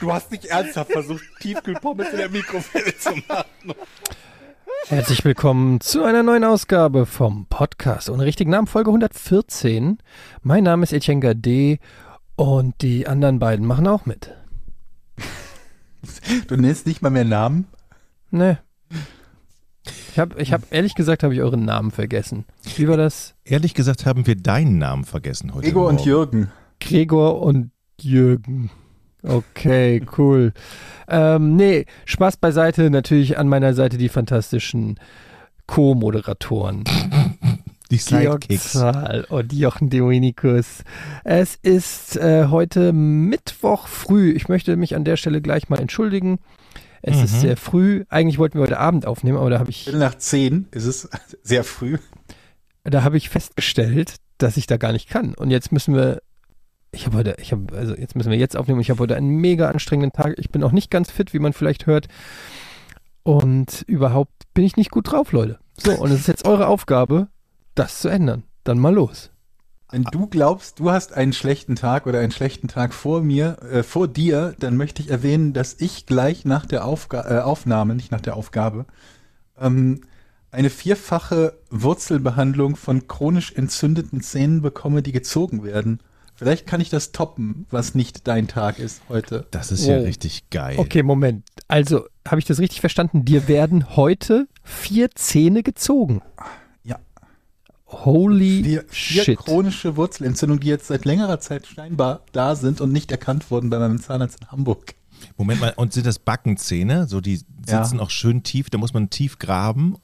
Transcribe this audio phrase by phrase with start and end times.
[0.00, 3.74] Du hast nicht ernsthaft versucht, Tiefkühlpommes in der Mikrowelle zu machen.
[4.86, 9.98] Herzlich willkommen zu einer neuen Ausgabe vom Podcast ohne richtigen Namen, Folge 114.
[10.42, 11.78] Mein Name ist Etienne Gade
[12.34, 14.34] und die anderen beiden machen auch mit.
[16.48, 17.66] Du nennst nicht mal mehr Namen?
[18.30, 18.58] Ne.
[20.12, 22.46] Ich habe, ich hab, ehrlich gesagt, habe ich euren Namen vergessen.
[22.76, 23.34] Wie war das?
[23.44, 25.68] Ehrlich gesagt haben wir deinen Namen vergessen heute.
[25.68, 26.06] Ego und.
[26.06, 26.50] Jürgen.
[26.80, 28.70] Gregor und Jürgen.
[29.22, 30.52] Okay, cool.
[31.08, 32.90] ähm, nee, Spaß beiseite.
[32.90, 34.98] Natürlich an meiner Seite die fantastischen
[35.66, 36.84] Co-Moderatoren.
[37.90, 38.72] Die Sidekicks.
[38.72, 40.84] Zahl und Jochen Dominikus.
[41.24, 44.30] Es ist äh, heute Mittwoch früh.
[44.32, 46.38] Ich möchte mich an der Stelle gleich mal entschuldigen.
[47.02, 47.24] Es Mhm.
[47.24, 48.04] ist sehr früh.
[48.08, 51.08] Eigentlich wollten wir heute Abend aufnehmen, aber da habe ich, nach zehn ist es
[51.42, 51.98] sehr früh.
[52.84, 55.34] da habe ich festgestellt, dass ich da gar nicht kann.
[55.34, 56.20] Und jetzt müssen wir,
[56.92, 58.80] ich habe heute, ich habe, also jetzt müssen wir jetzt aufnehmen.
[58.80, 60.34] Ich habe heute einen mega anstrengenden Tag.
[60.38, 62.08] Ich bin auch nicht ganz fit, wie man vielleicht hört.
[63.22, 65.58] Und überhaupt bin ich nicht gut drauf, Leute.
[65.76, 67.28] So, und es ist jetzt eure Aufgabe,
[67.74, 68.44] das zu ändern.
[68.64, 69.30] Dann mal los.
[69.90, 73.82] Wenn du glaubst, du hast einen schlechten Tag oder einen schlechten Tag vor mir, äh,
[73.82, 78.12] vor dir, dann möchte ich erwähnen, dass ich gleich nach der Aufga äh, Aufnahme, nicht
[78.12, 78.86] nach der Aufgabe,
[79.58, 80.02] ähm,
[80.52, 86.00] eine vierfache Wurzelbehandlung von chronisch entzündeten Zähnen bekomme, die gezogen werden.
[86.40, 89.46] Vielleicht kann ich das toppen, was nicht dein Tag ist heute.
[89.50, 90.06] Das ist ja Wow.
[90.06, 90.76] richtig geil.
[90.78, 91.44] Okay, Moment.
[91.68, 93.26] Also, habe ich das richtig verstanden?
[93.26, 96.22] Dir werden heute vier Zähne gezogen.
[96.82, 96.98] Ja.
[97.86, 99.38] Holy Vier, vier shit.
[99.38, 103.78] chronische Wurzelentzündungen, die jetzt seit längerer Zeit scheinbar da sind und nicht erkannt wurden bei
[103.78, 104.94] meinem Zahnarzt in Hamburg.
[105.36, 107.06] Moment mal, und sind das Backenzähne?
[107.06, 107.84] So, die Ja.
[107.84, 109.96] sitzen auch schön tief, da muss man tief graben.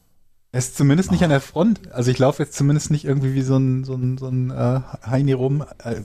[0.53, 1.91] Er ist zumindest nicht an der Front.
[1.93, 4.81] Also ich laufe jetzt zumindest nicht irgendwie wie so ein, so ein, so ein äh,
[5.07, 5.65] Heini rum.
[5.83, 6.03] Äh,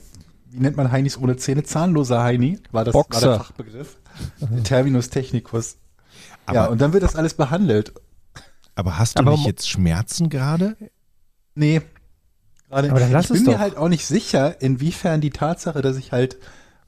[0.52, 1.62] wie nennt man Heinis ohne Zähne?
[1.64, 3.20] Zahnloser Heini war das war Boxer.
[3.28, 3.96] der Fachbegriff.
[4.40, 5.76] Der Terminus technicus.
[6.46, 7.92] Aber, ja, und dann wird das alles behandelt.
[8.74, 10.76] aber hast du Aber nicht jetzt Schmerzen gerade?
[11.54, 11.82] Nee.
[12.68, 13.60] Gerade Aber dann lass ich bin es mir doch.
[13.60, 16.38] halt auch nicht sicher, inwiefern die Tatsache, dass ich halt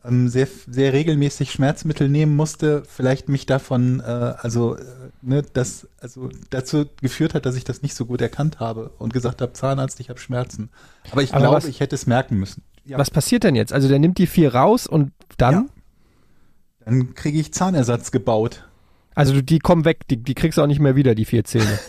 [0.04, 4.84] ähm, sehr, sehr regelmäßig Schmerzmittel nehmen musste, vielleicht mich davon, äh, also, äh,
[5.22, 9.12] ne, das, also dazu geführt hat, dass ich das nicht so gut erkannt habe und
[9.14, 10.70] gesagt habe, Zahnarzt, ich habe Schmerzen.
[11.10, 12.62] Aber ich Aber glaube, was- ich hätte es merken müssen.
[12.86, 13.72] Ja, Was passiert denn jetzt?
[13.72, 15.54] Also, der nimmt die vier raus und dann?
[15.54, 15.64] Ja.
[16.84, 18.68] dann kriege ich Zahnersatz gebaut.
[19.14, 20.06] Also, du- die kommen weg.
[20.08, 21.78] Die, die kriegst du auch nicht mehr wieder, die vier Zähne.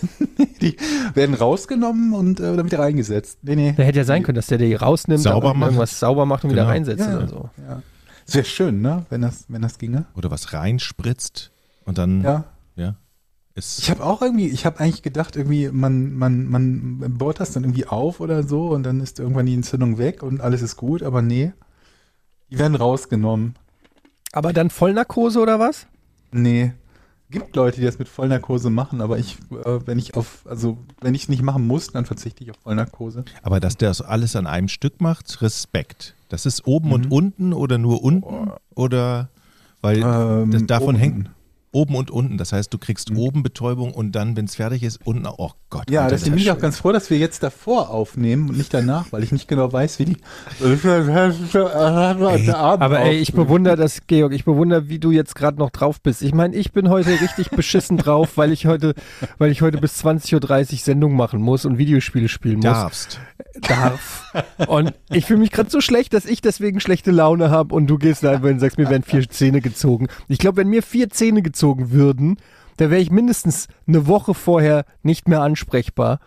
[0.61, 0.77] Die
[1.13, 3.39] werden rausgenommen und äh, dann wieder reingesetzt.
[3.43, 3.73] Nee, nee.
[3.75, 5.67] Da hätte ja sein können, dass der die rausnimmt, Sauber dann macht.
[5.71, 6.71] irgendwas sauber macht und wieder Genau.
[6.73, 7.49] reinsetzt Ja, oder so.
[7.67, 7.81] Ja.
[8.25, 10.05] Es wäre schön, ne, wenn das, wenn das ginge.
[10.15, 11.51] Oder was reinspritzt
[11.83, 12.45] und dann, Ja.
[12.75, 12.95] ja.
[13.55, 17.53] Ist, Ich habe auch irgendwie, ich habe eigentlich gedacht, irgendwie, man, man, man baut das
[17.53, 20.75] dann irgendwie auf oder so und dann ist irgendwann die Entzündung weg und alles ist
[20.75, 21.53] gut, aber nee.
[22.51, 23.55] Die werden rausgenommen.
[24.33, 25.87] Aber dann Vollnarkose oder was?
[26.31, 26.73] Nee.
[27.31, 31.15] Gibt Leute, die das mit Vollnarkose machen, aber ich, äh, wenn ich auf, also wenn
[31.15, 33.23] ich es nicht machen muss, dann verzichte ich auf Vollnarkose.
[33.41, 36.13] aber dass der das alles an einem Stück macht, Respekt.
[36.29, 37.11] Das ist oben und Mhm.
[37.11, 38.51] unten oder nur unten?
[38.75, 39.29] Oder,
[39.81, 40.97] weil Ähm, das davon oben.
[40.97, 41.29] hängt
[41.75, 42.37] oben und unten.
[42.37, 43.17] Das heißt, du kriegst Mhm.
[43.19, 45.89] oben Betäubung und dann, wenn es fertig ist, unten, oh Gott.
[45.91, 48.73] Ja, Alter, deswegen bin ich auch ganz froh, dass wir jetzt davor aufnehmen und nicht
[48.73, 50.17] danach, weil ich nicht genau weiß, wie die.
[52.79, 56.21] Aber ey, ich bewundere das, Georg, ich bewundere, wie du jetzt gerade noch drauf bist.
[56.21, 58.93] Ich meine, ich bin heute richtig beschissen drauf, weil ich heute,
[59.37, 62.63] weil ich heute bis 20.30 Uhr Sendung machen muss und Videospiele spielen muss.
[62.63, 63.19] darfst.
[63.61, 64.31] Darf.
[64.67, 67.97] Und ich fühle mich gerade so schlecht, dass ich deswegen schlechte Laune habe und du
[67.97, 70.07] gehst da einfach und sagst, mir werden vier Zähne gezogen.
[70.27, 72.37] Ich glaube, wenn mir vier Zähne gezogen würden,
[72.77, 76.19] dann wäre ich mindestens eine Woche vorher nicht mehr ansprechbar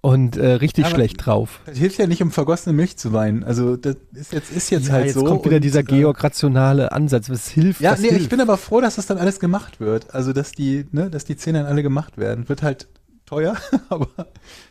[0.00, 1.60] und äh, richtig Aber- schlecht drauf.
[1.64, 3.42] Das hilft ja nicht, um vergossene Milch zu weinen.
[3.42, 5.24] Also das ist jetzt, ist jetzt halt jetzt so.
[5.24, 7.30] kommt wieder und, dieser äh, Georg-rationale Ansatz.
[7.30, 7.80] Was hilft?
[7.80, 8.20] Ja, nee, hilft?
[8.20, 10.14] ich bin aber froh, dass das dann alles gemacht wird.
[10.14, 12.48] Also, dass die, ne, dass die Zähne dann alle gemacht werden.
[12.50, 12.86] Wird halt
[13.24, 13.56] teuer,
[13.88, 14.08] aber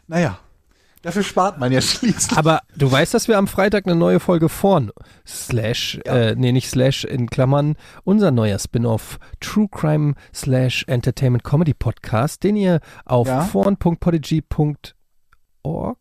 [0.08, 0.38] naja.
[1.04, 2.36] Dafür spart man ja schließlich.
[2.38, 4.90] Aber du weißt, dass wir am Freitag eine neue Folge vorn
[5.28, 11.74] slash, äh, nee, nicht slash in Klammern, unser neuer Spin-off True Crime slash Entertainment Comedy
[11.74, 13.42] Podcast, den ihr auf Ja.
[13.42, 15.98] vorn.podigy.org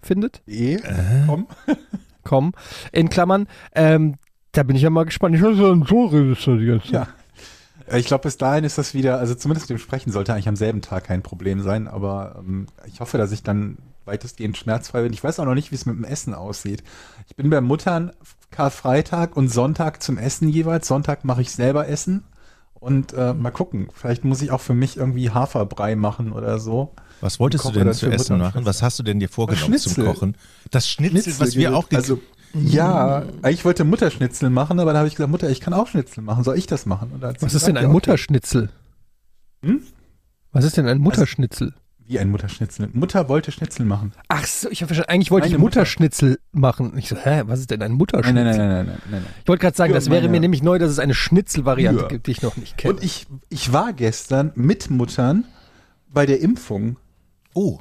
[0.00, 0.78] findet, Eh,
[1.26, 1.46] komm.
[2.24, 2.52] com,
[2.92, 3.46] in Klammern.
[3.74, 4.16] Ähm,
[4.52, 5.34] da bin ich ja mal gespannt.
[5.36, 6.92] Ich weiß ja, so redest du die ganze Zeit.
[6.92, 7.08] Ja.
[7.86, 10.48] Äh, Ich glaube, bis dahin ist das wieder, also zumindest mit dem Sprechen sollte eigentlich
[10.48, 15.02] am selben Tag kein Problem sein, aber ähm, ich hoffe, dass ich dann weitestgehend schmerzfrei
[15.02, 15.12] bin.
[15.12, 16.82] Ich weiß auch noch nicht, wie es mit dem Essen aussieht.
[17.28, 18.12] Ich bin bei Muttern
[18.50, 20.88] Karfreitag und Sonntag zum Essen jeweils.
[20.88, 22.24] Sonntag mache ich selber Essen
[22.74, 23.88] und äh, mal gucken.
[23.94, 26.94] Vielleicht muss ich auch für mich irgendwie Haferbrei machen oder so.
[27.20, 28.66] Was wolltest du denn zu für essen machen?
[28.66, 30.04] Was hast du denn dir vorgenommen zum Schnitzel.
[30.04, 30.36] Kochen?
[30.70, 32.20] Das Schnitzel, was wir auch also
[32.54, 36.22] ja, eigentlich wollte Mutterschnitzel machen, aber dann habe ich gesagt, Mutter, ich kann auch Schnitzel
[36.22, 36.44] machen.
[36.44, 37.10] Soll ich das machen?
[37.12, 37.94] Und dann hat sie Was ist gesagt, denn ein ja, okay.
[37.94, 38.68] Mutterschnitzel?
[39.64, 39.82] Hm?
[40.52, 41.74] Was ist denn ein Mutterschnitzel?
[42.06, 42.88] Wie ein Mutterschnitzel.
[42.92, 44.12] Mutter wollte Schnitzel machen.
[44.28, 45.80] Ach so, ich habe verstanden, eigentlich wollte Meine ich Mutter.
[45.80, 46.96] Mutterschnitzel machen.
[46.98, 48.44] Ich so, hä, was ist denn ein Mutterschnitzel?
[48.44, 49.22] nein, nein, nein, nein, nein, nein.
[49.22, 49.34] nein.
[49.42, 52.26] Ich wollte gerade sagen, Ja, das wäre mir nämlich neu, dass es eine Schnitzelvariante gibt,
[52.26, 52.94] die ich noch nicht kenne.
[52.94, 55.44] Und ich, ich war gestern mit Muttern
[56.08, 56.96] bei der Impfung,
[57.54, 57.80] Oh,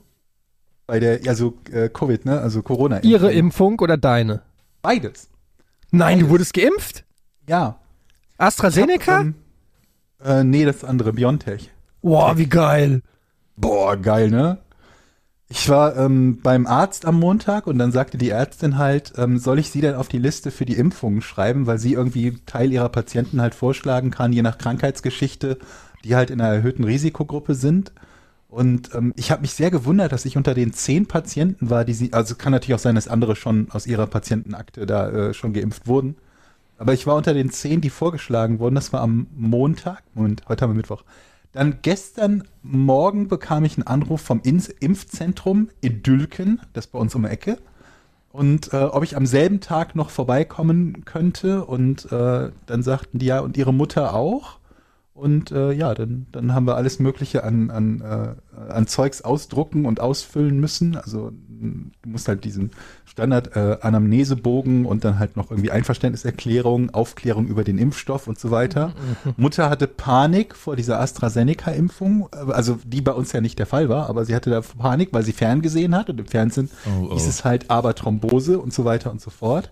[0.87, 3.05] bei der, also äh, Covid, ne, also corona -Impfung.
[3.09, 4.41] Ihre Impfung oder deine?
[4.81, 5.29] Beides.
[5.91, 6.29] Nein, du Beides.
[6.31, 7.05] wurdest geimpft?
[7.47, 7.79] Ja.
[8.37, 9.21] AstraZeneca?
[9.21, 9.35] Ähm,
[10.23, 11.71] äh, nee, das andere, Biontech.
[12.01, 13.01] Boah, wie geil.
[13.61, 14.57] Boah, geil, ne?
[15.47, 19.59] Ich war ähm, beim Arzt am Montag und dann sagte die Ärztin halt, ähm, soll
[19.59, 22.89] ich sie denn auf die Liste für die Impfungen schreiben, weil sie irgendwie Teil ihrer
[22.89, 25.59] Patienten halt vorschlagen kann, je nach Krankheitsgeschichte,
[26.03, 27.91] die halt in einer erhöhten Risikogruppe sind.
[28.47, 31.93] Und ähm, ich habe mich sehr gewundert, dass ich unter den zehn Patienten war, die
[31.93, 35.53] sie, also kann natürlich auch sein, dass andere schon aus ihrer Patientenakte da äh, schon
[35.53, 36.15] geimpft wurden.
[36.77, 38.75] Aber ich war unter den zehn, die vorgeschlagen wurden.
[38.75, 40.01] Das war am Montag.
[40.15, 41.03] Und heute haben wir Mittwoch.
[41.51, 47.13] Dann gestern Morgen bekam ich einen Anruf vom Ins- Impfzentrum in Dülken, das bei uns
[47.15, 47.57] um die Ecke.
[48.31, 51.65] Und äh, ob ich am selben Tag noch vorbeikommen könnte.
[51.65, 54.59] Und äh, dann sagten die ja, und ihre Mutter auch.
[55.21, 59.85] Und äh, ja, dann, dann haben wir alles Mögliche an, an, äh, an Zeugs ausdrucken
[59.85, 60.95] und ausfüllen müssen.
[60.97, 62.71] Also du musst halt diesen
[63.05, 68.49] Standard äh, Anamnesebogen und dann halt noch irgendwie Einverständniserklärung, Aufklärung über den Impfstoff und so
[68.49, 68.93] weiter.
[69.37, 73.89] Mutter hatte Panik vor dieser AstraZeneca-Impfung, äh, also die bei uns ja nicht der Fall
[73.89, 77.13] war, aber sie hatte da Panik, weil sie ferngesehen hat und im Fernsehen Oh, oh.
[77.13, 79.69] hieß es halt aber Thrombose und so weiter und so fort.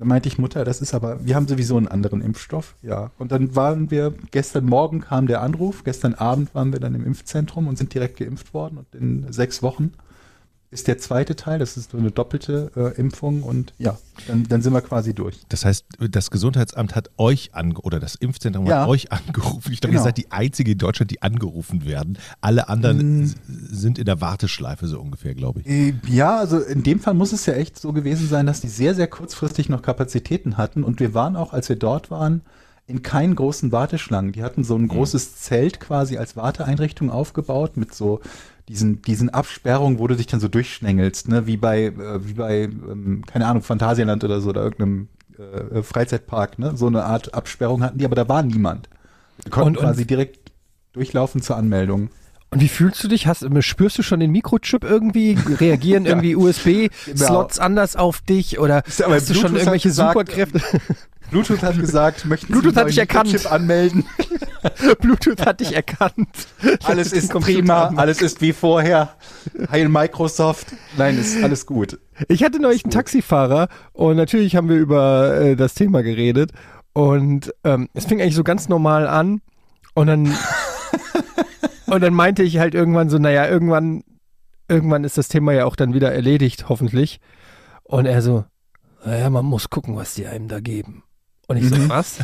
[0.00, 2.74] Da meinte ich, Mutter, das ist aber, wir haben sowieso einen anderen Impfstoff.
[2.80, 3.10] Ja.
[3.18, 7.04] Und dann waren wir, gestern Morgen kam der Anruf, gestern Abend waren wir dann im
[7.04, 8.78] Impfzentrum und sind direkt geimpft worden.
[8.78, 9.92] Und in sechs Wochen
[10.72, 13.42] ist der zweite Teil, das ist so eine doppelte äh, Impfung.
[13.42, 15.40] Und ja, dann, dann sind wir quasi durch.
[15.48, 18.82] das heißt, das Gesundheitsamt hat euch ange oder das Impfzentrum Ja.
[18.82, 19.72] hat euch angerufen.
[19.72, 20.02] Ich glaube, Genau.
[20.02, 22.18] ihr seid die einzige in Deutschland, die angerufen werden.
[22.40, 25.66] Alle anderen s- sind in der Warteschleife so ungefähr, glaube ich.
[25.66, 28.68] Äh, Ja, also in dem Fall muss es ja echt so gewesen sein, dass die
[28.68, 30.84] sehr, sehr kurzfristig noch Kapazitäten hatten.
[30.84, 32.42] Und wir waren auch, als wir dort waren,
[32.86, 34.32] in keinen großen Warteschlangen.
[34.32, 38.20] Die hatten so ein großes Zelt quasi als Warteeinrichtung aufgebaut mit so
[38.70, 41.46] diesen, diesen Absperrungen, wo du dich dann so durchschnängelst, ne?
[41.46, 45.08] wie bei, äh, wie bei, ähm, keine Ahnung, Phantasialand oder so oder irgendeinem
[45.38, 46.76] äh, Freizeitpark, ne?
[46.76, 48.88] So eine Art Absperrung hatten die, aber da war niemand.
[49.42, 50.52] Wir konnten Und- und- quasi direkt
[50.92, 52.10] durchlaufen zur Anmeldung.
[52.52, 53.28] Und wie fühlst du dich?
[53.28, 55.38] Hast, spürst du schon den Mikrochip irgendwie?
[55.60, 58.58] Reagieren irgendwie USB-Slots anders auf dich?
[58.58, 60.60] Oder ja hast du schon irgendwelche gesagt, Superkräfte?
[61.30, 63.30] Bluetooth hat gesagt, möchten Bluetooth Sie hat dich erkannt.
[63.30, 64.04] Chip anmelden?
[65.00, 66.28] Bluetooth hat dich erkannt.
[66.84, 69.14] Alles ist prima, alles ist wie vorher.
[69.70, 70.68] Heil Microsoft.
[70.96, 71.98] Nein, ist alles gut.
[72.28, 76.52] Ich hatte neulich einen Taxifahrer und natürlich haben wir über äh, das Thema geredet
[76.92, 79.40] und ähm, es fing eigentlich so ganz normal an
[79.94, 80.34] und dann
[81.86, 84.02] und dann meinte ich halt irgendwann so, naja, irgendwann
[84.68, 87.20] irgendwann ist das Thema ja auch dann wieder erledigt, hoffentlich.
[87.82, 88.44] Und er so,
[89.04, 91.02] naja, man muss gucken, was die einem da geben.
[91.50, 91.88] Und ich so, Mhm.
[91.88, 92.18] was?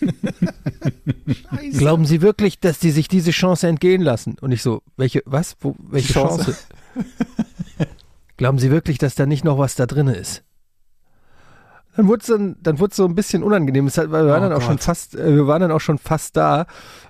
[1.78, 4.36] Glauben Sie wirklich, dass die sich diese Chance entgehen lassen?
[4.40, 5.56] Und ich so, welche, was?
[5.60, 6.52] Wo, welche Chance?
[6.52, 6.58] Chance?
[8.38, 10.42] Glauben Sie wirklich, dass da nicht noch was da drin ist?
[11.96, 13.86] Dann wurde es dann, dann wurde so ein bisschen unangenehm.
[13.88, 14.84] Es hat, weil wir waren Oh dann auch schon Gott.
[14.84, 16.64] fast, äh, wir waren dann auch schon fast da.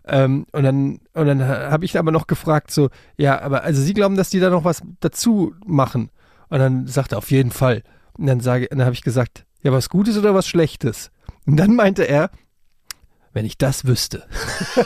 [0.05, 3.95] Ähm, und dann, und dann habe ich aber noch gefragt, so, ja, aber also Sie
[3.95, 6.11] glauben, dass die da noch was dazu machen?
[6.49, 7.85] Und dann sagt er auf jeden Fall.
[8.15, 11.13] Und dann sage, dann habe ich gesagt, ja, was Gutes oder was Schlechtes?
[11.47, 12.31] Und dann meinte er,
[13.33, 14.25] wenn ich das wüsste.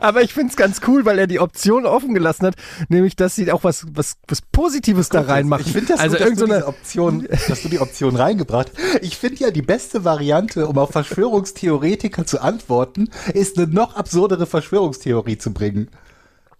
[0.00, 2.56] Aber ich finde es ganz cool, weil er die Option offen gelassen hat,
[2.88, 5.64] nämlich, dass sie auch was, was, was Positives da reinmachen.
[5.64, 8.72] Ich finde das also gut, dass, so eine, Option, dass du die Option reingebracht.
[9.00, 14.46] Ich finde ja, die beste Variante, um auf Verschwörungstheoretiker zu antworten, ist eine noch absurdere
[14.46, 15.88] Verschwörungstheorie zu bringen.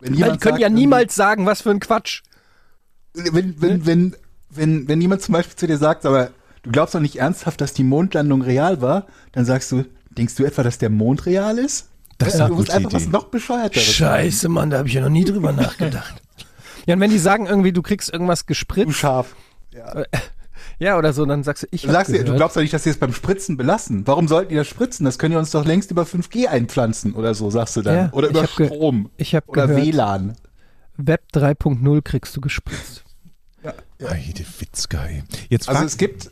[0.01, 2.23] Wenn jemand können sagt, ja niemals sagen, was für ein Quatsch.
[3.13, 4.17] wenn, wenn, wenn,
[4.51, 6.31] wenn, wenn jemand zum Beispiel zu dir sagt, aber
[6.63, 10.45] du glaubst doch nicht ernsthaft, dass die Mondlandung real war, dann sagst du, denkst du
[10.45, 11.89] etwa, dass der Mond real ist?
[12.19, 13.11] Das ist du musst einfach was Idee.
[13.13, 13.85] noch bescheuerteres.
[13.85, 16.23] Scheiße, Mann, da habe ich ja noch nie drüber nachgedacht.
[16.87, 19.35] Ja, und wenn die sagen irgendwie, du kriegst irgendwas Du gespritzt, scharf.
[19.73, 20.03] Ja.
[20.79, 22.73] Ja, oder so, dann sagst du, ich Du, hab sagst, ja, du glaubst doch nicht,
[22.75, 24.07] dass sie es beim Spritzen belassen.
[24.07, 25.05] Warum sollten die das spritzen?
[25.05, 27.95] Das können wir uns doch längst über 5G einpflanzen oder so, sagst du dann.
[27.97, 29.11] Ja, oder ich über hab ge- Strom.
[29.17, 30.37] ich habe Oder gehört, WLAN.
[30.97, 33.05] Web 3.0 kriegst du gespritzt.
[34.03, 35.23] Heide Witzgeil.
[35.49, 36.31] Jetzt Also frag- es gibt,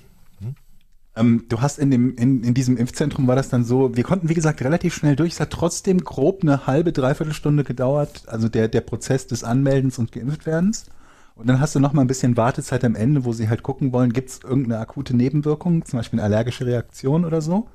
[1.21, 4.29] ähm, du hast in dem, in, in diesem Impfzentrum war das dann so, wir konnten
[4.29, 8.49] wie gesagt relativ schnell durch, es hat trotzdem grob eine halbe, dreiviertel Stunde gedauert, also
[8.49, 10.87] der, der Prozess des Anmeldens und Geimpftwerdens.
[11.35, 13.93] Und dann hast du noch mal ein bisschen Wartezeit am Ende, wo sie halt gucken
[13.93, 17.69] wollen, gibt es irgendeine akute Nebenwirkung, zum Beispiel eine allergische Reaktion oder so.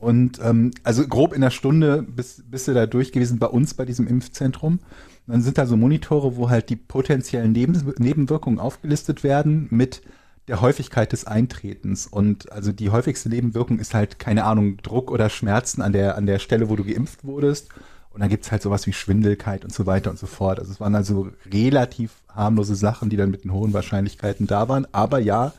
[0.00, 3.74] Und ähm, also grob in einer Stunde bist, bist du da durch gewesen bei uns
[3.74, 4.74] bei diesem Impfzentrum.
[4.74, 10.02] Und dann sind da so Monitore, wo halt die potenziellen Neben Nebenwirkungen aufgelistet werden mit
[10.48, 12.06] der Häufigkeit des Eintretens.
[12.06, 16.26] Und also die häufigste Nebenwirkung ist halt, keine Ahnung, Druck oder Schmerzen an der, an
[16.26, 17.68] der Stelle, wo du geimpft wurdest.
[18.10, 20.58] Und dann gibt's halt sowas wie Schwindelkeit und so weiter und so fort.
[20.58, 24.86] Also es waren also relativ harmlose Sachen, die dann mit den hohen Wahrscheinlichkeiten da waren.
[24.92, 25.52] Aber ja,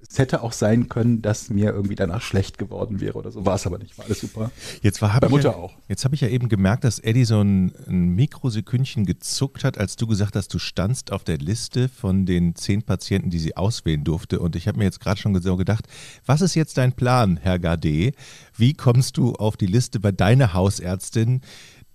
[0.00, 3.44] es hätte auch sein können, dass mir irgendwie danach schlecht geworden wäre oder so.
[3.44, 3.96] War es aber nicht.
[3.98, 4.50] War alles super.
[4.82, 5.74] Jetzt war Bei Mutter ja, auch.
[5.88, 9.96] Jetzt habe ich ja eben gemerkt, dass Eddie so ein, ein Mikrosekündchen gezuckt hat, als
[9.96, 14.04] du gesagt hast, du standst auf der Liste von den zehn Patienten, die sie auswählen
[14.04, 14.40] durfte.
[14.40, 15.86] Und ich habe mir jetzt gerade schon so gedacht,
[16.24, 18.12] was ist jetzt dein Plan, Herr Gade?
[18.56, 21.40] Wie kommst du auf die Liste bei deiner Hausärztin,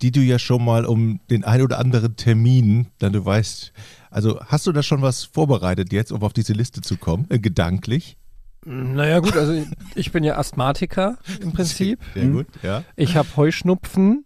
[0.02, 3.72] die du ja schon mal um den ein oder anderen Termin, dann du weißt,
[4.12, 7.38] also hast du da schon was vorbereitet jetzt, um auf diese Liste zu kommen, äh,
[7.38, 8.16] gedanklich?
[8.64, 9.54] Naja gut, also
[9.96, 11.98] ich bin ja Asthmatiker im Prinzip.
[12.14, 12.84] Sehr gut, ja.
[12.94, 14.24] Ich habe Heuschnupfen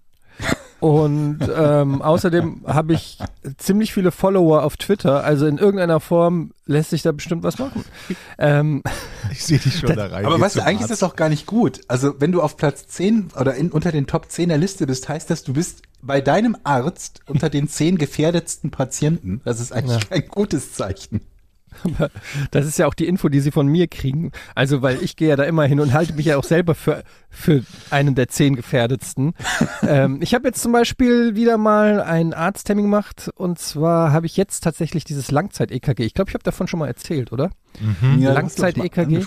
[0.80, 3.18] und ähm, außerdem habe ich
[3.56, 5.24] ziemlich viele Follower auf Twitter.
[5.24, 7.84] Also in irgendeiner Form lässt sich da bestimmt was machen.
[8.38, 8.82] Ähm,
[9.32, 10.24] Ich sehe dich schon da rein.
[10.24, 11.02] Aber weißt du, eigentlich ist Arzt.
[11.02, 11.80] das auch gar nicht gut.
[11.88, 15.08] Also wenn du auf Platz 10 oder in, unter den Top 10 der Liste bist,
[15.08, 19.40] heißt das, du bist bei deinem Arzt unter den 10 gefährdetsten Patienten.
[19.44, 20.08] Das ist eigentlich Ja.
[20.08, 21.20] kein gutes Zeichen.
[21.84, 22.10] Aber
[22.50, 24.32] das ist ja auch die Info, die sie von mir kriegen.
[24.54, 27.02] Also, weil ich gehe ja da immer hin und halte mich ja auch selber für,
[27.30, 29.34] für einen der zehn gefährdetsten.
[29.82, 34.36] ähm, ich habe jetzt zum Beispiel wieder mal einen Arzttermin gemacht und zwar habe ich
[34.36, 36.04] jetzt tatsächlich dieses Langzeit-EKG.
[36.04, 37.50] Ich glaube, ich habe davon schon mal erzählt, oder?
[38.18, 39.26] Ja, Langzeit-EKG?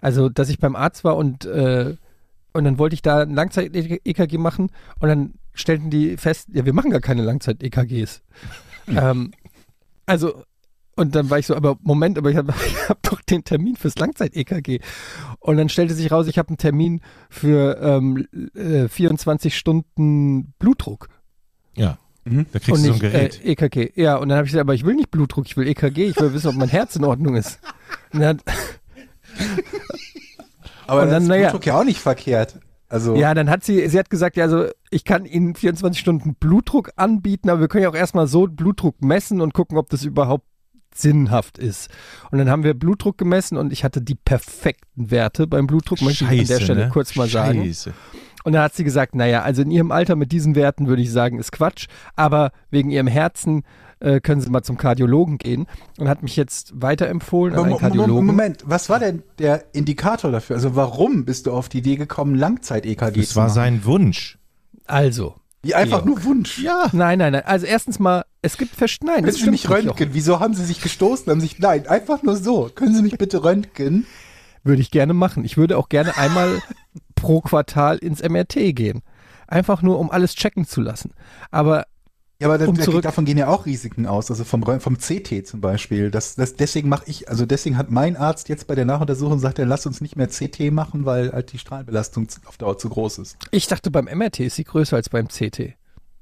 [0.00, 1.96] Also, dass ich beim Arzt war und, äh,
[2.52, 6.72] und dann wollte ich da ein Langzeit-EKG machen und dann stellten die fest, ja, wir
[6.72, 8.22] machen gar keine Langzeit-EKGs.
[8.88, 9.32] ähm,
[10.06, 10.42] also,
[11.02, 12.52] und dann war ich so, aber Moment, aber ich habe
[12.88, 14.80] hab doch den Termin fürs Langzeit-EKG.
[15.40, 21.08] Und dann stellte sich raus, ich habe einen Termin für ähm, äh, 24 Stunden Blutdruck.
[21.76, 22.46] Ja, Mhm.
[22.52, 23.44] da kriegst und du so ein nicht Gerät.
[23.44, 23.92] Äh, EKG.
[24.00, 26.20] Ja, und dann habe ich gesagt, aber ich will nicht Blutdruck, ich will EKG, ich
[26.20, 27.58] will wissen, ob mein Herz in Ordnung ist.
[28.12, 28.40] Und dann,
[30.86, 31.40] Aber Und dann dann, ist naja.
[31.50, 32.60] Blutdruck ja auch nicht verkehrt.
[32.88, 36.34] Also Ja, dann hat sie, sie hat gesagt, ja, also ich kann Ihnen 24 Stunden
[36.34, 40.04] Blutdruck anbieten, aber wir können ja auch erstmal so Blutdruck messen und gucken, ob das
[40.04, 40.44] überhaupt
[40.96, 41.90] sinnhaft ist.
[42.30, 46.24] Und dann haben wir Blutdruck gemessen und ich hatte die perfekten Werte beim Blutdruck, möchte
[46.24, 46.90] ich an der Stelle ne?
[46.92, 47.64] kurz mal sagen.
[47.64, 47.92] Scheiße.
[48.44, 51.12] Und dann hat sie gesagt, naja, also in ihrem Alter mit diesen Werten würde ich
[51.12, 53.62] sagen, ist Quatsch, aber wegen ihrem Herzen
[54.00, 55.66] äh, können Sie mal zum Kardiologen gehen
[55.98, 58.26] und hat mich jetzt weiterempfohlen an Aber einen Kardiologen.
[58.26, 60.56] Moment, was war denn der Indikator dafür?
[60.56, 63.54] Also warum bist du auf die Idee gekommen, Langzeit-EKG Das zu war machen?
[63.54, 64.38] sein Wunsch.
[64.86, 66.06] Also, Wie einfach Georg.
[66.06, 66.58] nur Wunsch.
[66.58, 66.88] Ja.
[66.92, 69.88] nein, nein, nein, also erstens mal, es gibt Verst nein, Können Sie mich stimmt nicht,
[69.88, 70.10] röntgen?
[70.12, 71.30] Wieso haben Sie sich gestoßen?
[71.30, 72.70] Haben sich, nein, einfach nur so.
[72.74, 74.06] Können Sie mich bitte röntgen?
[74.64, 75.44] Würde ich gerne machen.
[75.44, 76.60] Ich würde auch gerne einmal
[77.14, 79.02] pro Quartal ins MRT gehen.
[79.46, 81.12] Einfach nur, um alles checken zu lassen.
[81.50, 81.86] Aber
[82.42, 85.46] Ja, aber da, Um zurück- davon gehen ja auch Risiken aus, also vom, vom CT
[85.46, 86.10] zum Beispiel.
[86.10, 89.58] Das, das, deswegen mache ich, also deswegen hat mein Arzt jetzt bei der Nachuntersuchung gesagt,
[89.58, 92.88] er lass uns nicht mehr CT machen, weil halt die Strahlbelastung zu- auf Dauer zu
[92.88, 93.36] groß ist.
[93.50, 95.74] ich dachte, beim MRT ist sie größer als beim CT.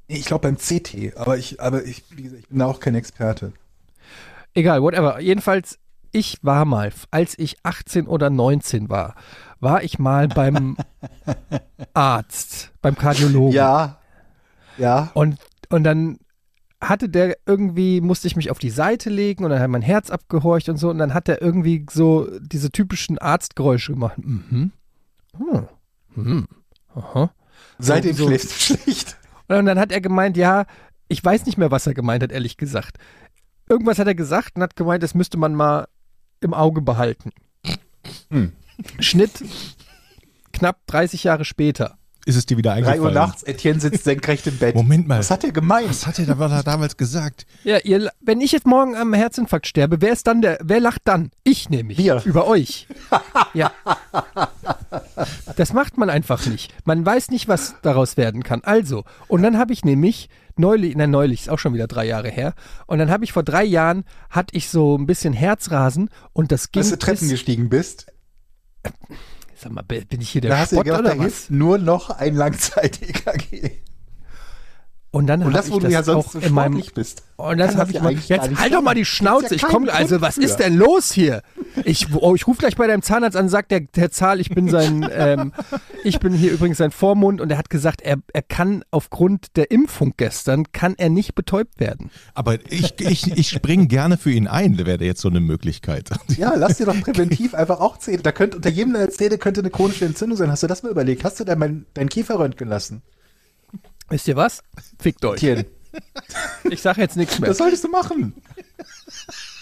[0.08, 2.94] Ich glaube beim CT, aber ich, aber ich, wie gesagt, ich bin da auch kein
[2.96, 3.52] Experte.
[4.54, 5.20] Egal, whatever.
[5.20, 5.78] Jedenfalls,
[6.12, 9.14] ich war mal, als ich 18 oder 19 war,
[9.60, 10.76] war ich mal beim
[11.94, 13.52] Arzt, beim Kardiologen.
[13.54, 13.98] Ja,
[14.78, 15.10] ja.
[15.14, 15.36] Und,
[15.70, 16.18] und dann
[16.82, 20.10] hatte der irgendwie, musste ich mich auf die Seite legen und dann hat mein Herz
[20.10, 24.16] abgehorcht und so und dann hat er irgendwie so diese typischen Arztgeräusche gemacht.
[24.18, 24.72] Mhm.
[25.36, 25.68] Hm.
[26.14, 26.48] Hm.
[26.94, 27.30] Aha.
[27.78, 29.16] Seitdem so- schläfst du schlecht.
[29.48, 30.64] Und dann hat er gemeint, ja,
[31.08, 32.96] ich weiß nicht mehr, was er gemeint hat, ehrlich gesagt.
[33.68, 35.86] Irgendwas hat er gesagt und hat gemeint, das müsste man mal
[36.40, 37.30] im Auge behalten.
[38.30, 38.52] Hm.
[39.00, 39.44] Schnitt
[40.52, 41.98] knapp 30 Jahre später.
[42.26, 43.02] Ist es dir wieder Drei eingefallen?
[43.02, 44.74] Uhr nachts, Etienne sitzt senkrecht im Bett.
[44.74, 45.18] Moment mal.
[45.18, 45.88] Was hat er gemeint?
[45.88, 47.46] Was hat er da, was hat er damals gesagt?
[47.64, 51.02] Ja, ihr, wenn ich jetzt morgen am Herzinfarkt sterbe, wer ist dann der, wer lacht
[51.04, 51.30] dann?
[51.44, 51.96] Ich nämlich.
[51.98, 52.22] Wir.
[52.24, 52.86] Über euch.
[53.54, 53.72] ja.
[55.56, 56.74] Das macht man einfach nicht.
[56.84, 58.62] Man weiß nicht, was daraus werden kann.
[58.64, 62.28] Also, und dann habe ich nämlich neulich, nein, neulich, ist auch schon wieder drei Jahre
[62.28, 62.54] her.
[62.86, 66.70] Und dann habe ich vor drei Jahren, hatte ich so ein bisschen Herzrasen und das
[66.70, 68.06] ging Als du Treppen bis, gestiegen bist,
[69.60, 71.50] sag mal, bin ich hier der da hast du Spott gedacht, da oder was?
[71.50, 73.70] nur noch ein Langzeit-EKG.
[75.12, 77.24] Und dann Und das, ich wo du das ja sonst auch so in meinem bist.
[77.36, 78.12] Und das habe ich ja mal.
[78.12, 79.04] Jetzt halt doch mal die.
[79.04, 79.48] Schnauze.
[79.48, 81.42] Gibt's Ich ja komme, also was ist denn los hier?
[81.84, 84.68] Ich, oh, ich rufe gleich bei deinem Zahnarzt an, sagt der, der Zahl, ich bin
[84.68, 85.52] sein, ähm,
[86.04, 89.70] ich bin hier übrigens sein Vormund und er hat gesagt, er, er kann aufgrund der
[89.70, 92.10] Impfung gestern, kann er nicht betäubt werden.
[92.34, 96.10] Aber ich, ich, ich springe gerne für ihn ein, wäre jetzt so eine Möglichkeit.
[96.36, 98.22] Ja, lass dir doch präventiv einfach auch Zähne.
[98.22, 100.50] Da könnte unter jedem der Zähne könnte eine chronische Entzündung sein.
[100.50, 101.24] Hast du das mal überlegt?
[101.24, 103.02] Hast du da mein, dein Kiefer röntgen lassen?
[104.08, 104.62] Wisst ihr was?
[104.98, 105.40] Fickt euch.
[105.40, 105.64] Tien,
[106.70, 107.48] Ich sage jetzt nichts mehr.
[107.48, 108.34] das solltest du machen.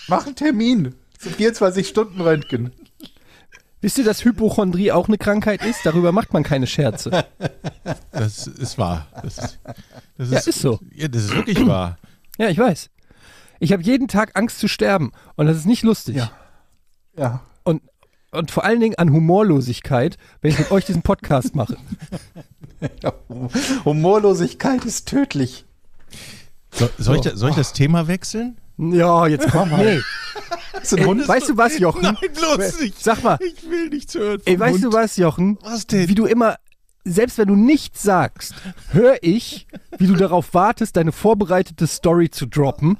[0.08, 0.94] Mach einen Termin.
[1.18, 2.72] Zu 24 Stunden Röntgen.
[3.80, 5.84] Wisst ihr, dass Hypochondrie auch eine Krankheit ist?
[5.87, 7.25] Darüber macht man keine Scherze.
[8.10, 9.06] Das ist wahr.
[9.22, 9.58] Das, ist-
[10.16, 10.80] das Ja, ist so.
[10.94, 11.96] Ja, das ist wirklich wahr.
[12.38, 12.90] Ja, ich weiß.
[13.60, 16.16] Ich habe jeden Tag Angst zu sterben und das ist nicht lustig.
[16.16, 16.30] Ja.
[17.16, 17.40] Ja.
[17.64, 17.82] Und,
[18.30, 21.76] und vor allen Dingen an Humorlosigkeit, wenn ich mit euch diesen Podcast mache.
[23.84, 25.64] Humorlosigkeit ist tödlich.
[26.72, 28.58] So, soll, ich, soll ich das Thema wechseln?
[28.78, 29.85] Ja, jetzt komm mal.
[29.85, 30.00] Nee.
[31.04, 31.26] Hund?
[31.26, 32.02] Weißt du was, Jochen?
[32.02, 33.02] Nein, bloß nicht.
[33.02, 34.40] Sag mal, Ich will nichts hören.
[34.44, 34.85] ey, weißt Hund.
[34.85, 35.58] du was, Jochen?
[35.62, 36.08] Was denn?
[36.08, 36.56] Wie du immer,
[37.04, 38.54] selbst wenn du nichts sagst,
[38.92, 39.66] höre ich,
[39.99, 42.99] wie du darauf wartest, deine vorbereitete Story zu droppen.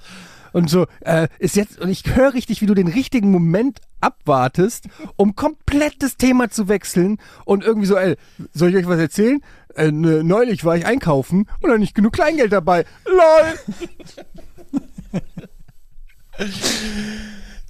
[0.52, 4.87] Und so, äh, ist jetzt, und ich höre richtig, wie du den richtigen Moment abwartest,
[5.16, 8.16] um komplett das Thema zu wechseln und irgendwie so, ey,
[8.52, 9.40] soll ich euch was erzählen?
[9.76, 12.85] Äh, ne, neulich war ich einkaufen und dann nicht genug Kleingeld dabei.
[13.06, 13.58] LOL!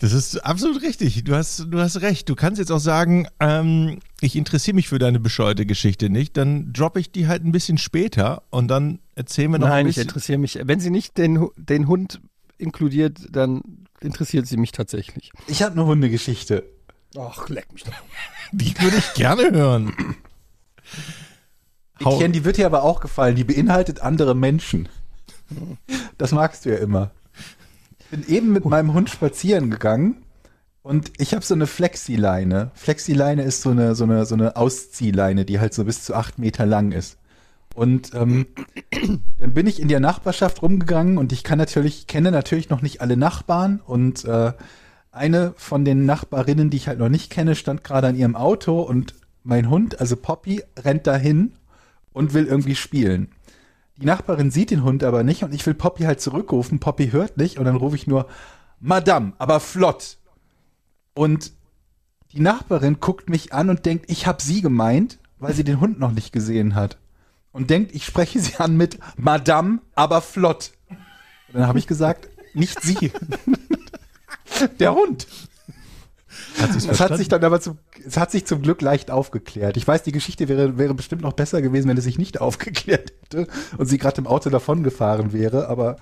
[0.00, 1.24] Das ist absolut richtig.
[1.24, 2.28] Du hast, du hast recht.
[2.28, 6.36] Du kannst jetzt auch sagen, ähm, ich interessiere mich für deine bescheuerte Geschichte nicht.
[6.36, 9.86] Dann droppe ich die halt ein bisschen später und dann erzählen wir noch ein Nein,
[9.86, 10.08] ich bisschen.
[10.08, 10.58] interessiere mich.
[10.62, 12.20] Wenn sie nicht den, den Hund
[12.58, 13.62] inkludiert, dann
[14.00, 15.32] interessiert sie mich tatsächlich.
[15.48, 16.64] Ich habe eine Hundegeschichte.
[17.18, 17.92] Ach, leck mich doch.
[18.52, 19.94] Die würde ich gerne hören.
[21.98, 23.34] Etienne, die wird dir aber auch gefallen.
[23.34, 24.88] Die beinhaltet andere Menschen.
[26.18, 27.10] Das magst du ja immer.
[28.10, 30.16] Ich bin eben mit meinem Hund spazieren gegangen
[30.82, 32.70] und ich habe so eine Flexileine.
[32.72, 36.38] Flexileine ist so eine, so, eine, so eine Ausziehleine, die halt so bis zu acht
[36.38, 37.18] Meter lang ist.
[37.74, 38.46] Und ähm,
[39.38, 43.02] dann bin ich in der Nachbarschaft rumgegangen und ich kann natürlich, kenne natürlich noch nicht
[43.02, 44.52] alle Nachbarn und äh,
[45.12, 48.80] eine von den Nachbarinnen, die ich halt noch nicht kenne, stand gerade an ihrem Auto
[48.80, 51.52] und mein Hund, also Poppy, rennt dahin
[52.14, 53.28] und will irgendwie spielen.
[54.00, 56.78] Die Nachbarin sieht den Hund aber nicht und ich will Poppy halt zurückrufen.
[56.78, 58.28] Poppy hört nicht und dann rufe ich nur
[58.80, 60.18] Madame, aber flott.
[61.14, 61.52] Und
[62.32, 65.98] die Nachbarin guckt mich an und denkt, ich habe sie gemeint, weil sie den Hund
[65.98, 66.96] noch nicht gesehen hat.
[67.50, 70.70] Und denkt, ich spreche sie an mit Madame, aber flott.
[70.88, 70.98] Und
[71.54, 73.10] dann habe ich gesagt, nicht sie.
[74.78, 75.26] Der Hund.
[76.60, 79.76] Hat Es hat sich dann aber zum, es hat sich zum Glück leicht aufgeklärt.
[79.76, 83.12] Ich weiß, die Geschichte wäre, wäre bestimmt noch besser gewesen, wenn es sich nicht aufgeklärt
[83.22, 83.46] hätte
[83.76, 85.96] und sie gerade im Auto davon gefahren wäre, aber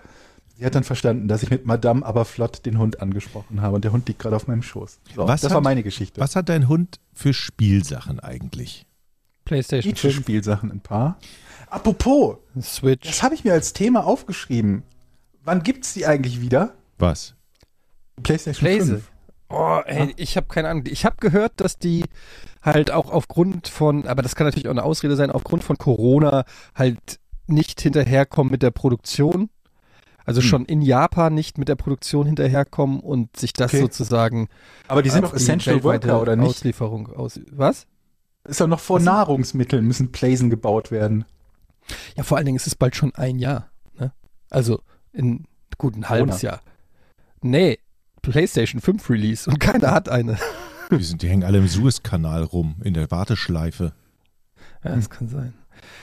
[0.57, 3.85] sie hat dann verstanden, dass ich mit Madame aber flott den Hund angesprochen habe und
[3.85, 4.99] der Hund liegt gerade auf meinem Schoß.
[5.15, 6.21] So, Was das hat- war meine Geschichte.
[6.21, 8.87] Was hat dein Hund für Spielsachen eigentlich?
[9.45, 11.19] PlayStation 5, Spielsachen ein paar.
[11.69, 13.07] Apropos, Switch.
[13.07, 14.83] das habe ich mir als Thema aufgeschrieben.
[15.45, 16.75] Wann gibt's die eigentlich wieder?
[16.99, 17.35] Was?
[18.23, 18.93] PlayStation Playse.
[18.95, 19.11] 5.
[19.49, 20.85] Oh, ey, ich habe keine Ahnung.
[20.89, 22.05] Ich habe gehört, dass die
[22.63, 26.45] halt auch aufgrund von, aber das kann natürlich auch eine Ausrede sein, aufgrund von Corona
[26.75, 29.51] halt nicht hinterherkommen mit der Produktion.
[30.25, 30.49] Also Hm.
[30.49, 33.83] schon in Japan nicht mit der Produktion hinterherkommen und sich das Okay.
[33.83, 34.49] sozusagen
[34.89, 36.49] Aber die sind doch Essential Worker, oder nicht?
[36.49, 37.39] Auslieferung aus.
[37.53, 37.87] Was?
[38.43, 39.05] Ist doch noch vor Was?
[39.05, 41.25] Nahrungsmitteln müssen Playsen gebaut werden.
[42.17, 43.71] Ja, vor allen Dingen ist es bald schon ein Jahr.
[43.97, 44.13] Ne?
[44.51, 44.81] Also
[45.13, 45.47] in
[45.79, 46.61] gut ein halbes Jahr.
[47.43, 47.79] Nee,
[48.31, 50.39] PlayStation 5 Release und keiner hat eine.
[50.91, 53.93] Die, sind, die hängen alle im Suezkanal rum, in der Warteschleife.
[54.85, 55.55] Ja, das kann sein.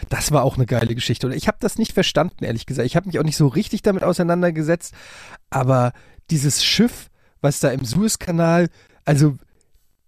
[0.10, 1.28] Das war auch eine geile Geschichte.
[1.28, 2.86] Und ich habe das nicht verstanden, ehrlich gesagt.
[2.86, 4.94] Ich habe mich auch nicht so richtig damit auseinandergesetzt.
[5.50, 5.94] Aber
[6.30, 7.10] dieses Schiff,
[7.42, 8.70] was da im Suezkanal,
[9.06, 9.38] also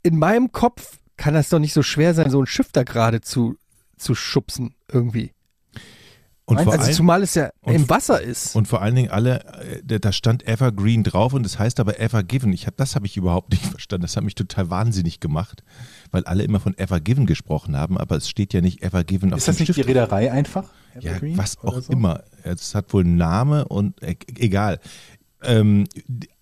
[0.04, 3.22] in meinem Kopf kann das doch nicht so schwer sein, so ein Schiff da gerade
[3.22, 3.58] zu,
[3.98, 5.35] zu schubsen irgendwie.
[6.48, 8.56] Und vor, Also allen, zumal es ja im Wasser ist.
[8.56, 9.44] und vor allen Dingen alle,
[9.88, 12.54] äh, da stand Evergreen drauf und das heißt aber Evergiven.
[12.54, 14.04] Ich hab, das habe ich überhaupt nicht verstanden.
[14.04, 15.64] Das hat mich total wahnsinnig gemacht,
[16.12, 19.48] weil alle immer von Evergiven gesprochen haben, aber es steht ja nicht Evergiven auf Ist
[19.48, 19.90] das dem nicht die Stift.
[19.90, 20.66] Reederei einfach?
[21.00, 21.92] Ja, Evergreen was oder auch so?
[21.92, 22.24] immer.
[22.44, 24.80] Es hat wohl einen Namen und äh, egal.
[25.48, 25.88] Ähm,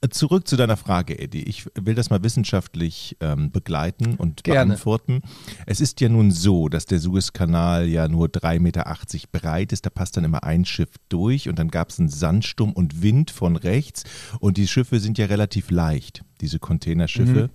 [0.10, 1.44] zurück zu deiner Frage, Eddie.
[1.44, 4.72] Ich will das mal wissenschaftlich ähm, begleiten und Gerne.
[4.72, 5.22] beantworten.
[5.66, 8.86] Es ist ja nun so, dass der Suezkanal ja nur 3,80 Meter
[9.32, 9.86] breit ist.
[9.86, 13.32] Da passt dann immer ein Schiff durch und dann gab es einen Sandsturm und Wind
[13.32, 14.04] von rechts.
[14.40, 17.50] Und die Schiffe sind ja relativ leicht, diese Containerschiffe.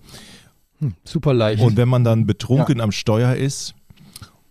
[1.04, 1.62] Super leicht.
[1.62, 3.74] Und wenn man dann betrunken am Steuer ist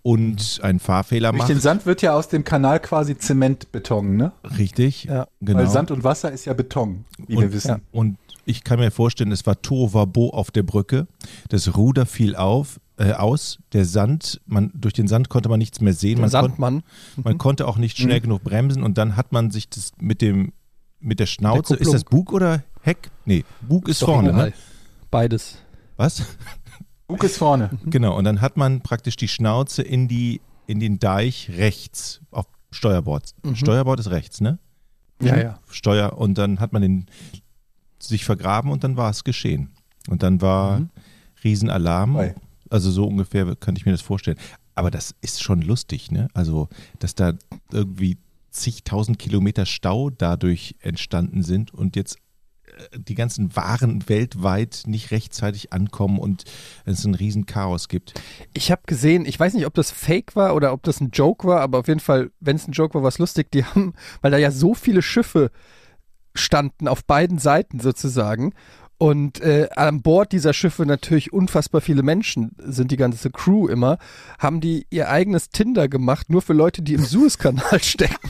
[0.07, 4.31] und einen Fahrfehler Durch macht, den Sand wird ja aus dem Kanal quasi Zementbeton, ne?
[4.57, 5.27] richtig, Ja.
[5.41, 5.59] genau.
[5.59, 7.81] Weil Sand und Wasser ist ja Beton, wie wir Und- wissen.
[7.91, 11.07] Und ich kann mir vorstellen, es war Tohuwabo auf der Brücke.
[11.49, 13.59] Das Ruder fiel auf, äh, aus.
[13.73, 16.21] Der Sand, man, durch den Sand konnte man nichts mehr sehen.
[16.21, 16.83] Man, kon Sandmann.
[17.21, 20.53] man konnte auch nicht schnell genug bremsen und dann hat man sich das mit dem
[20.99, 23.11] mit der Schnauze, Der ist das Bug oder Heck?
[23.25, 24.53] Nee, Bug ist Doch vorne, ne?
[25.11, 25.57] Beides.
[25.97, 26.23] Was?
[27.07, 27.69] Bug ist vorne.
[27.85, 32.45] Genau, und dann hat man praktisch die Schnauze in, die, in den Deich rechts auf
[32.71, 33.33] Steuerbord.
[33.53, 34.59] Steuerbord ist rechts, ne?
[35.21, 35.59] Ja, ja.
[35.69, 37.05] Steuer und dann hat man den
[37.99, 39.71] sich vergraben und dann war es geschehen.
[40.09, 40.87] Und dann war
[41.43, 42.13] Riesenalarm.
[42.13, 42.35] Bei.
[42.69, 44.37] Also so ungefähr könnte ich mir das vorstellen.
[44.75, 46.27] Aber das ist schon lustig, ne?
[46.33, 47.33] Also, dass da
[47.71, 48.17] irgendwie
[48.51, 52.17] zigtausend Kilometer Stau dadurch entstanden sind und jetzt
[52.95, 56.45] die ganzen Waren weltweit nicht rechtzeitig ankommen und
[56.85, 58.13] es ein Riesenchaos gibt.
[58.53, 61.47] Ich habe gesehen, ich weiß nicht, ob das Fake war oder ob das ein Joke
[61.47, 63.51] war, aber auf jeden Fall, wenn es ein Joke war, war es lustig.
[63.51, 65.51] Die haben, weil da ja so viele Schiffe
[66.35, 68.53] standen auf beiden Seiten sozusagen
[68.99, 73.99] und äh, an Bord dieser Schiffe natürlich unfassbar viele Menschen sind, die ganze Crew immer,
[74.39, 78.29] haben die ihr eigenes Tinder gemacht, nur für Leute, die im Suezkanal stecken.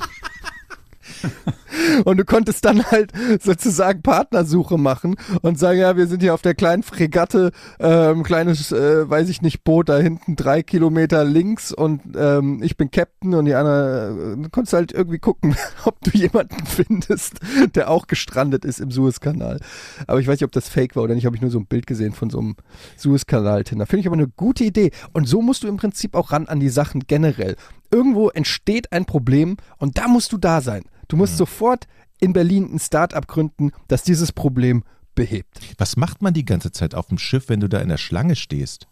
[2.06, 6.41] Und du konntest dann halt sozusagen Partnersuche machen und sagen, ja, wir sind hier auf
[6.41, 11.71] der kleinen Fregatte, ähm, kleines, äh, weiß ich nicht, Boot da hinten drei Kilometer links
[11.71, 16.12] und ähm, ich bin Captain und die anderen, äh, konntest halt irgendwie gucken, ob du
[16.12, 17.39] jemanden findest,
[17.76, 19.60] der auch gestrandet ist im Suezkanal.
[20.08, 21.65] Aber ich weiß nicht, ob das fake war oder nicht, habe ich nur so ein
[21.65, 22.56] Bild gesehen von so einem
[22.97, 23.86] Suezkanal-Tinder.
[23.86, 24.91] Finde ich aber eine gute Idee.
[25.13, 27.56] Und so musst du im Prinzip auch ran an die Sachen generell.
[27.91, 30.84] Irgendwo entsteht ein Problem und da musst du da sein.
[31.08, 31.88] Du musst sofort
[32.20, 34.84] in Berlin ein Start-up gründen, das dieses Problem
[35.15, 35.60] behebt.
[35.78, 38.36] Was macht man die ganze Zeit auf dem Schiff, wenn du da in der Schlange
[38.36, 38.88] stehst?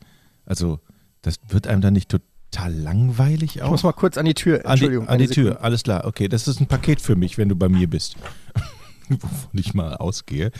[0.46, 0.80] Also,
[1.22, 3.72] das wird einem dann nicht total langweilig Ich auch?
[3.72, 4.58] muss mal kurz an die Tür.
[4.58, 5.08] An die, Entschuldigung.
[5.08, 6.06] an die Tür, alles klar.
[6.06, 8.16] Okay, das ist ein Paket für mich, wenn du bei mir bist.
[9.10, 10.52] Wovon ich mal ausgehe.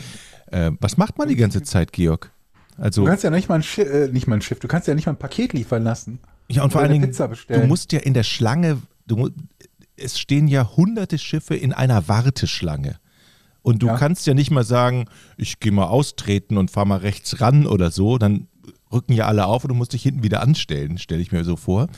[0.48, 2.32] Äh, was macht man die ganze Zeit, Georg?
[2.76, 4.86] Du Also, kannst ja nicht mal ein Schiff, äh, nicht mal ein Schiff, du kannst
[4.86, 6.20] ja nicht mal ein Paket liefern lassen.
[6.48, 9.30] ja, und vor allen Dingen, Pizza du musst ja in der Schlange, du,
[9.96, 12.96] es stehen ja hunderte Schiffe in einer Warteschlange.
[13.62, 13.96] Und du Ja.
[13.96, 15.06] kannst ja nicht mal sagen,
[15.36, 18.16] ich gehe mal austreten und fahr mal rechts ran oder so.
[18.18, 18.46] Dann
[18.92, 21.56] rücken ja alle auf und du musst dich hinten wieder anstellen, stelle ich mir so
[21.56, 21.88] vor.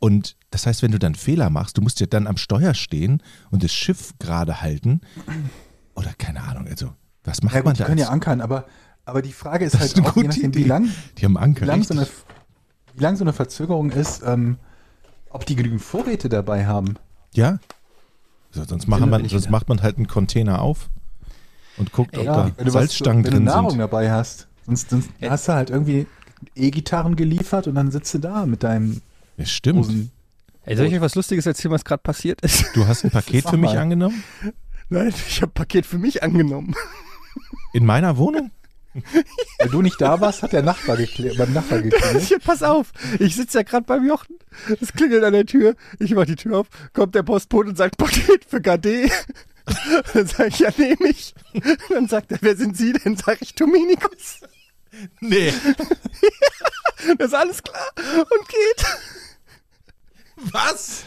[0.00, 3.22] Und das heißt, wenn du dann Fehler machst, du musst ja dann am Steuer stehen
[3.50, 5.00] und das Schiff gerade halten.
[5.94, 6.92] Oder keine Ahnung, also
[7.24, 7.86] was macht Ja man gut, die da?
[7.86, 8.66] können ja ankern, aber,
[9.04, 11.62] aber die Frage ist Das halt ist auch, nachdem, wie lang, Die haben Anker.
[11.62, 12.06] wie lang, so eine,
[12.94, 14.56] wie lang so eine Verzögerung ist, ähm,
[15.30, 16.94] ob die genügend Vorräte dabei haben.
[17.34, 17.58] Ja.
[18.50, 20.88] So, sonst, man, sonst macht man halt einen Container auf
[21.76, 23.78] und guckt, ob da wenn du, was, Salzstangen wenn du drin Nahrung sind.
[23.80, 24.48] dabei hast.
[24.66, 26.06] Sonst, sonst hast du halt irgendwie
[26.54, 29.00] E-Gitarren geliefert und dann sitzt du da mit deinem
[29.36, 29.80] Ja, stimmt.
[29.80, 30.10] Hosen.
[30.64, 32.64] Ey, soll ich euch was Lustiges erzählen, was gerade passiert ist?
[32.74, 34.22] Du hast ein Paket für mich angenommen?
[34.90, 36.74] Nein, ich habe Paket für mich angenommen.
[37.72, 38.50] In meiner Wohnung?
[39.58, 42.42] Weil du nicht da warst, hat der Nachbar geklärt, beim Nachbar geklingelt.
[42.44, 44.38] Pass auf, ich sitze ja gerade beim Jochen.
[44.80, 45.76] Es klingelt an der Tür.
[45.98, 49.08] Ich mach die Tür auf, kommt der Postbote und sagt, Paket für Gade.
[50.14, 51.34] Dann sage ich, ja, nehme ich.
[51.90, 53.16] Dann sagt er, wer sind Sie denn?
[53.16, 54.40] Sag ich, Dominikus.
[55.20, 55.52] Nee.
[57.18, 58.86] Das ist alles klar und geht.
[60.52, 61.04] Was?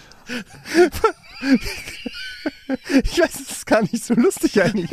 [3.04, 4.92] Ich weiß, es ist gar nicht so lustig eigentlich.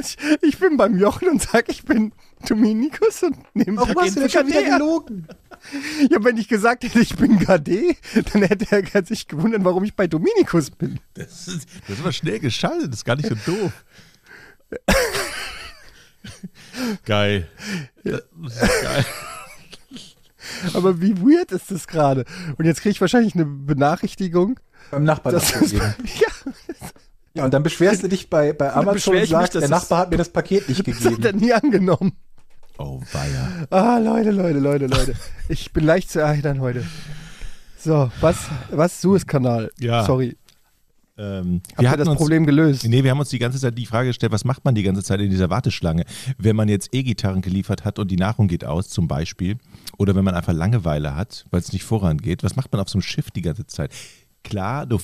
[0.00, 2.12] Ich, ich bin beim Jochen und sage, ich bin
[2.46, 5.26] Dominikus und nehme Warum hast du denn für schon wieder gelogen?
[6.10, 7.96] Ja, wenn ich gesagt hätte, ich bin Gade,
[8.32, 11.00] dann hätte er sich gewundert, warum ich bei Dominikus bin.
[11.14, 13.72] Das ist, das ist aber schnell geschaltet, das ist gar nicht so doof.
[17.04, 17.48] Geil.
[18.04, 18.22] Das
[18.62, 19.04] ist geil.
[20.74, 22.24] Aber wie weird ist das gerade?
[22.56, 24.58] Und jetzt kriege ich wahrscheinlich eine Benachrichtigung.
[24.90, 25.94] Beim Nachbarn Das ist, abgegeben.
[26.20, 26.52] ja,
[27.34, 29.98] Ja, und dann beschwerst du dich bei, bei Amazon und mich, sagst, dass der Nachbar
[30.00, 31.38] hat mir das Paket nicht das hat er gegeben.
[31.38, 32.12] nie angenommen.
[32.78, 33.66] Oh, weia.
[33.70, 35.14] Ah, Leute, Leute, Leute, Leute.
[35.48, 36.84] Ich bin leicht zu erheitern heute.
[37.76, 38.36] So, was,
[38.70, 39.00] was?
[39.00, 39.70] Suezkanal.
[39.78, 40.04] Ja.
[40.04, 40.36] Sorry.
[41.16, 42.84] Ähm, Habt ihr das uns, Problem gelöst?
[42.86, 45.02] Nee, wir haben uns die ganze Zeit die Frage gestellt, was macht man die ganze
[45.02, 46.04] Zeit in dieser Warteschlange?
[46.38, 49.58] Wenn man jetzt E-Gitarren geliefert hat und die Nahrung geht aus, zum Beispiel,
[49.96, 52.98] oder wenn man einfach Langeweile hat, weil es nicht vorangeht, was macht man auf so
[52.98, 53.92] einem Schiff die ganze Zeit?
[54.48, 54.98] Klar, du,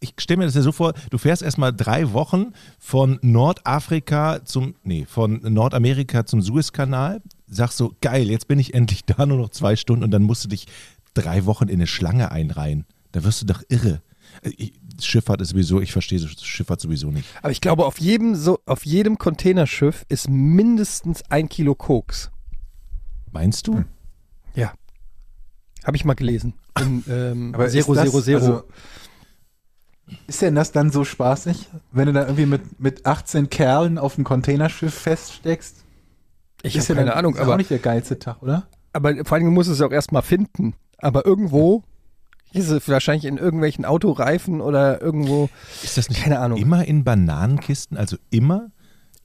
[0.00, 4.74] ich stelle mir das ja so vor, du fährst erstmal drei Wochen von Nordafrika zum,
[4.82, 9.48] nee, von Nordamerika zum Suezkanal, sagst so, geil, jetzt bin ich endlich da, nur noch
[9.48, 10.66] zwei Stunden und dann musst du dich
[11.14, 12.84] drei Wochen in eine Schlange einreihen.
[13.12, 14.02] Da wirst du doch irre.
[14.42, 17.26] Ich, Schifffahrt ist sowieso, ich verstehe Schifffahrt sowieso nicht.
[17.40, 22.30] Aber ich glaube, auf jedem, so, auf jedem Containerschiff ist mindestens ein Kilo Koks.
[23.32, 23.76] Meinst du?
[23.76, 23.84] Ja.
[25.84, 26.54] Habe ich mal gelesen.
[26.80, 28.40] In, ähm, Aber Zero, ist das, Zero, Zero.
[28.40, 28.64] Also,
[30.26, 34.16] ist denn das dann so spaßig, wenn du da irgendwie mit, mit 18 Kerlen auf
[34.16, 35.76] dem Containerschiff feststeckst?
[36.62, 38.66] ich ist habe ja keine dann- Ahnung, ist auch aber, nicht der geilste Tag, oder?
[38.92, 40.74] aber vor allem muss es auch erstmal finden.
[40.98, 41.82] Aber irgendwo
[42.52, 45.48] ist es wahrscheinlich in irgendwelchen Autoreifen oder irgendwo
[45.82, 46.58] Ist das nicht Keine Ahnung.
[46.58, 47.96] immer in Bananenkisten?
[47.96, 48.70] Also immer?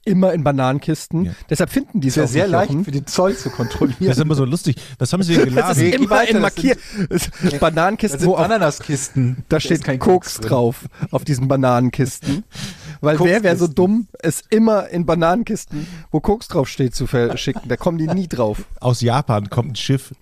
[0.04, 1.26] Immer in Bananenkisten.
[1.26, 1.32] Ja.
[1.48, 4.06] Deshalb finden die es ja sehr leicht für den Zoll zu kontrollieren.
[4.06, 4.76] Das ist immer so lustig.
[4.98, 6.02] Was haben sie denn Das ist geladen?
[6.02, 6.76] Immer weiter, in das Markier
[7.08, 9.44] das Bananenkisten, sind wo Ananaskisten.
[9.48, 10.48] da steht kein Koks drin.
[10.48, 12.44] drauf auf diesen Bananenkisten.
[13.02, 17.62] Weil wer wäre so dumm, es immer in Bananenkisten, wo Koks drauf steht, zu verschicken?
[17.66, 18.64] Da kommen die nie drauf.
[18.80, 20.14] Aus Japan kommt ein Schiff,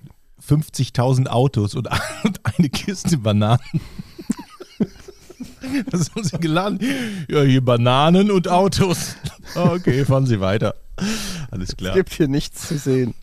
[0.48, 1.88] 50.000 Autos und,
[2.24, 3.58] und eine Kiste Bananen.
[5.90, 6.80] Was haben sie geladen?
[7.28, 9.16] Ja, hier Bananen und Autos.
[9.54, 10.74] Okay, fahren Sie weiter.
[11.50, 11.94] Alles Es klar.
[11.94, 13.14] gibt hier nichts zu sehen.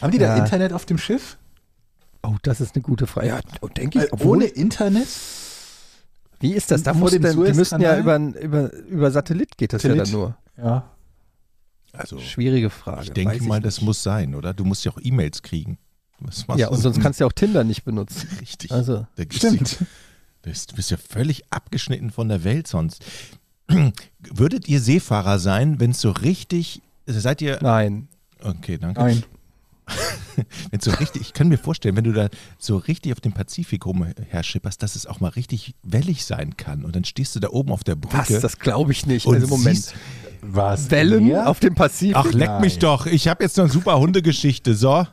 [0.00, 0.44] Haben die da Ja.
[0.44, 1.38] Internet auf dem Schiff?
[2.22, 3.28] Oh, das ist eine gute Frage.
[3.28, 4.04] Ja, oh, denke ich.
[4.04, 5.08] Äh, Obwohl, ohne Internet?
[6.40, 6.82] wie ist das?
[6.82, 10.12] Da muss denn, die müssen ja über, über, über Satellit geht das ja Satellit.
[10.12, 10.36] dann nur.
[10.58, 10.90] Ja.
[11.92, 13.04] Also, Schwierige Frage.
[13.04, 13.66] ich denke weiß mal, nicht.
[13.66, 14.52] das muss sein, oder?
[14.52, 15.78] Du musst ja auch E-Mails kriegen.
[16.56, 18.28] Ja, und sonst kannst du ja auch Tinder nicht benutzen.
[18.40, 18.72] Richtig.
[18.72, 19.80] Also, Stimmt.
[19.80, 19.84] Die,
[20.44, 23.04] du bist ja völlig abgeschnitten von der Welt sonst.
[24.20, 26.82] Würdet ihr Seefahrer sein, wenn es so richtig.
[27.06, 27.58] Seid ihr.
[27.62, 28.08] nein.
[28.42, 29.00] Okay, danke.
[29.00, 29.22] Nein.
[30.70, 32.28] Wenn so richtig, ich kann mir vorstellen, wenn du da
[32.58, 36.84] so richtig auf dem Pazifik rumherschipperst, dass es auch mal richtig wellig sein kann.
[36.84, 38.16] Und dann stehst du da oben auf der Brücke.
[38.34, 38.40] Was?
[38.40, 39.26] Das glaube ich nicht.
[39.26, 39.76] und Also Moment.
[39.76, 39.94] siehst-
[40.40, 40.90] Was?
[40.90, 41.48] Wellen Meer?
[41.48, 42.16] auf dem Pazifik?
[42.16, 42.80] Ach, leck mich Nein.
[42.80, 43.06] doch.
[43.06, 44.74] Ich habe jetzt noch eine super Hundegeschichte.
[44.74, 45.06] So.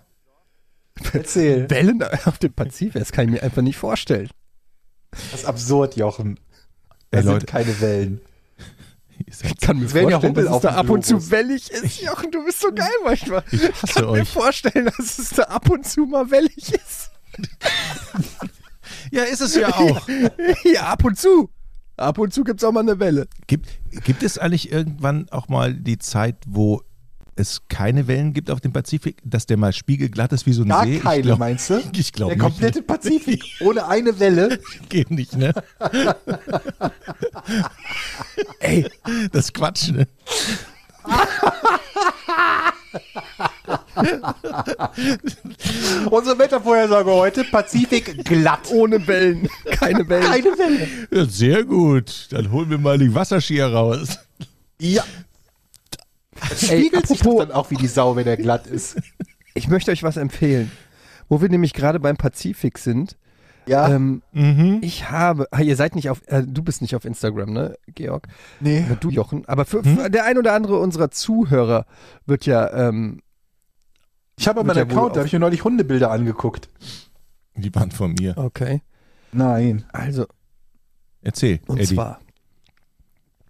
[1.13, 1.70] Erzähl.
[1.70, 2.94] Wellen auf dem Pazifik?
[2.94, 4.30] Das kann ich mir einfach nicht vorstellen.
[5.12, 6.39] Das ist absurd, Jochen.
[7.12, 7.45] Da Ey, sind Leute.
[7.45, 8.21] keine Wellen.
[9.28, 11.69] Ich kann mir Es werden ja vorstellen, dass es auf da ab und zu wellig
[11.69, 12.02] ist.
[12.02, 13.43] Jochen, du bist so geil manchmal.
[13.52, 14.30] Ich Ich kann mir euch.
[14.30, 17.12] vorstellen, dass es da ab und zu mal wellig ist.
[19.12, 20.08] Ja, ist es ja auch.
[20.63, 21.50] Ja, ab und zu.
[21.97, 23.28] Ab und zu gibt es auch mal eine Welle.
[23.47, 23.67] Gibt,
[24.06, 26.82] gibt es eigentlich irgendwann auch mal die Zeit, wo
[27.41, 30.69] es keine Wellen gibt auf dem Pazifik, dass der mal spiegelglatt ist wie so ein
[30.69, 30.95] Gar See?
[30.97, 31.82] Ich keine, glaub- meinst du?
[31.97, 32.43] Ich glaube Der nicht.
[32.54, 34.60] komplette Pazifik ohne eine Welle.
[34.89, 35.54] Geht nicht, ne?
[38.60, 38.88] Ey,
[39.32, 40.08] Das ist Quatsch, ne?
[46.10, 48.69] Unsere Wettervorhersage heute, Pazifik glatt.
[48.71, 49.47] ohne Wellen.
[49.71, 50.23] Keine Wellen.
[50.23, 50.88] Keine Welle.
[51.12, 52.27] Ja, sehr gut.
[52.32, 54.19] Dann holen wir mal die Wasserskier raus.
[54.80, 55.04] Ja.
[56.49, 58.99] Es Ey, spiegelt sich apropos- doch dann auch wie die Sau, wenn er glatt ist.
[59.54, 60.71] Ich möchte euch was empfehlen.
[61.30, 63.17] Wo wir nämlich gerade beim Pazifik sind.
[63.67, 63.89] Ja.
[63.89, 64.80] Ähm, Mhm.
[64.82, 68.27] ich habe, ah, ihr seid nicht auf, äh, du bist nicht auf Instagram, ne, Georg?
[68.60, 68.84] nee.
[68.88, 69.45] Oder du, Jochen.
[69.47, 71.86] Aber für, für der ein oder andere unserer Zuhörer
[72.25, 73.21] wird ja, ähm,
[74.38, 76.69] Ich habe meinen ja Account, auf- da habe ich mir neulich Hundebilder angeguckt.
[77.56, 78.36] Die waren von mir.
[78.38, 78.82] okay.
[79.32, 79.86] Nein.
[79.93, 80.25] Also,
[81.21, 81.93] Erzähl, Und Eddie.
[81.93, 82.19] zwar,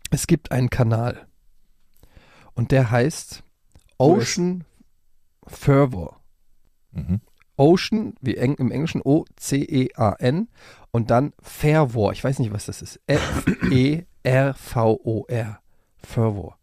[0.10, 1.25] es gibt einen Kanal
[2.62, 3.41] und der heißt
[3.97, 4.65] Ocean
[5.47, 6.21] Fervor.
[6.91, 7.21] Mhm.
[7.58, 10.47] Ocean, wie eng, im Englischen O-C-E-A-N
[10.91, 12.12] und dann Fervor.
[12.12, 13.00] Ich weiß nicht, was das ist.
[13.08, 13.15] E
[14.21, 15.60] F-E-R-V-O-R.
[16.04, 16.60] Fervor.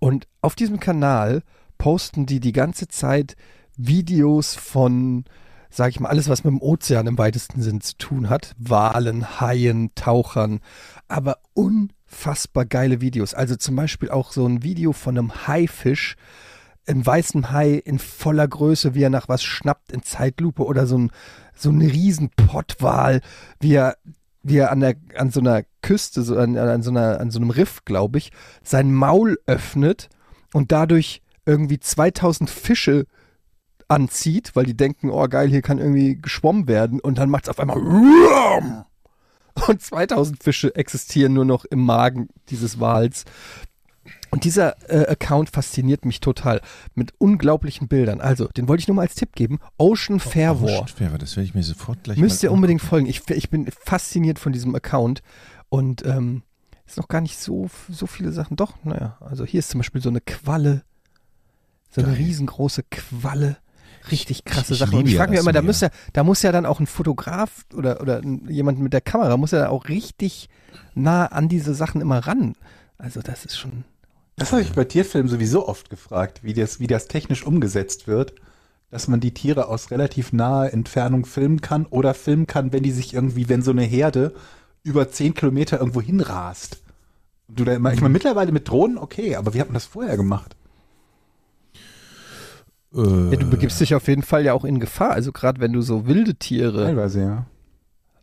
[0.00, 1.42] Und auf diesem Kanal
[1.76, 3.36] posten die die ganze Zeit
[3.76, 5.26] Videos von,
[5.68, 8.54] sag ich mal, alles, was mit dem Ozean im weitesten Sinn zu tun hat.
[8.56, 10.60] Walen, Haien, Tauchern,
[11.08, 11.40] aber
[12.08, 13.34] unfassbar geile Videos.
[13.34, 16.16] Also zum Beispiel auch so ein Video von einem Haifisch,
[16.86, 20.98] einem weißen Hai in voller Größe, wie er nach was schnappt in Zeitlupe oder so
[20.98, 21.10] ein,
[21.54, 22.30] so ein riesen
[23.60, 23.96] wie er,
[24.42, 27.40] wie er an, der, an so einer Küste, so an, an, so einer, an so
[27.40, 28.30] einem Riff, glaube ich,
[28.62, 30.08] sein Maul öffnet
[30.52, 33.06] und dadurch irgendwie 2000 Fische
[33.88, 37.50] anzieht, weil die denken, oh geil, hier kann irgendwie geschwommen werden und dann macht es
[37.50, 37.78] auf einmal
[39.68, 43.24] und 2000 Fische existieren nur noch im Magen dieses Wals.
[44.30, 46.60] Und dieser äh, Account fasziniert mich total
[46.94, 48.20] mit unglaublichen Bildern.
[48.20, 49.58] Also, den wollte ich nur mal als Tipp geben.
[49.78, 50.16] Ocean.
[50.16, 50.18] Oh,
[50.96, 53.06] Fairwar, das werde ich mir sofort gleich Müsst ihr unbedingt folgen.
[53.06, 55.22] Ich, ich bin fasziniert von diesem Account.
[55.68, 56.42] Und ähm,
[56.86, 58.56] ist noch gar nicht so, so viele Sachen.
[58.56, 59.16] Doch, naja.
[59.20, 60.82] Also hier ist zum Beispiel so eine Qualle.
[61.90, 62.24] So eine Geil.
[62.24, 63.56] riesengroße Qualle.
[64.10, 64.98] Richtig krasse ich Sachen.
[64.98, 68.00] Und ich frage mich immer, da ja, da muss ja dann auch ein Fotograf oder,
[68.00, 70.48] oder jemand mit der Kamera, muss ja auch richtig
[70.94, 72.54] nah an diese Sachen immer ran.
[72.98, 73.84] Also das ist schon.
[74.36, 78.34] Das habe ich bei Tierfilmen sowieso oft gefragt, wie das, wie das technisch umgesetzt wird,
[78.90, 82.90] dass man die Tiere aus relativ naher Entfernung filmen kann oder filmen kann, wenn die
[82.90, 84.34] sich irgendwie, wenn so eine Herde
[84.82, 86.82] über zehn Kilometer irgendwo hinrast.
[87.48, 89.86] Und Du da immer, ich meine, mittlerweile mit Drohnen, okay, aber wie hat man das
[89.86, 90.56] vorher gemacht?
[92.96, 95.12] Äh, Ja, du begibst dich auf jeden Fall ja auch in Gefahr.
[95.12, 97.46] Also gerade wenn du so wilde Tiere Teilweise, ja.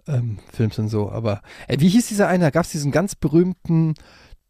[0.08, 1.12] ähm, filmst und so.
[1.12, 2.46] Aber ey, wie hieß dieser eine?
[2.46, 3.94] Da gab es diesen ganz berühmten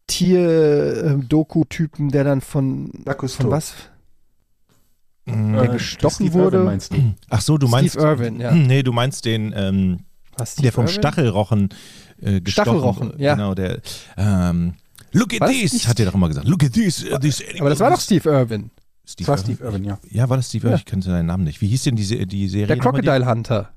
[0.06, 3.74] Tier-Doku-Typen, der dann von, Jacques von was?
[5.26, 6.56] mh, der gestochen Steve wurde.
[6.58, 7.14] Irwin meinst du?
[7.30, 7.94] Ach so, du meinst.
[7.94, 8.52] Steve Irwin, ja.
[8.52, 10.00] Nee, du meinst den, ähm,
[10.36, 10.94] Was, der Steve vom Irwin?
[10.94, 11.68] Stachelrochen
[12.20, 12.50] äh, gestochen.
[12.50, 13.34] Stachelrochen, ja.
[13.34, 13.80] Genau, der.
[14.16, 14.74] Ähm,
[15.12, 16.48] Look at War das this, hat er doch immer gesagt.
[16.48, 17.04] Look at this.
[17.04, 18.70] uh, this Aber das war doch Steve Irwin.
[19.06, 19.54] Steve Das war Irwin.
[19.56, 19.98] Steve Irwin, ja.
[20.10, 20.72] Ja, war das Steve Irwin?
[20.72, 20.78] Ja.
[20.78, 21.60] Ich kannte seinen Namen nicht.
[21.60, 22.66] Wie hieß denn die, Se- die Serie?
[22.68, 23.70] Der Crocodile Hunter.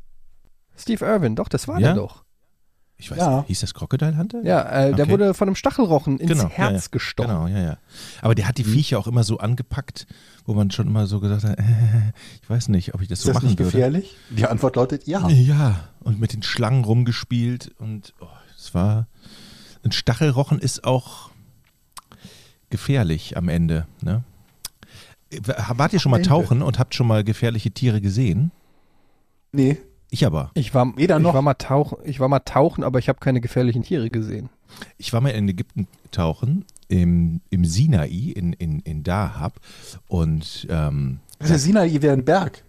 [0.78, 1.88] Steve Irwin, doch, das war Ja?
[1.88, 2.24] der doch.
[3.00, 3.38] Ich weiß Ja.
[3.38, 3.48] nicht.
[3.48, 4.42] Hieß das Crocodile Hunter?
[4.44, 5.12] Ja, äh, der Okay.
[5.12, 6.90] wurde von einem Stachelrochen ins Genau, ja, Herz ja.
[6.92, 7.30] gestochen.
[7.30, 7.78] Genau, ja, ja.
[8.22, 10.08] Aber der hat die Viecher auch immer so angepackt,
[10.46, 11.64] wo man schon immer so gesagt hat, äh,
[12.42, 13.72] ich weiß nicht, ob ich das Ist so das machen nicht würde.
[13.72, 14.16] gefährlich?
[14.32, 15.28] Die Antwort lautet ja.
[15.30, 18.26] Ja, und mit den Schlangen rumgespielt und oh,
[18.58, 19.08] es war.
[19.84, 21.30] Ein Stachelrochen ist auch
[22.70, 23.86] gefährlich am Ende.
[24.02, 24.24] Ne?
[25.76, 28.52] Wart ihr schon mal tauchen und habt schon mal gefährliche Tiere gesehen?
[29.52, 29.78] Nee.
[30.10, 30.52] Ich aber.
[30.54, 31.34] Ich war, Weder ich, noch.
[31.34, 34.50] war mal tauchen, ich war mal tauchen, aber ich habe keine gefährlichen Tiere gesehen.
[34.98, 39.60] Ich war mal in Ägypten tauchen, im, im Sinai, in, in, in Dahab.
[40.08, 42.64] Und ähm, ist der Sinai wäre ein Berg.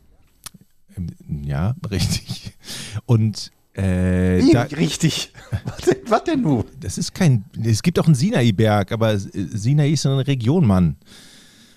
[1.44, 2.54] ja, richtig.
[3.06, 5.32] Und äh, Wie, da, richtig.
[5.64, 6.64] Was denn, was denn nun?
[6.80, 7.44] das ist kein.
[7.62, 10.96] Es gibt auch einen Sinai-Berg, aber Sinai ist eine Region, Mann.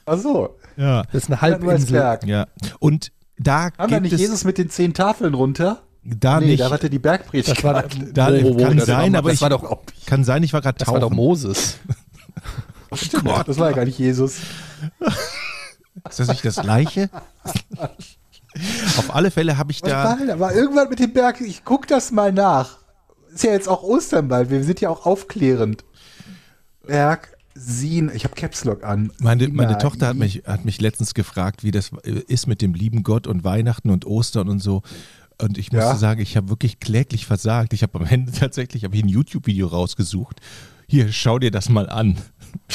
[0.05, 0.55] Ach so.
[0.77, 1.03] Ja.
[1.11, 1.99] Das ist eine Halbinsel.
[1.99, 2.25] Berg.
[2.25, 2.47] Ja.
[2.79, 5.81] Und da Haben wir gibt nicht es Jesus mit den zehn Tafeln runter?
[6.03, 6.61] da nee, nicht.
[6.61, 7.49] da hatte die Bergpredigt.
[7.57, 9.81] Das war, da Wo, wo, wo, kann das sein, war, aber das ich war doch,
[10.05, 10.95] kann sein, ich war gerade das tauchen.
[10.95, 11.77] war doch Moses.
[12.93, 14.37] Stimmt, das war ja gar nicht Jesus.
[16.09, 17.09] ist das nicht das Gleiche?
[18.97, 20.03] Auf alle Fälle habe ich Was da.
[20.03, 20.27] war denn?
[20.27, 20.39] da?
[20.39, 22.79] war irgendwann mit dem Berg, ich guck das mal nach.
[23.33, 25.85] Ist ja jetzt auch Ostern bald, wir sind ja auch aufklärend.
[26.85, 29.11] Berg Sin, ich habe Caps Lock an.
[29.19, 29.77] Meine, meine.
[29.77, 31.91] Tochter hat mich, hat mich letztens gefragt, wie das
[32.27, 34.81] ist mit dem lieben Gott und Weihnachten und Ostern und so.
[35.41, 35.95] Und ich musste Ja.
[35.95, 37.73] sagen, ich habe wirklich kläglich versagt.
[37.73, 40.39] Ich habe am Ende tatsächlich hab ich ein YouTube-Video rausgesucht.
[40.87, 42.17] Hier, schau dir das mal an.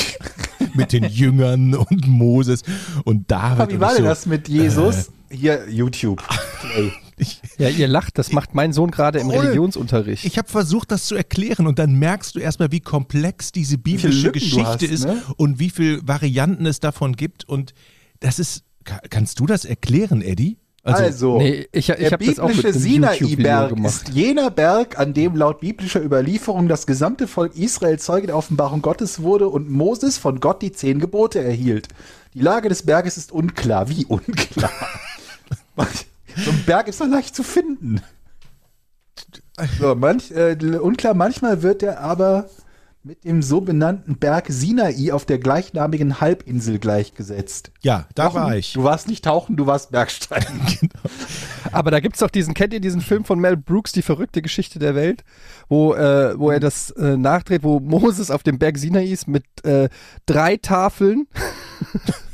[0.75, 2.63] mit den Jüngern und Moses
[3.05, 3.61] und David.
[3.61, 5.11] Aber wie war denn so, das mit Jesus?
[5.31, 6.23] Hier, YouTube.
[6.61, 6.93] Play.
[7.19, 9.31] Ich, Ja, ihr lacht, das macht mein Sohn gerade im.
[9.31, 10.25] Religionsunterricht.
[10.25, 14.33] ich habe versucht, das zu erklären und dann merkst du erstmal, wie komplex diese biblische
[14.33, 15.23] Geschichte hast, ist ne?
[15.37, 17.49] und wie viele Varianten es davon gibt.
[17.49, 17.73] Und
[18.21, 20.59] das ist, ka- kannst du das erklären, Eddie?
[20.83, 23.93] Also, nee, ich, ich der habe das auch mit biblische Sinai-Berg gemacht.
[23.93, 28.83] ist jener Berg, an dem laut biblischer Überlieferung das gesamte Volk Israel Zeuge der Offenbarung
[28.83, 31.89] Gottes wurde und Moses von Gott die zehn Gebote erhielt.
[32.35, 33.89] Die Lage des Berges ist unklar.
[33.89, 34.71] Wie unklar?
[36.37, 38.01] so ein Berg ist doch leicht zu finden.
[39.79, 42.49] So, manch, äh, unklar, manchmal wird er aber
[43.07, 47.71] mit dem so benannten Berg Sinai auf der gleichnamigen Halbinsel gleichgesetzt.
[47.81, 48.73] Ja, da Jochen, war ich.
[48.73, 50.91] Du warst nicht tauchen, du warst Bergsteigen.
[51.73, 54.79] Aber da gibt's doch diesen, kennt ihr diesen Film von Mel Brooks, Die verrückte Geschichte
[54.79, 55.25] der Welt,
[55.69, 59.45] wo, äh, wo er das äh, nachdreht, wo Moses auf dem Berg Sinai ist mit
[59.65, 59.89] äh,
[60.27, 61.29] drei Tafeln,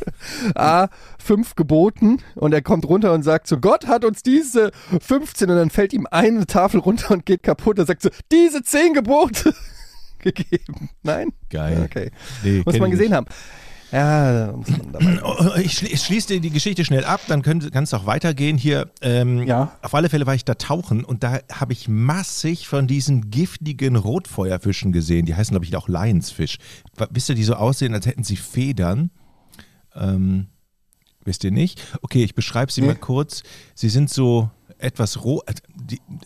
[0.54, 0.88] A,
[1.18, 5.56] fünf Geboten und er kommt runter und sagt so, Gott hat uns diese 15 und
[5.56, 9.54] dann fällt ihm eine Tafel runter und geht kaputt und sagt so, diese zehn Gebote
[10.18, 10.90] gegeben.
[11.02, 11.30] Nein?
[11.50, 11.82] Geil.
[11.84, 12.10] Okay.
[12.42, 13.16] Nee, Muss man gesehen nicht.
[13.16, 13.26] haben.
[13.94, 15.20] Ja, muss man dabei.
[15.22, 18.56] Oh, Ich, schli- ich schließe dir die Geschichte schnell ab, dann kann es auch weitergehen
[18.56, 18.90] hier.
[19.02, 19.76] Ähm, Ja.
[19.82, 23.96] Auf alle Fälle war ich da tauchen und da habe ich massig von diesen giftigen
[23.96, 25.26] Rotfeuerfischen gesehen.
[25.26, 26.56] Die heißen, glaube ich, auch Lionsfish.
[26.96, 29.10] Wa- Wisst ihr, die so aussehen, als hätten sie Federn?
[29.96, 30.46] Ähm,
[31.24, 31.80] wisst ihr nicht?
[32.02, 32.88] Okay, ich beschreibe sie Nee.
[32.88, 33.42] mal kurz.
[33.74, 35.42] Sie sind so etwas roh,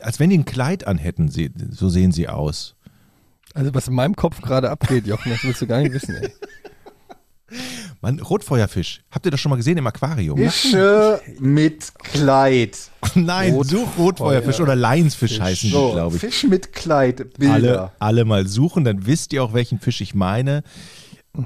[0.01, 2.75] als, wenn die ein Kleid anhätten, sie, so sehen sie aus.
[3.55, 6.31] Also was in meinem Kopf gerade abgeht, Jochen, das willst du gar nicht wissen, ey.
[8.01, 9.03] Mann, Rotfeuerfisch.
[9.11, 10.37] Habt ihr das schon mal gesehen im Aquarium?
[10.37, 12.77] Fische mit Kleid.
[13.15, 16.21] Nein, Rot- such Rotfeuerfisch oder Lionsfisch heißen die, glaube ich.
[16.21, 17.53] Fisch mit Kleid, Bilder.
[17.55, 20.65] Alle, alle mal suchen, dann wisst ihr auch, welchen Fisch ich meine.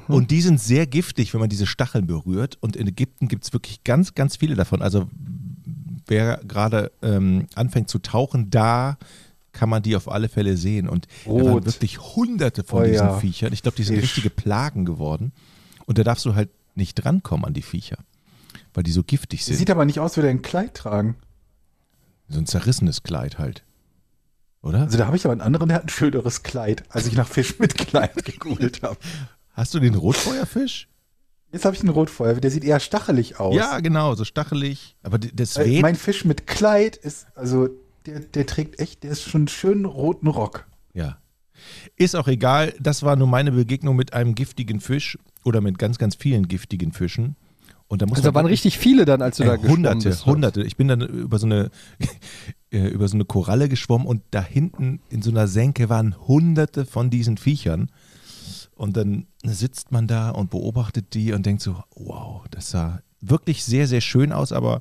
[0.09, 2.59] Und die sind sehr giftig, wenn man diese Stacheln berührt.
[2.61, 4.83] Und in Ägypten gibt es wirklich ganz, ganz viele davon.
[4.83, 5.09] Also
[6.07, 8.99] wer gerade ähm, anfängt zu tauchen, da
[9.53, 10.89] kann man die auf alle Fälle sehen.
[10.89, 11.67] Und da waren Rot.
[11.67, 13.19] wirklich hunderte von Oh diesen ja.
[13.19, 13.53] Viechern.
[13.53, 14.05] Ich glaube, die sind Fisch.
[14.17, 15.33] richtige Plagen geworden.
[15.87, 17.99] Und da darfst du halt nicht drankommen an die Viecher.
[18.75, 19.57] weil die so giftig sind.
[19.57, 21.17] Sieht aber nicht aus, wie der ein Kleid tragen.
[22.29, 23.65] so ein zerrissenes Kleid halt.
[24.63, 24.83] Oder?
[24.83, 27.27] Also da habe ich aber einen anderen, der hat ein schöneres Kleid, als ich nach
[27.27, 28.99] Fisch mit Kleid gegoogelt habe.
[29.61, 30.89] Hast du den Rotfeuerfisch?
[31.53, 33.55] Jetzt habe ich einen Rotfeuer, der sieht eher stachelig aus.
[33.55, 34.97] Ja, genau, so stachelig.
[35.03, 37.69] Aber d- das Äh, mein Fisch mit Kleid ist, also
[38.07, 40.67] der, der trägt echt, der ist schon einen schönen roten Rock.
[40.95, 41.19] Ja.
[41.97, 42.73] Ist auch egal.
[42.81, 46.93] Das war nur meine Begegnung mit einem giftigen Fisch oder mit ganz, ganz vielen giftigen
[46.93, 47.37] Fischen.
[47.87, 50.09] Und da muss Also da waren richtig viele dann, als du da Ey, geschwommen Hunderte,
[50.09, 50.25] bist.
[50.25, 50.63] Hunderte.
[50.63, 51.71] Ich bin dann über so eine
[52.73, 56.87] äh, über so eine Koralle geschwommen und da hinten in so einer Senke waren Hunderte
[56.87, 57.91] von diesen Viechern.
[58.81, 63.63] Und dann sitzt man da und beobachtet die und denkt so, wow, das sah wirklich
[63.63, 64.81] sehr, sehr schön aus, aber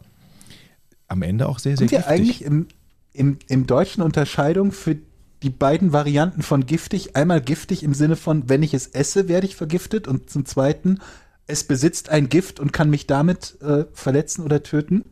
[1.09, 2.13] am Ende auch sehr, sehr Sind wir giftig.
[2.13, 2.69] eigentlich im,
[3.11, 4.95] im, im Deutschen Unterscheidung für
[5.43, 7.17] die beiden Varianten von giftig?
[7.17, 10.99] Einmal giftig im Sinne von, wenn ich es esse, werde ich vergiftet und zum Zweiten,
[11.45, 15.03] es besitzt ein Gift und kann mich damit äh, verletzen oder töten.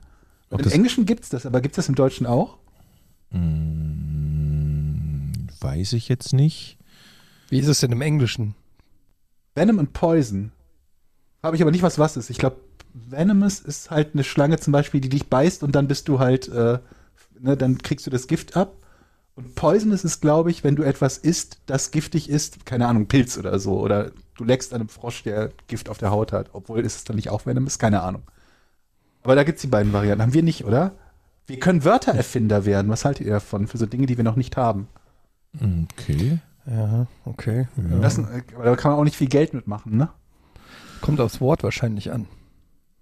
[0.50, 2.58] Im Englischen gibt es das, aber gibt es das im Deutschen auch?
[3.32, 6.78] Hm, weiß ich jetzt nicht.
[7.50, 8.56] Wie ist es denn im Englischen?
[9.58, 10.52] Venom und Poison.
[11.44, 12.30] Habe ich aber nicht, was was ist.
[12.30, 12.58] Ich glaube,
[12.94, 16.48] Venomous ist halt eine Schlange zum Beispiel, die dich beißt und dann bist du halt,
[16.48, 16.80] äh,
[17.40, 18.76] ne, dann kriegst du das Gift ab.
[19.36, 23.38] Und Poisonous ist, glaube ich, wenn du etwas isst, das giftig ist, keine Ahnung, Pilz
[23.38, 23.80] oder so.
[23.80, 26.50] Oder du leckst einem Frosch, der Gift auf der Haut hat.
[26.54, 28.24] Obwohl ist es dann nicht auch Venomous, keine Ahnung.
[29.22, 30.24] Aber da gibt's die beiden Varianten.
[30.24, 30.94] Haben wir nicht, oder?
[31.46, 32.90] Wir können Wörtererfinder werden.
[32.90, 33.68] Was haltet ihr davon?
[33.68, 34.88] Für so Dinge, die wir noch nicht haben.
[35.56, 36.40] Okay.
[36.70, 37.68] Ja, okay.
[38.02, 38.24] Das, äh,
[38.56, 40.10] aber da kann man auch nicht viel Geld mitmachen, ne?
[41.02, 42.28] Kommt aufs Wort wahrscheinlich an.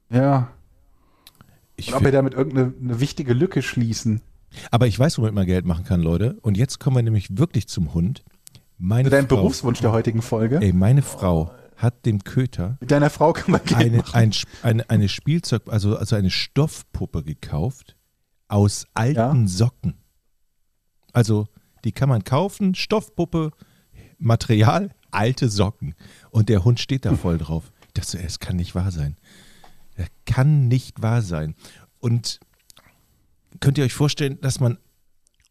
[0.09, 0.49] Ja.
[1.75, 4.21] Ich Und ob wir damit irgendeine eine wichtige Lücke schließen.
[4.71, 6.37] aber ich weiß, womit man Geld machen kann, Leute.
[6.41, 8.23] Und jetzt kommen wir nämlich wirklich zum Hund.
[8.77, 10.59] Meine Dein Frau, Berufswunsch der heutigen Folge.
[10.61, 14.15] Ey, meine Frau hat dem Köter Mit deiner Frau kann man Geld eine, machen.
[14.15, 14.31] ein,
[14.63, 17.95] eine, eine Spielzeug, also, also eine Stoffpuppe gekauft
[18.47, 19.47] aus alten Ja.
[19.47, 19.95] Socken.
[21.13, 21.47] Also
[21.85, 23.51] die kann man kaufen, Stoffpuppe,
[24.17, 25.95] Material, alte Socken.
[26.31, 27.71] Und der Hund steht da voll drauf.
[27.97, 29.15] Ey, es kann nicht wahr sein.
[29.95, 31.55] Das kann nicht wahr sein.
[31.99, 32.39] Und
[33.61, 34.77] könnt ihr euch vorstellen, dass man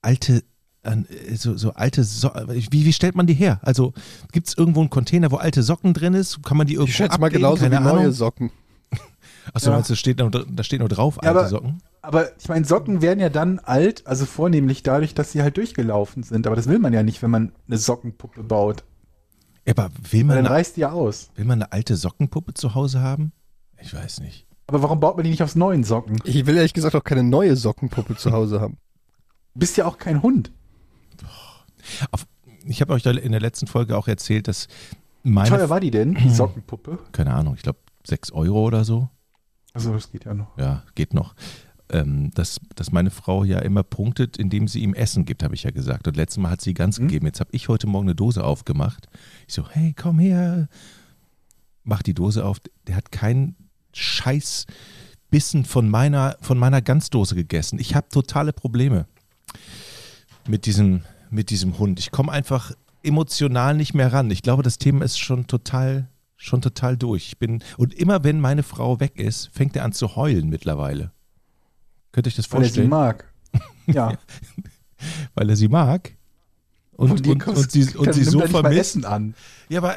[0.03, 0.45] alte,
[0.83, 3.59] an- so, so alte Socken, wie, wie stellt man die her?
[3.63, 3.95] Also
[4.33, 6.43] gibt es irgendwo einen Container, wo alte Socken drin ist?
[6.43, 7.43] Kann man die irgendwo Ich schätze mal abgeben?
[7.43, 8.13] genauso wie Keine neue Ahnung.
[8.13, 8.51] Socken.
[9.53, 9.77] Achso, Ja.
[9.77, 11.83] meinst du, steht noch, da steht noch drauf, Ja, alte aber- Socken?
[12.03, 16.23] Aber ich meine, Socken werden ja dann alt, also vornehmlich dadurch, dass sie halt durchgelaufen
[16.23, 16.47] sind.
[16.47, 18.85] Aber das will man ja nicht, wenn man eine Sockenpuppe baut.
[19.67, 21.31] Ja, aber will Weil man, dann eine, reißt die ja aus.
[21.35, 23.33] will man eine alte Sockenpuppe zu Hause haben?
[23.81, 24.47] Ich weiß nicht.
[24.67, 26.19] Aber warum baut man die nicht aus neuen Socken?
[26.25, 28.77] Ich will ehrlich gesagt auch keine neue Sockenpuppe zu Hause haben.
[29.55, 30.53] Du bist ja auch kein Hund.
[32.11, 32.27] Auf,
[32.67, 34.69] ich habe euch da in der letzten Folge auch erzählt, dass
[35.23, 36.99] Wie meine, teuer war die denn, die Sockenpuppe?
[37.13, 39.09] keine Ahnung, ich glaube 6 Euro oder so,
[39.75, 40.57] Also das geht ja noch.
[40.57, 41.35] ja, geht noch,
[41.91, 45.65] ähm, dass, dass meine Frau ja immer punktet, indem sie ihm Essen gibt, habe ich
[45.65, 46.09] ja gesagt.
[46.09, 47.09] Und letztes Mal hat sie ganz Mhm.
[47.09, 47.27] gegeben.
[47.27, 49.09] Jetzt habe ich heute Morgen eine Dose aufgemacht.
[49.47, 50.69] Ich so, hey, komm her.
[51.83, 52.59] Mach die Dose auf.
[52.87, 53.57] Der hat keinen
[53.93, 54.65] Scheiß
[55.31, 57.79] Bissen von meiner, von meiner Ganzdose gegessen.
[57.79, 59.07] Ich habe totale Probleme
[60.47, 61.99] mit diesem, mit diesem Hund.
[61.99, 62.73] Ich komme einfach
[63.03, 64.31] emotional nicht mehr ran.
[64.31, 67.27] Ich glaube, das Thema ist schon total, schon total durch.
[67.29, 71.13] Ich bin, und immer wenn meine Frau weg ist, fängt er an zu heulen mittlerweile.
[72.13, 72.89] Könnt ihr euch das Weil er sie vorstellen?
[72.91, 73.33] mag.
[73.87, 74.17] Ja.
[75.35, 76.17] Weil er sie mag.
[76.93, 78.79] Und, und, kostet- und sie, und sie so er vermisst.
[78.81, 79.35] Essen an.
[79.69, 79.97] Ja, aber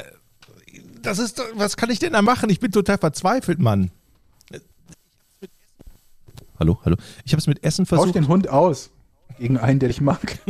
[1.00, 2.50] das ist doch, was kann ich denn da machen?
[2.50, 3.90] Ich bin total verzweifelt, Mann.
[6.58, 6.96] Hallo, hallo.
[7.24, 8.14] Ich habe es mit Essen Tausch versucht.
[8.16, 8.90] den Hund aus.
[9.38, 10.38] Gegen einen, der dich mag.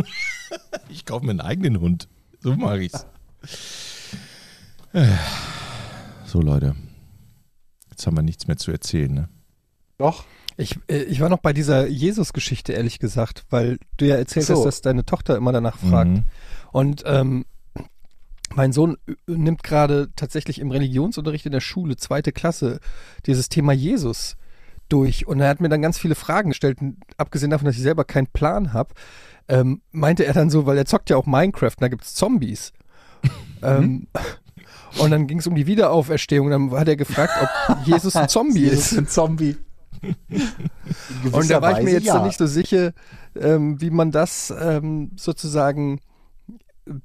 [0.88, 2.08] Ich kaufe mir einen eigenen Hund.
[2.40, 3.04] So mache ich's.
[6.28, 6.74] So, Leute.
[7.88, 9.28] Jetzt haben wir nichts mehr zu erzählen, ne?
[9.96, 10.26] Doch.
[10.58, 14.56] Ich, äh, ich war noch bei dieser Jesus-Geschichte, ehrlich gesagt, weil du ja erzählt So.
[14.56, 16.10] hast, dass deine Tochter immer danach fragt.
[16.10, 16.24] Mhm.
[16.70, 17.46] Und ähm,
[18.54, 22.80] mein Sohn äh, nimmt gerade tatsächlich im Religionsunterricht in der Schule, zweite Klasse,
[23.24, 24.36] dieses Thema Jesus
[24.90, 25.26] durch.
[25.26, 26.82] Und er hat mir dann ganz viele Fragen gestellt.
[26.82, 28.92] Und abgesehen davon, dass ich selber keinen Plan habe,
[29.48, 32.74] ähm, meinte er dann so, weil er zockt ja auch Minecraft, und da gibt's Zombies.
[33.62, 34.08] ähm,
[34.98, 36.50] und dann ging es um die Wiederauferstehung.
[36.50, 38.92] Dann hat er gefragt, ob Jesus ein Zombie Jesus ist.
[38.92, 39.56] ist ein Zombie.
[41.32, 42.14] Und da war ich mir jetzt ja.
[42.14, 42.92] noch nicht so sicher,
[43.36, 46.00] ähm, wie man das ähm, sozusagen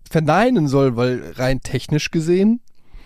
[0.10, 2.62] verneinen soll, weil rein technisch gesehen,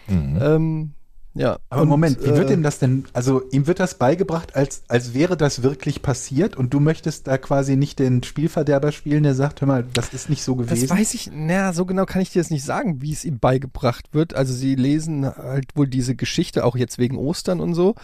[0.10, 0.40] Mhm.
[0.42, 0.94] ähm,
[1.38, 1.58] ja.
[1.70, 4.84] Aber Und, Moment, wie wird äh, ihm das denn, also ihm wird das beigebracht, als,
[4.88, 9.36] als wäre das wirklich passiert und du möchtest da quasi nicht den Spielverderber spielen, der
[9.36, 10.90] sagt, hör mal, das ist nicht so Das gewesen.
[10.90, 14.08] weiß ich, naja, so genau kann ich dir das nicht sagen, wie es ihm beigebracht
[14.14, 14.36] wird.
[14.36, 17.96] Also sie lesen halt wohl diese Geschichte, auch jetzt wegen Ostern und so.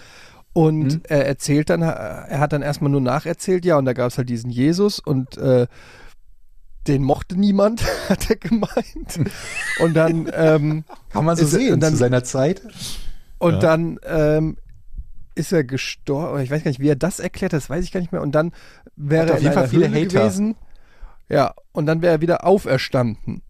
[0.53, 1.01] Und Mhm.
[1.07, 4.29] er erzählt dann, er hat dann erstmal nur nacherzählt, ja, und da gab es halt
[4.29, 5.65] diesen Jesus und äh,
[6.87, 9.19] den mochte niemand, hat er gemeint.
[9.79, 12.61] Und dann, ähm, Kann man so sehen dann- zu seiner Zeit.
[13.43, 13.59] Und Ja.
[13.59, 14.57] dann ähm,
[15.35, 17.99] ist er gestorben, ich weiß gar nicht, wie er das erklärt, das weiß ich gar
[17.99, 18.21] nicht mehr.
[18.21, 18.51] Und dann
[18.95, 20.07] wäre Hat er auf jeden Fall viele Höhle Hater.
[20.07, 20.55] gewesen.
[21.29, 23.41] Ja, und dann wäre er wieder auferstanden.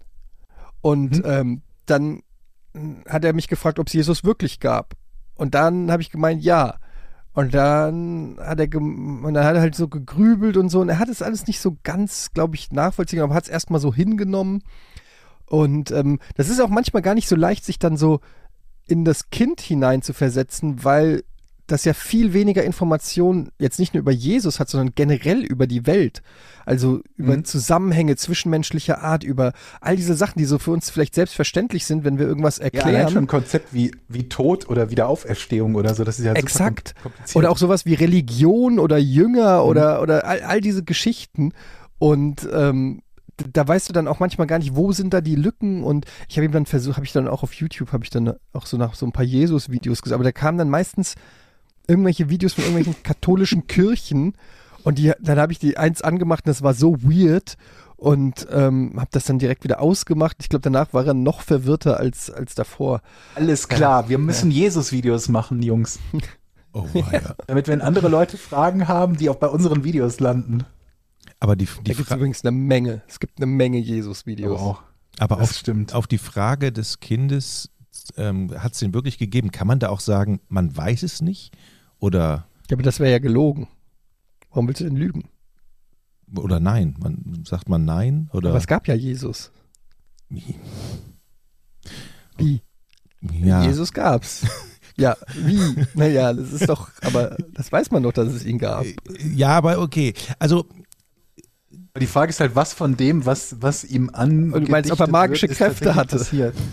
[0.82, 1.24] Und Mhm.
[1.26, 2.22] ähm, dann
[3.08, 4.94] hat er mich gefragt, ob es Jesus wirklich gab.
[5.36, 6.76] Und dann habe ich gemeint, ja.
[7.34, 10.82] Und dann hat er und dann hat er halt so gegrübelt und so.
[10.82, 13.80] Und er hat es alles nicht so ganz, glaube ich, nachvollziehen, aber hat es erstmal
[13.82, 14.64] so hingenommen.
[15.48, 18.22] Und ähm, das ist auch manchmal gar nicht so leicht, sich dann so
[18.88, 21.24] in das Kind hinein zu versetzen, weil
[21.68, 25.86] das ja viel weniger Informationen jetzt nicht nur über Jesus hat, sondern generell über die
[25.88, 26.22] Welt.
[26.66, 27.46] Also über Mhm.
[27.46, 32.20] Zusammenhänge zwischenmenschlicher Art, über all diese Sachen, die so für uns vielleicht selbstverständlich sind, wenn
[32.20, 32.88] wir irgendwas Ja, erklären.
[32.96, 36.96] allein schon ein Konzept wie, wie Tod oder Wiederauferstehung oder so, das ist ja Exakt.
[37.34, 39.70] Oder auch sowas wie Religion oder Jünger Mhm.
[39.70, 41.54] oder, oder all, all diese Geschichten.
[41.98, 43.02] Und ähm,
[43.52, 45.84] da weißt du dann auch manchmal gar nicht, wo sind da die Lücken.
[45.84, 48.34] Und ich habe ihm dann versucht, habe ich dann auch auf YouTube, habe ich dann
[48.54, 50.16] auch so nach so ein paar Jesus-Videos gesehen.
[50.16, 51.16] Aber da kamen dann meistens
[51.88, 54.36] irgendwelche Videos von irgendwelchen katholischen Kirchen.
[54.84, 57.56] Und die, dann habe ich die eins angemacht und das war so weird.
[57.96, 60.38] Und ähm, habe das dann direkt wieder ausgemacht.
[60.42, 63.02] Ich glaube, danach war er noch verwirrter als, als davor.
[63.36, 66.00] Alles klar, wir müssen Jesus-Videos machen, Jungs.
[66.76, 67.36] Oh, ja.
[67.46, 70.66] Damit wenn andere Leute Fragen haben, die auch bei unseren Videos landen.
[71.44, 73.02] Aber die, Da die gibt übrigens eine Menge.
[73.06, 74.62] Es gibt eine Menge Jesus-Videos.
[74.62, 74.84] Aber auch.
[75.20, 75.94] aber Das auf, stimmt.
[75.94, 77.70] auf die Frage des Kindes,
[78.16, 79.52] ähm, hat es den wirklich gegeben?
[79.52, 81.52] Kann man da auch sagen, man weiß es nicht?
[82.00, 83.68] Oder, Ja, aber das wäre ja gelogen.
[84.52, 85.26] Warum willst du denn lügen?
[86.34, 86.96] oder nein?
[86.98, 88.30] Man, sagt man nein?
[88.32, 89.52] Oder Aber es gab ja Jesus.
[90.30, 90.56] Wie?
[92.38, 92.62] Wie?
[93.22, 94.46] Ja, Jesus gab's.
[94.96, 95.60] Ja, wie?
[95.96, 98.86] Naja, das ist doch, aber das weiß man doch, dass es ihn gab.
[99.34, 100.14] ja, aber okay.
[100.38, 100.68] Also
[102.00, 104.52] Die Frage ist halt, was von dem, was, was ihm an.
[104.52, 106.18] Und du meinst, ob er magische wird, Kräfte hatte?
[106.18, 106.56] Passiert.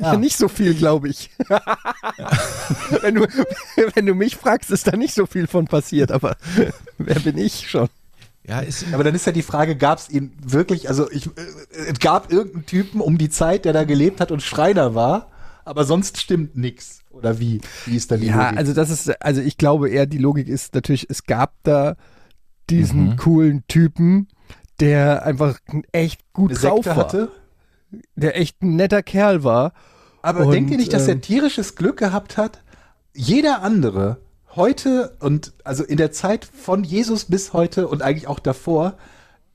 [0.00, 0.16] Ja.
[0.16, 1.28] nicht so viel, glaube ich.
[3.02, 3.26] wenn, du,
[3.94, 6.38] wenn du mich fragst, ist da nicht so viel von passiert, aber
[6.98, 7.88] wer bin ich schon?
[8.48, 11.30] ja, ist, Aber dann ist ja die Frage, gab es ihn wirklich, also ich, äh,
[11.92, 15.28] es gab irgendeinen Typen um die Zeit, der da gelebt hat und Schreiner war,
[15.66, 17.00] aber sonst stimmt nix.
[17.10, 17.60] Oder wie?
[17.84, 18.58] Wie ist dann die Ja, Logik?
[18.58, 21.94] also das ist, also ich glaube eher, die Logik ist natürlich, es gab da
[22.70, 23.16] diesen Mhm.
[23.16, 24.28] coolen Typen,
[24.80, 25.58] der einfach
[25.92, 26.96] echt gut Eine drauf Sekte war.
[26.96, 27.28] hatte.
[28.16, 29.72] Der echt ein netter Kerl war.
[30.22, 32.62] Aber Und, denkt ihr nicht, dass ähm, er tierisches Glück gehabt hat?
[33.12, 34.18] Jeder andere
[34.56, 38.96] heute und also in der Zeit von Jesus bis heute und eigentlich auch davor,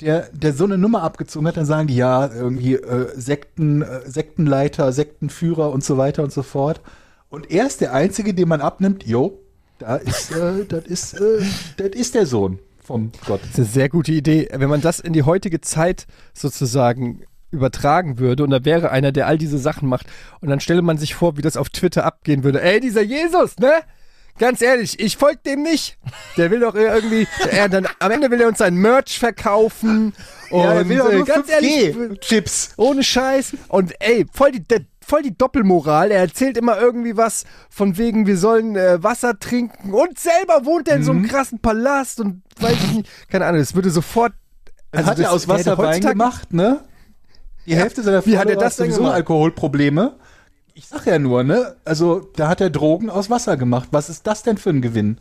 [0.01, 4.09] der, der so eine Nummer abgezogen hat, dann sagen die ja irgendwie äh, Sekten, äh,
[4.09, 6.81] Sektenleiter, Sektenführer und so weiter und so fort.
[7.29, 9.39] Und er ist der Einzige, den man abnimmt, jo,
[9.77, 11.41] da ist, äh, das ist, äh,
[11.77, 12.59] das ist der Sohn
[12.89, 13.41] vom Gott.
[13.41, 14.49] Das ist eine sehr gute Idee.
[14.51, 19.27] Wenn man das in die heutige Zeit sozusagen übertragen würde und da wäre einer, der
[19.27, 20.07] all diese Sachen macht
[20.41, 22.61] und dann stelle man sich vor, wie das auf Twitter abgehen würde.
[22.61, 23.71] Ey, dieser Jesus, ne?
[24.39, 25.97] Ganz ehrlich, ich folge dem nicht.
[26.37, 30.13] Der will doch irgendwie, er dann, am Ende will er uns sein Merch verkaufen
[30.49, 32.73] und ja, er will doch äh, nur ganz ehrlich, 5G-Chips.
[32.77, 33.55] ohne Scheiß.
[33.67, 36.11] Und ey, voll die, der, voll die Doppelmoral.
[36.11, 39.93] Er erzählt immer irgendwie was von wegen, wir sollen äh, Wasser trinken.
[39.93, 41.27] Und selber wohnt er in so einem Mhm.
[41.27, 43.09] krassen Palast und weiß ich nicht.
[43.29, 44.33] Keine Ahnung, das würde sofort.
[44.91, 46.81] Er hat das- er aus Wasser Wein gemacht, ne?
[47.65, 49.15] Die Hälfte seiner Wie hat er Follower das denn sowieso gemacht?
[49.15, 50.15] Alkoholprobleme.
[50.73, 51.75] Ich sag ja nur, ne?
[51.85, 53.89] Also, da hat er Drogen aus Wasser gemacht.
[53.91, 55.19] Was ist das denn für ein Gewinn?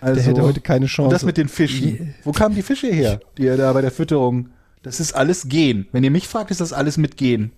[0.00, 1.08] Also, Der hätte heute keine Chance.
[1.08, 2.14] und das mit den Fischen.
[2.24, 4.50] Wo kamen die Fische her, die er da bei der Fütterung?
[4.82, 5.88] Das ist alles Gen.
[5.92, 7.50] Wenn ihr mich fragt, ist das alles mit Gen.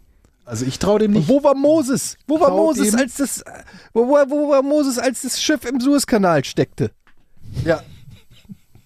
[0.53, 1.31] Also ich traue dem nicht.
[1.31, 2.19] wo war Moses?
[2.27, 3.43] Wo war Moses, als das,
[3.95, 6.91] wo, wo, wo war Moses, als das Schiff im Suezkanal steckte?
[7.65, 7.83] Ja.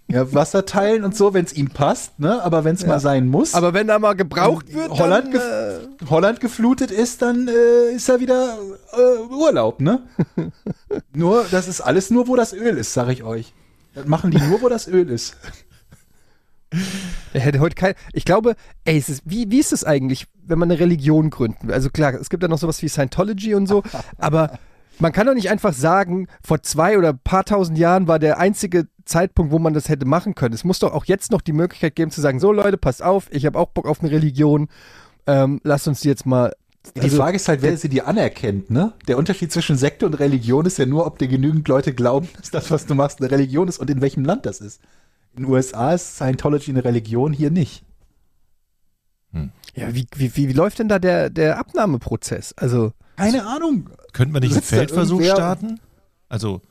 [0.07, 2.41] Ja, Wasser teilen und so, wenn es ihm passt, ne?
[2.45, 3.55] Aber wenn es mal sein muss.
[3.55, 7.97] Aber wenn da mal gebraucht wird, Holland, dann, gef äh, Holland geflutet ist, dann äh,
[7.97, 8.57] ist er wieder
[8.93, 10.03] äh, Urlaub, ne?
[11.14, 13.53] nur, das ist alles nur, wo das Öl ist, sag ich euch.
[13.97, 15.37] Das machen die nur, wo das Öl ist.
[17.33, 17.95] Der hätte heute kein.
[18.12, 21.75] Ich glaube, ey, ist, wie, wie ist es eigentlich, wenn man eine Religion gründen will?
[21.75, 23.83] Also klar, es gibt ja noch sowas wie Scientology und so,
[24.19, 24.59] aber
[24.99, 28.89] man kann doch nicht einfach sagen, vor zwei oder paar tausend Jahren war der einzige
[29.05, 30.55] Zeitpunkt, wo man das hätte machen können.
[30.55, 33.29] Es muss doch auch jetzt noch die Möglichkeit geben zu sagen, so Leute, passt auf,
[33.31, 34.69] ich habe auch Bock auf eine Religion,
[35.27, 36.55] ähm, lasst uns die jetzt mal.
[36.95, 38.93] Die also, Frage ist halt, wer sie dir anerkennt, ne?
[39.09, 42.51] Der Unterschied zwischen Sekte und Religion ist ja nur, ob dir genügend Leute glauben, dass
[42.51, 44.81] das, was du machst, eine Religion ist und in welchem Land das ist.
[45.37, 47.84] In den USA ist Scientology eine Religion, hier nicht.
[49.74, 52.55] Ja, wie, wie, wie, wie läuft denn da der, der Abnahmeprozess?
[52.57, 53.91] Also, Keine Ahnung.
[54.14, 55.78] könnten wir nicht einen Feldversuch starten?
[56.30, 56.62] Also,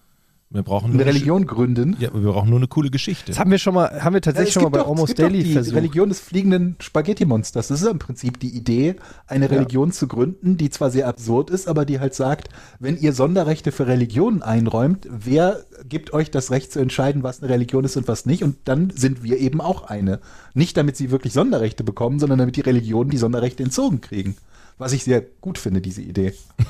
[0.56, 1.96] Wir brauchen Eine nur Religion gründen.
[2.00, 3.26] Ja, wir brauchen nur eine coole Geschichte.
[3.32, 5.24] Das haben wir schon mal, haben wir tatsächlich schon mal bei doch- Almost gibt doch
[5.28, 5.76] Daily die versucht.
[5.76, 7.68] Religion des fliegenden Spaghetti-Monsters.
[7.68, 8.96] Das ist ja im Prinzip die Idee,
[9.28, 12.50] eine Religion zu gründen, die zwar sehr absurd ist, aber die halt sagt,
[12.80, 17.52] wenn ihr Sonderrechte für Religionen einräumt, wer gibt euch das Recht zu entscheiden, was eine
[17.52, 18.44] Religion ist und was nicht?
[18.44, 20.20] Und dann sind wir eben auch eine.
[20.54, 24.38] Nicht damit sie wirklich Sonderrechte bekommen, sondern damit die Religionen die Sonderrechte entzogen kriegen.
[24.78, 26.34] Was ich sehr gut finde, diese Idee.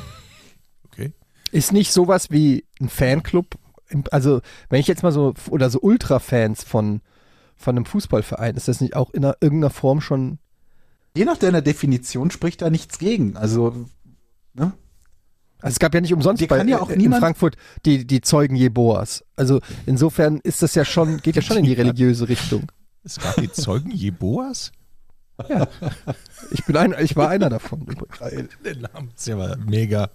[0.92, 1.12] Okay.
[1.52, 3.56] Ist nicht sowas wie ein Fanclub,
[4.12, 7.02] also wenn ich jetzt mal so, oder so Ultra-Fans von,
[7.56, 10.40] von einem Fußballverein, ist das nicht auch in einer, irgendeiner Form schon,
[11.16, 13.38] Je nach deiner Definition spricht da nichts gegen.
[13.38, 13.86] Also,
[14.54, 14.74] ne?
[15.62, 17.56] also es gab ja nicht umsonst Dir bei, kann ja auch in Frankfurt
[17.86, 19.24] die, die Zeugen Jeboas.
[19.38, 22.70] Also insofern ist das ja schon, geht ja schon in die religiöse Richtung.
[23.04, 24.72] Es gab die Zeugen Jeboas?
[25.50, 25.68] Ja.
[26.52, 27.86] Ich bin ein, ich war einer davon.
[28.64, 30.10] Der Name ist ja mal mega.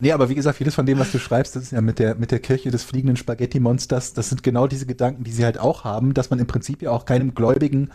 [0.00, 2.14] Nee, aber wie gesagt, vieles von dem, was du schreibst, das ist ja mit der,
[2.14, 5.84] mit der Kirche des fliegenden Spaghetti-Monsters, das sind genau diese Gedanken, die sie halt auch
[5.84, 7.90] haben, dass man im Prinzip ja auch keinem Gläubigen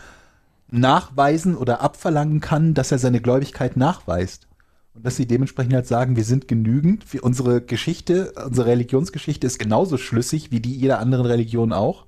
[0.70, 4.46] nachweisen oder abverlangen kann, dass er seine Gläubigkeit nachweist.
[4.94, 9.58] Und dass sie dementsprechend halt sagen, wir sind genügend, für unsere Geschichte, unsere Religionsgeschichte ist
[9.58, 12.06] genauso schlüssig wie die jeder anderen Religion auch.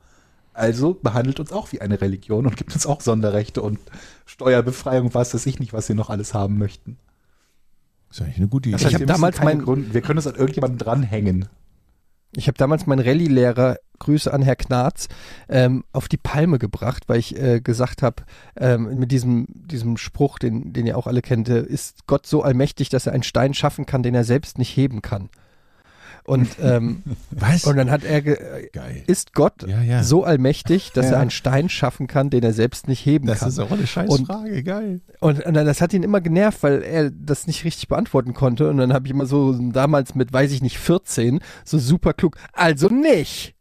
[0.55, 3.81] Also behandelt uns auch wie eine Religion und gibt uns auch Sonderrechte und
[4.27, 6.99] Steuerbefreiung, was weiß ich nicht, was sie noch alles haben möchten.
[8.09, 8.89] Das ist eigentlich eine gute Das Idee.
[8.89, 11.49] Ich hab wir müssen damals keine mein- Grund, wir können uns an irgendjemanden dranhängen.
[12.37, 15.09] Ich habe damals meinen Rallye-Lehrer, Grüße an Herr Knarz,
[15.49, 18.23] ähm, auf die Palme gebracht, weil ich äh, gesagt habe,
[18.57, 22.43] ähm, mit diesem, diesem Spruch, den, den ihr auch alle kennt, äh, ist Gott so
[22.43, 25.31] allmächtig, dass er einen Stein schaffen kann, den er selbst nicht heben kann.
[26.25, 27.65] Und, ähm, Was?
[27.65, 28.37] und dann hat er, ge
[28.73, 29.03] Geil.
[29.07, 30.03] ist Gott Ja, ja.
[30.03, 31.13] so allmächtig, dass Ja.
[31.13, 33.49] er einen Stein schaffen kann, den er selbst nicht heben Das kann.
[33.49, 35.01] ist auch eine Scheißfrage, geil.
[35.21, 38.69] Und, und das hat ihn immer genervt, weil er das nicht richtig beantworten konnte.
[38.69, 42.37] Und dann habe ich immer so damals mit, weiß ich nicht, 14, so super klug,
[42.53, 43.55] also nicht.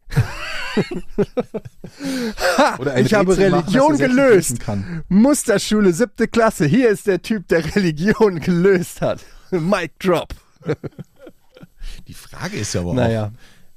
[2.56, 4.56] ha, Oder ich habe Rätsel machen, Religion das nicht gelöst.
[5.08, 6.66] Musterschule, siebte Klasse.
[6.66, 9.20] Hier ist der Typ, der Religion gelöst hat.
[9.50, 10.28] Mic drop.
[12.08, 13.32] Die Frage ist aber auch, Naja.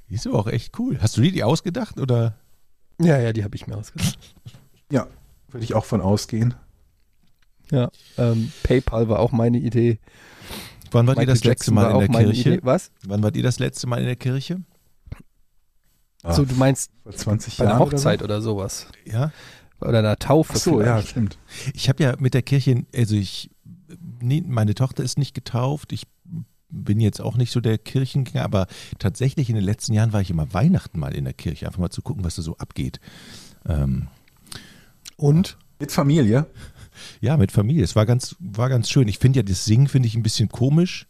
[0.08, 0.98] die ist aber auch echt cool.
[1.00, 2.36] Hast du dir die ausgedacht oder?
[3.00, 4.18] Ja, ja, die habe ich mir ausgedacht.
[4.90, 5.06] Ja,
[5.50, 6.54] würde ich auch von ausgehen.
[7.70, 7.90] Ja.
[8.18, 9.98] Ähm, PayPal war auch meine Idee.
[10.90, 12.50] Wann wart ihr Michael das letzte Jackson Mal war in der auch Kirche?
[12.54, 12.60] Idee.
[12.64, 12.90] Was?
[13.06, 14.60] Wann wart ihr das letzte Mal in der Kirche?
[16.22, 17.78] Ah, So, du meinst vor 20 bei einer.
[17.78, 18.86] Hochzeit oder, sowas.
[19.04, 19.32] Ja.
[19.80, 21.08] Oder einer Taufe Ach so, ja, vielleicht.
[21.08, 21.38] stimmt.
[21.74, 23.50] Ich habe ja mit der Kirche, also ich,
[24.20, 25.92] nee, meine Tochter ist nicht getauft.
[25.92, 26.04] Ich
[26.72, 28.66] bin jetzt auch nicht so der Kirchengänger, aber
[28.98, 31.90] tatsächlich in den letzten Jahren war ich immer Weihnachten mal in der Kirche, einfach mal
[31.90, 33.00] zu gucken, was da so abgeht.
[33.68, 34.08] Ähm,
[35.16, 35.58] Und?
[35.78, 36.46] Mit Familie.
[37.20, 37.84] ja, mit Familie.
[37.84, 39.08] Es war ganz, war ganz schön.
[39.08, 41.06] Ich finde ja das Singen finde ich ein bisschen komisch.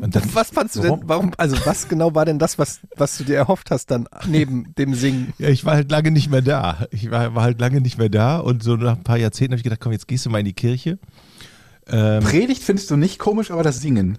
[0.00, 1.08] Und dann, Was fandst du denn, Warum?
[1.08, 4.74] warum, also was genau war denn das, was, was du dir erhofft hast dann neben
[4.76, 5.34] dem Singen?
[5.38, 6.86] ja, ich war halt lange nicht mehr da.
[6.90, 9.58] Ich war, war halt lange nicht mehr da und so nach ein paar Jahrzehnten habe
[9.58, 10.98] ich gedacht, komm, jetzt gehst du mal in die Kirche.
[11.86, 14.18] Ähm, Predigt findest du nicht komisch, aber das Singen.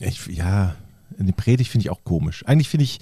[0.00, 0.74] Ich, ja,
[1.18, 2.44] eine Predigt finde ich auch komisch.
[2.46, 2.98] Eigentlich finde ich,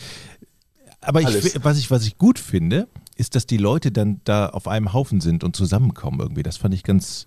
[1.00, 4.68] aber ich, was ich, was ich gut finde, ist, dass die Leute dann da auf
[4.68, 6.42] einem Haufen sind und zusammenkommen irgendwie.
[6.42, 7.26] Das fand ich ganz,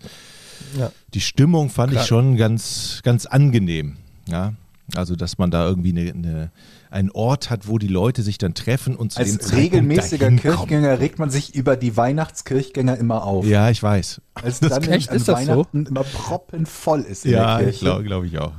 [0.78, 0.92] Ja.
[1.14, 2.04] die Stimmung fand Klar.
[2.04, 3.98] ich schon ganz, ganz angenehm.
[4.28, 4.54] Ja,
[4.96, 6.52] also, dass man da irgendwie eine, eine,
[6.90, 10.32] einen Ort hat, wo die Leute sich dann treffen und zu dem Als Zeitpunkt regelmäßiger
[10.32, 13.46] Kirchgänger regt man sich über die Weihnachtskirchgänger immer auf.
[13.46, 14.22] Ja, ich weiß.
[14.36, 15.10] Als Das- dann Echt?
[15.10, 15.48] an Ist das so?
[15.52, 17.86] Weihnachten immer proppenvoll ist in Ja, der ich Kirche.
[17.86, 18.54] glaube glaub ich auch.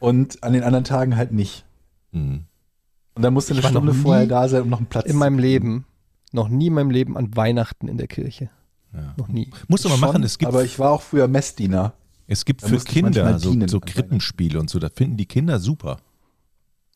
[0.00, 1.64] Und an den anderen Tagen halt nicht.
[2.12, 2.44] Hm.
[3.14, 5.12] Und dann musst du Ich eine Stunde vorher da sein, um noch einen Platz In
[5.12, 5.48] zu meinem kriegen.
[5.48, 5.86] Leben,
[6.32, 8.50] noch nie in meinem Leben an Weihnachten in der Kirche.
[8.92, 9.14] Ja.
[9.16, 9.50] Noch nie.
[9.66, 11.94] Musst du mal machen, es gibt aber ich war auch früher Messdiener.
[12.26, 13.80] Es gibt Da für Kinder so, so.
[13.80, 15.98] Krippenspiele und so, da finden die Kinder super.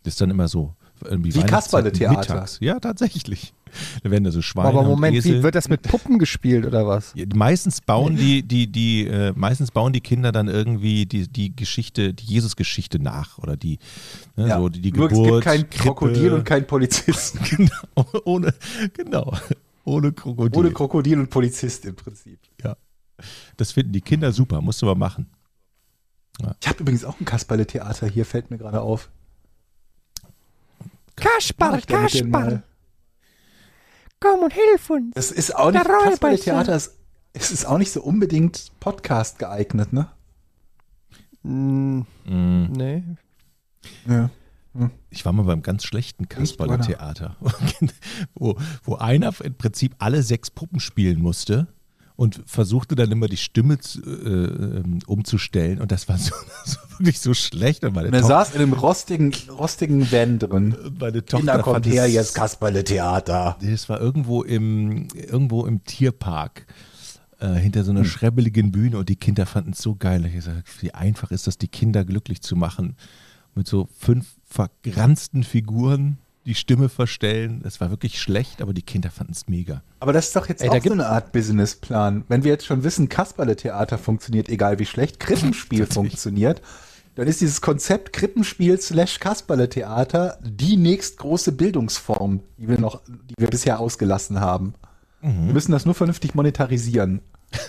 [0.02, 0.74] Das ist dann immer so.
[1.04, 2.18] Irgendwie Wie Kasperle-Theater.
[2.18, 2.58] mittags.
[2.60, 3.52] Ja, tatsächlich.
[4.02, 5.38] Da werden da so Schweine Aber und Moment, Esel.
[5.38, 7.12] wie wird das mit Puppen gespielt oder was?
[7.14, 11.56] Ja, meistens bauen die, die, die, äh, meistens bauen die Kinder dann irgendwie die, die
[11.56, 13.78] Geschichte, die Jesus-Geschichte nach oder die,
[14.36, 14.58] ne, Ja.
[14.58, 15.26] so die, die Nur Geburt.
[15.26, 15.84] es gibt kein Krippe.
[15.84, 17.38] Krokodil und kein Polizist.
[17.50, 18.52] genau, ohne,
[18.92, 19.32] genau,
[19.84, 20.58] ohne Krokodil.
[20.60, 22.38] Ohne Krokodil und Polizist im Prinzip.
[22.62, 22.76] ja.
[23.56, 25.26] Das finden die Kinder super, musst du mal machen.
[26.60, 29.10] Ich habe übrigens auch ein Kasperle-Theater hier, fällt mir gerade auf.
[31.58, 31.80] Mal?
[31.80, 32.62] Kasperl,
[34.20, 35.14] komm und hilf uns.
[35.14, 36.96] Das ist auch nicht, Der Räuber Kasperle-Theater ist,
[37.32, 40.08] es ist auch nicht so unbedingt Podcast geeignet, ne?
[41.42, 42.72] Hm, Mm.
[42.72, 43.02] nee.
[44.06, 44.30] Ja.
[45.10, 46.28] Ich war mal beim ganz schlechten?
[46.28, 47.36] Kasperle-Theater,
[48.34, 51.66] wo, wo einer im Prinzip alle sechs Puppen spielen musste
[52.16, 56.34] und versuchte dann immer die Stimme zu, äh, ähm, umzustellen und das war so,
[56.64, 60.38] so wirklich so schlecht und meine Und er Tochter, saß in einem rostigen, rostigen Van
[60.38, 60.76] drin.
[60.98, 63.56] meine Tochter Kinder kommt her, jetzt Kasperle Theater.
[63.60, 66.66] Das war irgendwo im, irgendwo im Tierpark.
[67.42, 67.96] Äh, hinter so Hm.
[67.96, 70.24] einer schrebbeligen Bühne und die Kinder fanden es so geil.
[70.26, 72.96] Ich gesagt, wie einfach ist das, die Kinder glücklich zu machen.
[73.56, 77.60] Mit so fünf vergranzten Figuren die Stimme verstellen.
[77.62, 79.82] Das war wirklich schlecht, aber die Kinder fanden es mega.
[80.00, 82.24] Aber das ist doch jetzt Ey, auch so eine Art Businessplan.
[82.28, 86.60] Wenn wir jetzt schon wissen, Kasperle Theater funktioniert, egal wie schlecht, Krippenspiel funktioniert,
[87.14, 93.34] dann ist dieses Konzept Krippenspiel slash Kasperle Theater die nächstgroße Bildungsform, die wir noch, die
[93.38, 94.74] wir bisher ausgelassen haben.
[95.20, 97.20] Wir müssen das nur vernünftig monetarisieren.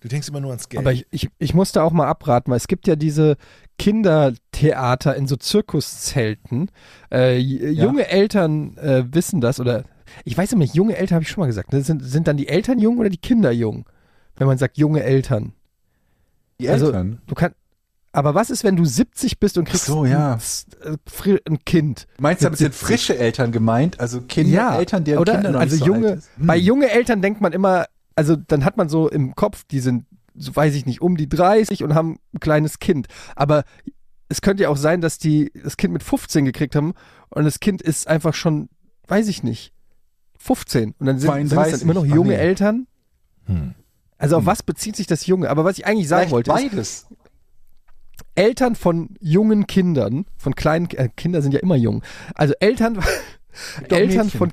[0.00, 0.80] Du denkst immer nur ans Geld.
[0.80, 3.38] Aber ich, ich, ich musste auch mal abraten, weil es gibt ja diese
[3.78, 6.70] Kindertheater in so Zirkuszelten.
[7.12, 7.84] Äh, j- Ja.
[7.84, 9.84] Junge Eltern äh, wissen das oder
[10.24, 11.72] ich weiß immer nicht, junge Eltern habe ich schon mal gesagt.
[11.72, 11.82] Ne?
[11.82, 13.86] Sind, sind dann die Eltern jung oder die Kinder jung?
[14.36, 15.52] Wenn man sagt junge Eltern.
[16.60, 17.20] Die Also, Eltern.
[17.26, 17.56] Du kannst.
[18.12, 20.34] Aber was ist, wenn du 70 bist und kriegst so, ja.
[20.84, 20.94] ein,
[21.24, 22.06] äh, ein Kind?
[22.20, 22.86] Meinst du, damit sind 70?
[22.86, 23.98] frische Eltern gemeint?
[23.98, 25.32] Also Kinder, Eltern, deren oder?
[25.34, 26.30] Kinder noch also nicht so junge, alt ist?
[26.36, 26.46] Hm.
[26.46, 30.04] bei junge Eltern denkt man immer, also dann hat man so im Kopf, die sind,
[30.34, 33.06] so weiß ich nicht, um die 30 und haben ein kleines Kind.
[33.36, 33.64] Aber
[34.28, 36.94] es könnte ja auch sein, dass die das Kind mit 15 gekriegt haben
[37.30, 38.68] und das Kind ist einfach schon,
[39.06, 39.72] weiß ich nicht,
[40.38, 40.94] 15.
[40.98, 41.72] Und dann sind, sind es 32.
[41.72, 42.40] dann immer noch Ach, junge nee.
[42.40, 42.86] Eltern.
[43.46, 43.74] Hm.
[44.18, 45.50] Also auf was bezieht sich das Junge?
[45.50, 47.06] Aber was ich eigentlich sagen Vielleicht wollte, ist, beides.
[48.34, 52.02] Eltern von jungen Kindern, von kleinen, äh, Kinder sind ja immer jung.
[52.34, 52.98] Also Eltern,
[53.88, 54.30] Eltern Mädchen.
[54.30, 54.52] von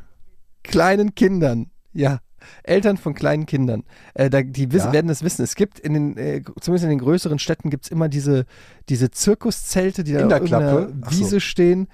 [0.64, 2.20] kleinen Kindern, ja.
[2.64, 3.84] Eltern von kleinen Kindern,
[4.14, 4.94] äh, da, die wissen, Ja.
[4.94, 5.44] werden das wissen.
[5.44, 8.46] Es gibt in den, äh, zumindest in den größeren Städten gibt es immer diese,
[8.90, 10.94] diese Zirkuszelte, die da In der auf irgendeiner Klappe?
[11.06, 11.20] Ach so.
[11.20, 11.88] Wiese stehen.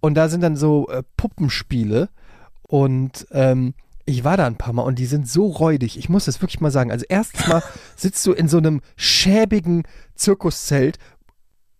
[0.00, 2.08] Und da sind dann so äh, Puppenspiele.
[2.62, 3.74] Und ähm,
[4.06, 5.98] ich war da ein paar Mal und die sind so räudig.
[5.98, 6.90] Ich muss das wirklich mal sagen.
[6.90, 7.62] Also erstens mal
[7.96, 9.84] sitzt du in so einem schäbigen
[10.14, 10.98] Zirkuszelt,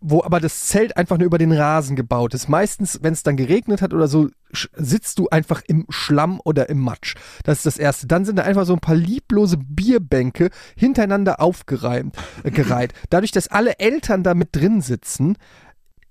[0.06, 2.46] wo aber das Zelt einfach nur über den Rasen gebaut ist.
[2.46, 4.28] Meistens, wenn es dann geregnet hat oder so,
[4.76, 7.14] sitzt du einfach im Schlamm oder im Matsch.
[7.42, 8.06] Das ist das Erste.
[8.06, 12.92] Dann sind da einfach so ein paar lieblose Bierbänke hintereinander aufgereimt, äh, gereiht.
[13.08, 15.36] Dadurch, dass alle Eltern da mit drin sitzen,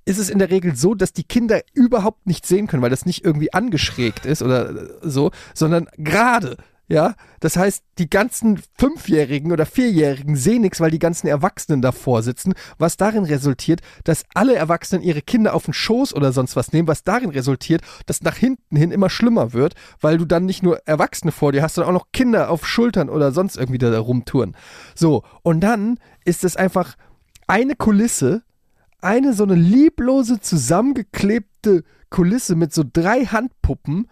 [0.05, 3.05] ist es in der Regel so, dass die Kinder überhaupt nicht sehen können, weil das
[3.05, 6.57] nicht irgendwie angeschrägt ist oder äh, so, sondern gerade.
[6.89, 12.21] Ja, das heißt, die ganzen Fünfjährigen oder Vierjährigen sehen nichts, weil die ganzen Erwachsenen davor
[12.23, 16.73] sitzen, was darin resultiert, dass alle Erwachsenen ihre Kinder auf den Schoß oder sonst was
[16.73, 20.61] nehmen, was darin resultiert, dass nach hinten hin immer schlimmer wird, weil du dann nicht
[20.61, 23.97] nur Erwachsene vor dir hast, sondern auch noch Kinder auf Schultern oder sonst irgendwie da
[23.97, 24.55] rumtouren.
[24.93, 26.95] So, und dann ist es einfach
[27.47, 28.43] eine Kulisse,
[29.01, 34.07] eine so eine lieblose, zusammengeklebte Kulisse mit so drei Handpuppen,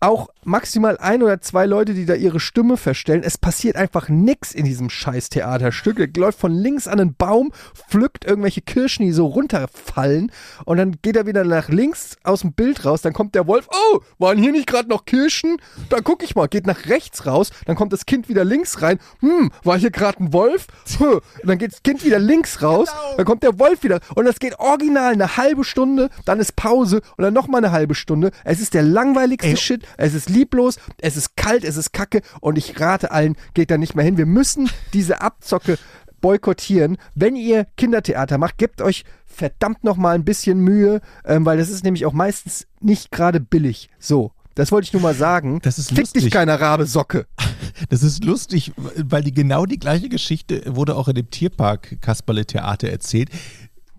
[0.00, 3.22] auch maximal ein oder zwei Leute, die da ihre Stimme verstellen.
[3.24, 5.98] Es passiert einfach nix in diesem scheiß Theaterstück.
[5.98, 10.32] Er läuft von links an einen Baum, pflückt irgendwelche Kirschen, die so runterfallen
[10.64, 13.02] und dann geht er wieder nach links aus dem Bild raus.
[13.02, 13.68] Dann kommt der Wolf.
[13.70, 15.56] Oh, waren hier nicht gerade noch Kirschen?
[15.88, 16.48] Dann guck ich mal.
[16.48, 17.50] Geht nach rechts raus.
[17.66, 18.98] Dann kommt das Kind wieder links rein.
[19.20, 20.66] Hm, war hier gerade ein Wolf?
[21.00, 22.88] Und dann geht das Kind wieder links raus.
[23.16, 24.00] Dann kommt der Wolf wieder.
[24.14, 26.10] Und das geht original eine halbe Stunde.
[26.24, 28.30] Dann ist Pause und dann nochmal eine halbe Stunde.
[28.44, 29.56] Es ist der langweiligste Ey.
[29.56, 29.84] Shit.
[29.96, 30.76] Es ist lieblos.
[30.98, 31.64] Es ist kalt.
[31.64, 32.22] Es ist kacke.
[32.40, 34.16] Und ich rate allen, geht da nicht mehr hin.
[34.16, 35.78] Wir müssen diese Abzocke
[36.20, 36.98] boykottieren.
[37.14, 41.70] Wenn ihr Kindertheater macht, gebt euch verdammt noch mal ein bisschen Mühe, ähm, weil das
[41.70, 43.88] ist nämlich auch meistens nicht gerade billig.
[43.98, 45.60] So, das wollte ich nur mal sagen.
[45.62, 46.24] Das ist Fick lustig.
[46.24, 47.26] dich, keiner Rabe Socke.
[47.88, 52.44] Das ist lustig, weil die genau die gleiche Geschichte wurde auch in dem Tierpark Kasperle
[52.44, 53.30] Theater erzählt.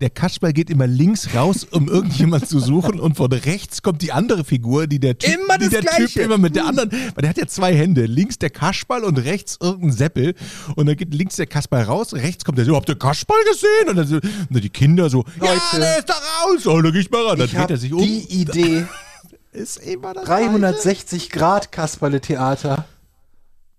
[0.02, 4.10] Der Kasperl geht immer links raus, um irgendjemand zu suchen und von rechts kommt die
[4.10, 7.28] andere Figur, die der Typ, Immer die der Typ immer mit der anderen, weil der
[7.28, 10.34] hat ja zwei Hände, links der Kasperl und rechts irgendein Seppel
[10.74, 13.90] und dann geht links der Kasperl raus, rechts kommt der so, habt ihr Kasperl gesehen?
[13.90, 15.60] Und dann so, und die Kinder so, ja, Leute.
[15.78, 17.92] der ist da raus, oh, da geh ich mal ran, dann Ich dreht er sich
[17.92, 18.02] um.
[18.02, 18.84] die Idee,
[19.52, 22.86] ist immer das 360 Grad Kasperle Theater.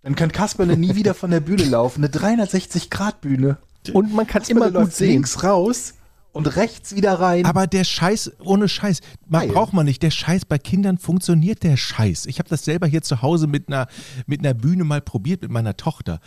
[0.04, 2.00] Dann kann Kasperle nie wieder von der Bühne laufen.
[2.00, 3.58] Eine 360 Grad Bühne.
[3.92, 5.10] Und man kann Kasperle immer gut sehen.
[5.10, 5.96] links raus
[6.34, 7.46] und rechts wieder rein.
[7.46, 10.02] Aber der Scheiß, ohne Scheiß, man braucht man nicht.
[10.04, 12.26] Der Scheiß bei Kindern funktioniert der Scheiß.
[12.26, 13.88] Ich habe das selber hier zu Hause mit einer,
[14.26, 16.20] mit einer Bühne mal probiert mit meiner Tochter.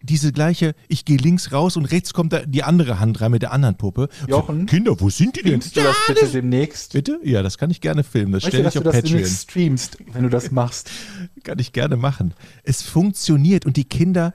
[0.00, 3.42] Diese gleiche, ich gehe links raus und rechts kommt da die andere Hand rein mit
[3.42, 4.08] der anderen Puppe.
[4.28, 4.60] Jochen?
[4.60, 5.60] So, Kinder, wo sind die denn?
[5.60, 6.92] Filmst du das bitte demnächst?
[6.92, 7.18] Bitte?
[7.24, 8.30] Ja, das kann ich gerne filmen.
[8.32, 9.12] Das stelle ich du auf das Patreon.
[9.14, 10.90] demnächst streamst, wenn du das machst.
[11.42, 12.34] Kann ich gerne machen.
[12.62, 14.34] Es funktioniert und die Kinder,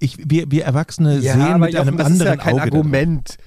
[0.00, 2.62] ich, wir, wir Erwachsene Ja, sehen mit Jochen, einem das ist ja anderen kein Auge.
[2.62, 3.36] Argument.
[3.38, 3.44] Ey,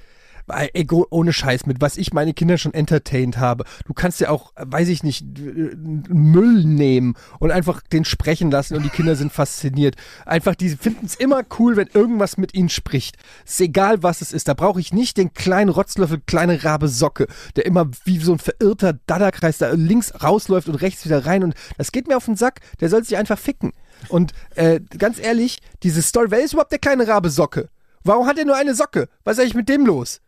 [0.48, 3.64] ey, ohne Scheiß, mit was ich meine Kinder schon entertained habe.
[3.86, 5.76] Du kannst ja auch, weiß ich nicht, äh,
[6.08, 9.96] Müll nehmen und einfach den sprechen lassen und die Kinder sind fasziniert.
[10.26, 13.16] Einfach, die finden es immer cool, wenn irgendwas mit ihnen spricht.
[13.44, 14.48] Ist egal, was es ist.
[14.48, 17.26] Da brauche ich nicht den kleinen Rotzlöffel, kleine Rabe Socke,
[17.56, 21.54] der immer wie so ein verirrter Dadderkreis da links rausläuft und rechts wieder rein und
[21.76, 22.60] das geht mir auf den Sack.
[22.80, 23.72] Der soll sich einfach ficken.
[24.08, 27.68] Und äh, ganz ehrlich, diese Story, wer ist überhaupt der kleine Rabe Socke?
[28.08, 29.08] Warum hat er nur eine Socke?
[29.24, 30.22] Was ist eigentlich mit dem los?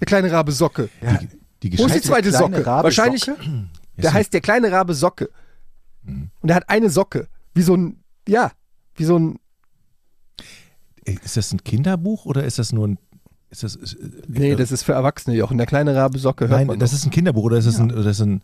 [0.00, 0.88] Der kleine Rabe Socke.
[1.02, 1.20] Ja,
[1.62, 2.64] Die Wo ist die zweite Socke?
[2.64, 3.68] Rabe Wahrscheinlich, Socke?
[3.98, 5.28] der heißt der kleine Rabe Socke.
[6.04, 6.30] Mhm.
[6.40, 7.28] Und er hat eine Socke.
[7.52, 8.52] Wie so ein, ja,
[8.94, 9.38] wie so ein,
[11.04, 12.98] Ist das ein Kinderbuch oder ist das nur ein.
[13.50, 15.58] Ist das, ist, nee, das ist für Erwachsene, Jochen.
[15.58, 16.98] Der kleine Rabe Socke hört Nein, man das doch.
[16.98, 18.42] ist ein Kinderbuch oder ist das, ein, oder ist das ein,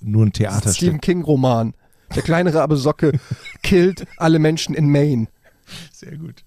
[0.00, 0.74] nur ein Das ist ein Theaterstück?
[0.74, 1.74] Stephen King Roman.
[2.14, 3.18] Der kleine Rabe Socke
[3.64, 5.26] killt alle Menschen in Maine.
[5.92, 6.44] Sehr gut.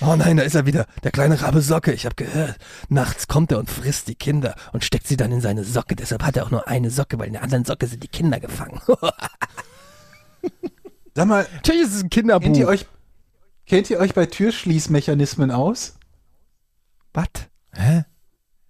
[0.00, 0.86] Oh nein, da ist er wieder.
[1.02, 1.92] Der kleine Rabe Socke.
[1.92, 2.56] Ich habe gehört,
[2.88, 5.96] nachts kommt er und frisst die Kinder und steckt sie dann in seine Socke.
[5.96, 8.38] Deshalb hat er auch nur eine Socke, weil in der anderen Socke sind die Kinder
[8.38, 8.80] gefangen.
[11.14, 12.44] Sag mal, Natürlich ist es ein Kinderbuch.
[12.44, 12.86] kennt ihr euch,
[13.66, 15.94] kennt ihr euch bei Türschließmechanismen aus?
[17.12, 17.26] Was?
[17.72, 18.04] Hä?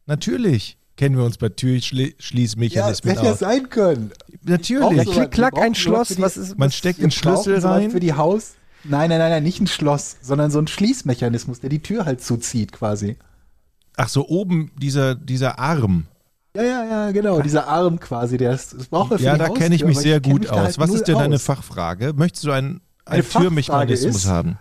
[0.06, 3.38] Natürlich kennen wir uns bei Türschließmechanismen hätte ja aus.
[3.38, 4.12] sein können.
[4.44, 5.06] Natürlich.
[5.06, 5.30] Ja, so was.
[5.30, 6.18] klack, Wir ein Schloss.
[6.20, 7.90] Was ist, Man was- steckt einen Schlüssel rein.
[7.90, 8.54] Für die Haus.
[8.88, 12.22] Nein, nein, nein, nein, nicht ein Schloss, sondern so ein Schließmechanismus, der die Tür halt
[12.22, 13.16] zuzieht quasi.
[13.96, 16.06] Ach so, oben dieser, dieser Arm.
[16.56, 17.40] Ja, ja, ja, genau.
[17.40, 20.32] Dieser Arm quasi, der ist, das braucht man Ja, da kenne ich mich sehr kenn
[20.32, 20.58] gut mich aus.
[20.58, 21.42] halt Was ist denn deine aus.
[21.42, 22.14] Fachfrage?
[22.14, 24.58] Möchtest du einen, einen Türmechanismus haben?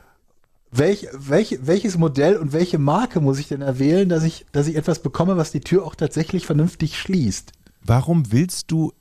[0.72, 4.76] Welch, welch, welches Modell und welche Marke muss ich denn erwählen, dass ich, dass ich
[4.76, 7.54] etwas bekomme, was die Tür auch tatsächlich vernünftig schließt?
[7.84, 8.92] Warum willst du,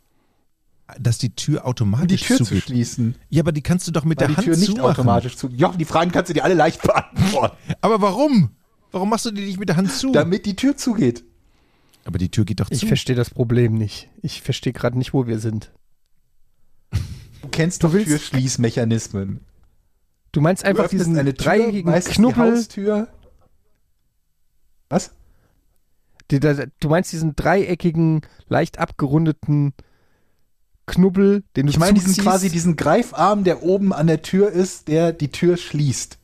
[1.00, 2.62] dass die Tür Um automatisch die Tür zu zugeht?
[2.64, 3.14] schließen.
[3.28, 4.90] ja, aber die kannst du doch mit Weil der die Hand Tür nicht zumachen.
[4.90, 5.48] automatisch zu.
[5.48, 7.56] Jochen, die Fragen kannst du dir alle leicht beantworten.
[7.80, 8.50] Aber warum?
[8.92, 10.12] Warum machst du die nicht mit der Hand zu?
[10.12, 11.24] damit die Tür zugeht.
[12.04, 12.86] aber die Tür geht doch Ich zu.
[12.86, 14.08] verstehe das Problem nicht.
[14.22, 15.72] Ich verstehe gerade nicht, wo wir sind.
[17.42, 19.40] Du kennst Du doch willst- Türschließmechanismen.
[20.32, 22.52] Du meinst Du einfach öffnest diesen eine Tür, dreieckigen die Knubbel.
[22.54, 23.08] Haustür.
[24.88, 25.10] Was?
[26.30, 29.74] Die, da, du meinst diesen dreieckigen, leicht abgerundeten
[30.86, 34.88] Knubbel, den du Ich meine diesen quasi diesen Greifarm, der oben an der Tür ist,
[34.88, 36.18] der die Tür schließt.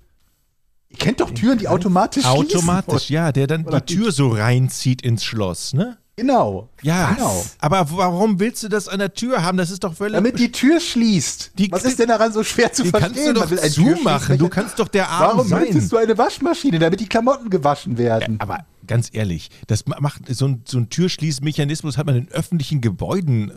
[0.90, 2.56] Ihr kennt doch Türen, die automatisch schließen.
[2.58, 5.96] Automatisch, ja, der dann Oder die Tür so reinzieht ins Schloss, ne?
[6.14, 6.68] Genau.
[6.82, 7.42] Ja, Genau.
[7.58, 9.56] aber warum willst du das an der Tür haben?
[9.56, 10.12] Das ist doch völlig.
[10.14, 11.52] Damit die Tür schließt.
[11.58, 13.34] Die- Was ist denn daran so schwer zu die verstehen?
[13.34, 14.38] kannst du doch zumachen.
[14.38, 15.60] Du kannst doch der Arm Warum sein.
[15.62, 18.38] möchtest du eine Waschmaschine, damit die Klamotten gewaschen werden?
[18.40, 22.82] Aber ganz ehrlich, das ma- macht so ein, so ein Türschließmechanismus hat man in öffentlichen
[22.82, 23.52] Gebäuden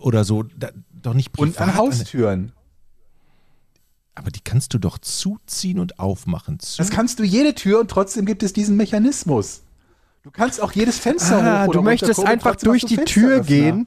[0.00, 1.48] oder so da, doch nicht privat.
[1.48, 2.52] Und an Haustüren.
[4.14, 6.58] aber die kannst du doch zuziehen und aufmachen.
[6.60, 6.78] Zu.
[6.78, 9.62] Das kannst du jede Tür und trotzdem gibt es diesen Mechanismus.
[10.22, 13.86] Du kannst auch jedes Fenster Ah, hoch du möchtest einfach durch die Tür gehen.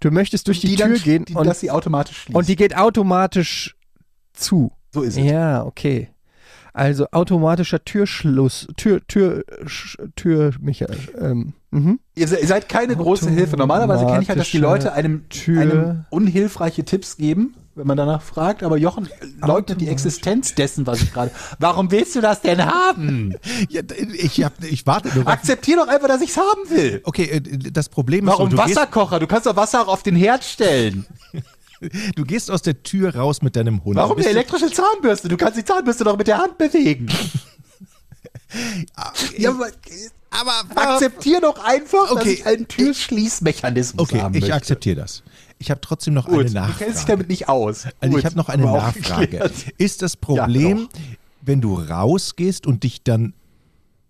[0.00, 2.36] Du möchtest durch die, die Tür dann, gehen die, und, dass sie automatisch schließt.
[2.36, 3.76] und die geht automatisch
[4.32, 4.72] zu.
[4.92, 5.24] so ist es.
[5.24, 6.10] Ja, okay.
[6.76, 9.44] Also automatischer Türschluss, Tür, Tür,
[10.14, 10.84] Tür, Micha,
[11.18, 12.00] ähm, mhm.
[12.14, 13.56] Ihr se- ihr seid keine große Hilfe.
[13.56, 15.62] Normalerweise kenne ich halt, dass die Leute einem, Tür.
[15.62, 18.62] einem unhilfreiche Tipps geben, wenn man danach fragt.
[18.62, 19.08] Aber Jochen
[19.40, 21.30] leugnet die Existenz dessen, was ich gerade.
[21.58, 23.34] Warum willst du das denn haben?
[23.70, 23.80] Ja,
[24.12, 25.26] ich, hab, ich warte nur.
[25.26, 27.00] Akzeptier doch einfach, dass ich es haben will.
[27.04, 29.18] Okay, äh, das Problem ist, Warum so, Wasserkocher?
[29.18, 31.06] Du kannst doch Wasser auch auf den Herd stellen.
[32.14, 33.96] Du gehst aus der Tür raus mit deinem Hund.
[33.96, 35.28] Warum eine du- elektrische Zahnbürste?
[35.28, 37.08] Du kannst die Zahnbürste doch mit der Hand bewegen.
[39.38, 39.68] ja, aber
[40.30, 44.54] Aber akzeptier doch einfach, dass Okay, ich einen Türschließmechanismus Okay, haben ich möchte.
[44.56, 45.22] akzeptiere das.
[45.58, 46.84] Ich habe trotzdem noch Gut, eine du Nachfrage.
[46.84, 47.84] kennst dich damit nicht aus.
[48.00, 49.26] Also Gut, ich habe noch eine Nachfrage.
[49.28, 49.52] geklärt.
[49.78, 51.00] Ist das Problem, Ja,
[51.42, 53.32] wenn du rausgehst und dich dann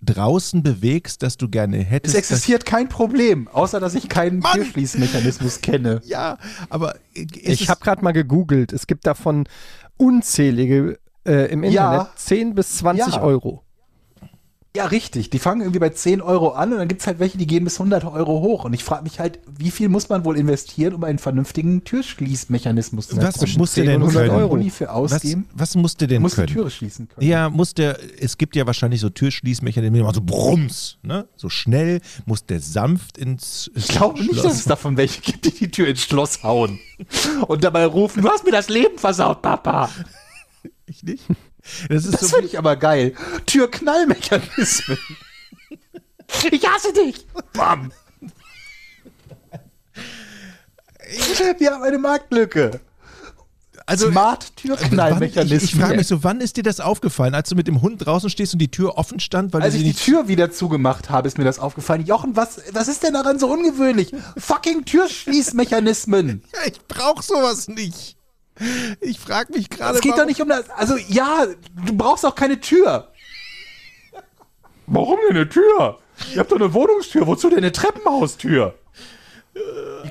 [0.02, 2.14] draußen bewegst, dass du gerne Es hättest?
[2.16, 4.42] existiert kein Problem, außer dass ich keinen!
[4.42, 6.00] Türschließmechanismus kenne.
[6.04, 6.38] ja,
[6.68, 8.72] aber Ich es- habe gerade mal gegoogelt.
[8.72, 9.44] Es gibt davon
[9.96, 11.72] unzählige äh, im Internet.
[12.00, 12.10] Ja.
[12.14, 13.22] 10 bis 20 Ja.
[13.22, 13.62] Euro.
[14.76, 15.30] Ja, richtig.
[15.30, 17.80] Die fangen irgendwie bei 10 Euro an und dann gibt's halt welche, die gehen bis
[17.80, 18.64] 100 Euro hoch.
[18.64, 23.08] Und ich frage mich halt, wie viel muss man wohl investieren, um einen vernünftigen Türschließmechanismus
[23.08, 23.52] zu was erproben?
[23.56, 24.42] muss der 10 denn und 100 können?
[24.42, 24.52] Euro.
[24.52, 25.48] Uni für Was, ausgeben?
[25.54, 26.52] was muss der denn muss die können?
[26.52, 27.26] Türe schließen können.
[27.26, 31.26] Ja, muss der, es gibt ja wahrscheinlich so Türschließmechanismen, die machen so Brums, ne?
[31.36, 35.46] So schnell muss der sanft ins, ins Ich glaube nicht, dass es davon welche gibt,
[35.46, 36.78] die die Tür ins Schloss hauen.
[37.46, 39.88] Und dabei rufen, du hast mir das Leben versaut, Papa.
[40.88, 41.24] Ich nicht.
[41.88, 43.14] Das ist Das so, finde ich aber geil.
[43.46, 44.98] Türknallmechanismen.
[46.50, 47.24] Ich hasse dich.
[47.52, 47.92] Bam.
[51.58, 52.80] Wir haben eine Marktlücke.
[53.88, 55.60] Also, Smart Wann, ich, Türknallmechanismen.
[55.64, 58.28] ich frage mich so, wann ist dir das aufgefallen, als du mit dem Hund draußen
[58.28, 61.28] stehst und die Tür offen stand, weil Als du ich die Tür wieder zugemacht habe,
[61.28, 62.04] ist mir das aufgefallen.
[62.04, 64.12] Jochen, was, was ist denn daran so ungewöhnlich?
[64.36, 66.42] Fucking Türschließmechanismen.
[66.52, 68.16] Ja, ich brauch sowas nicht.
[69.00, 69.96] Ich frage mich gerade.
[69.96, 70.68] Es geht doch warum- nicht um das.
[70.70, 71.46] Also ja,
[71.86, 73.08] du brauchst auch keine Tür.
[74.86, 75.98] Warum denn eine Tür?
[76.32, 77.26] Ihr habt doch eine Wohnungstür.
[77.26, 78.74] Wozu denn eine Treppenhaustür?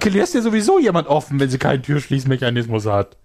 [0.03, 3.17] Die lässt ja sowieso jemand offen, wenn sie keinen Türschließmechanismus hat.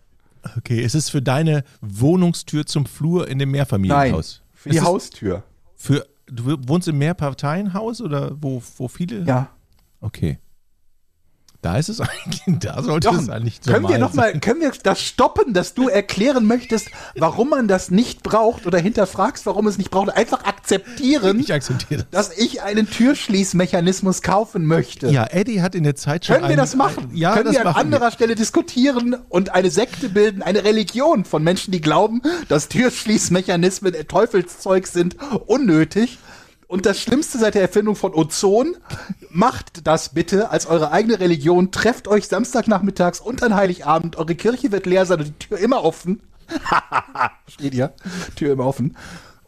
[0.56, 4.42] Okay, es ist für deine Wohnungstür zum Flur in dem Mehrfamilienhaus.
[4.54, 5.42] für die Es ist Haustür.
[5.76, 9.24] Für, du wohnst im Mehrparteienhaus oder wo, wo viele?
[9.24, 9.50] Ja.
[10.00, 10.38] Okay.
[11.62, 14.72] Da ist es eigentlich, da sollte es Jochen, eigentlich können wir noch mal, können wir
[14.82, 16.88] das stoppen, dass du erklären möchtest,
[17.18, 20.08] warum man das nicht braucht oder hinterfragst, warum es nicht braucht?
[20.16, 22.28] Einfach akzeptieren, Ich akzeptiere das.
[22.30, 25.08] dass ich einen Türschließmechanismus kaufen möchte.
[25.08, 27.10] Ja, Eddie hat in der Zeit schon Können wir einen- das machen?
[27.12, 31.42] Ja, Können das wir an anderer Stelle diskutieren und eine Sekte bilden, eine Religion von
[31.42, 36.18] Menschen, die glauben, dass Türschließmechanismen Teufelszeug sind, unnötig.
[36.70, 38.76] Und das Schlimmste seit der Erfindung von Ozon,
[39.28, 41.72] macht das bitte als eure eigene Religion.
[41.72, 44.14] Trefft euch Samstagnachmittags und an Heiligabend.
[44.14, 46.20] Eure Kirche wird leer sein und die Tür immer offen.
[47.48, 47.92] Steht ihr?
[48.36, 48.96] Tür immer offen.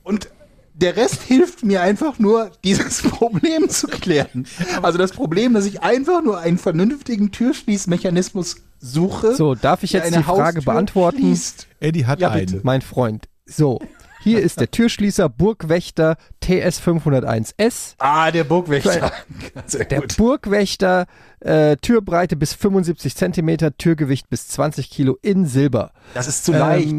[0.03, 0.31] Und
[0.75, 4.49] der Rest hilft mir einfach nur, dieses Problem zu klären.
[4.83, 9.37] Also das Problem, dass ich einfach nur einen vernünftigen Türschließmechanismus suche.
[9.37, 11.19] So, darf ich jetzt eine die Frage Haustür beantworten?
[11.19, 11.69] Schließt.
[11.79, 12.63] Eddie hat Ja, einen.
[12.65, 13.29] Mein Freund.
[13.47, 13.79] So,
[14.23, 17.95] hier ist der Türschließer Burgwächter TS501S.
[17.99, 19.13] Ah, der Burgwächter.
[19.91, 20.03] Der.
[20.17, 21.07] Burgwächter,
[21.41, 25.93] äh, Türbreite bis 75 Zentimeter, Türgewicht bis 20 Kilo in Silber.
[26.15, 26.59] Das ist zu Ähm,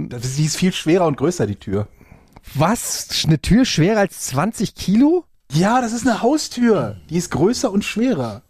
[0.09, 0.25] leicht.
[0.25, 1.87] Ist, die ist viel schwerer und größer, die Tür.
[2.55, 3.07] Was?
[3.25, 5.25] Eine Tür schwerer als 20 Kilo?
[5.51, 6.97] Ja, das ist eine Haustür.
[7.09, 8.41] Die ist größer und schwerer.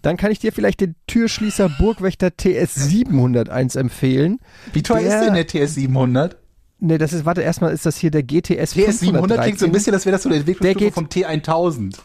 [0.00, 4.38] Dann kann ich dir vielleicht den Türschließer Burgwächter TS701 empfehlen.
[4.72, 6.36] Wie teuer Der- ist denn der TS700?
[6.84, 8.98] Ne, das ist, warte, erstmal ist das hier der GTS TS700 klingt
[9.60, 9.68] so 513.
[9.68, 11.96] ein bisschen, als wäre das so eine Entwicklungsstufe vom T1000.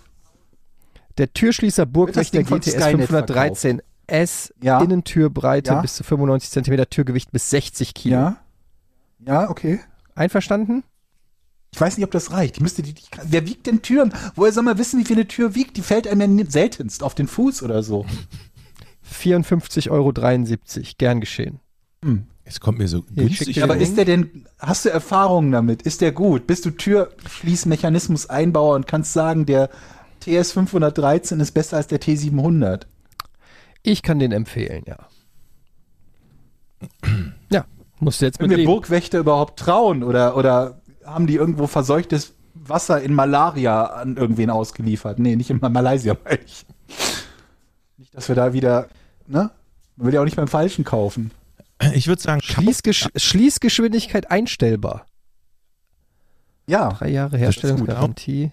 [1.17, 4.79] Der Türschließer Burgwächter GTS Skynet 513 S, Ja.
[4.79, 5.81] Innentürbreite Ja.
[5.81, 8.15] bis zu 95 Zentimeter, Türgewicht bis 60 Kilo.
[8.17, 8.37] Ja.
[9.25, 9.79] Ja, okay.
[10.13, 10.83] Einverstanden?
[11.73, 12.57] Ich weiß nicht, ob das reicht.
[12.57, 14.13] Ich müsste die, die, wer wiegt denn Türen?
[14.35, 15.75] Woher soll man wissen, wie viel eine Tür wiegt?
[15.77, 18.05] Die fällt einem ja seltenst auf den Fuß oder so.
[19.11, 20.13] 54,73 Euro.
[20.99, 21.59] Gern geschehen.
[22.47, 25.81] Es kommt mir so günstig Aber ist der denn, hast du Erfahrungen damit?
[25.81, 26.47] Ist der gut?
[26.47, 29.69] Bist du Türschließmechanismus-Einbauer und kannst sagen, der
[30.21, 32.83] TS 513 ist besser als der T700?
[33.83, 34.95] Ich kann den empfehlen, ja.
[37.51, 37.65] Ja,
[37.99, 38.71] musst du jetzt Können mit wir leben.
[38.71, 40.03] Burgwächter überhaupt trauen?
[40.03, 45.19] Oder, oder haben die irgendwo verseuchtes Wasser in Malaria an irgendwen ausgeliefert?
[45.19, 46.65] Nee, nicht in Malaysia, meine ich.
[47.97, 48.87] Nicht, dass wir da wieder,
[49.27, 49.51] ne?
[49.97, 51.31] Man will ja auch nicht beim Falschen kaufen.
[51.93, 55.05] Ich würde sagen, Schließgesch Schließgeschwindigkeit einstellbar.
[56.67, 56.89] Ja.
[56.93, 57.37] Drei Jahre.
[57.37, 58.51] Herstellungsgarantie.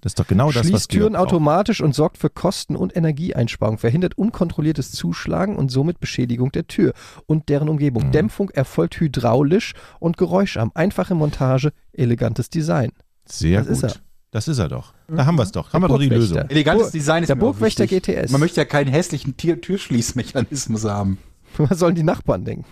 [0.00, 2.96] das ist doch genau das, was Schließt wir Türen automatisch und sorgt für Kosten- und
[2.96, 6.92] Energieeinsparung, verhindert unkontrolliertes Zuschlagen und somit Beschädigung der Tür
[7.26, 8.06] und deren Umgebung.
[8.06, 8.12] Mhm.
[8.12, 10.72] Dämpfung erfolgt hydraulisch und geräuscharm.
[10.74, 12.92] Einfache Montage, elegantes Design.
[13.26, 13.76] Sehr Das gut.
[13.76, 14.00] ist er.
[14.30, 14.94] Das ist er doch.
[15.08, 15.74] Da haben wir es doch.
[15.74, 16.08] Haben wir doch die.
[16.08, 16.38] Lösung.
[16.48, 18.04] Elegantes Design ist der Burgwächter wichtig.
[18.04, 18.30] GTS.
[18.32, 21.18] Man möchte ja keinen hässlichen Tier Türschließmechanismus haben.
[21.56, 22.66] Was sollen die Nachbarn denken?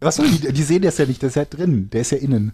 [0.00, 2.18] Was soll die, die sehen das ja nicht, das ist ja drin, der ist ja
[2.18, 2.52] innen.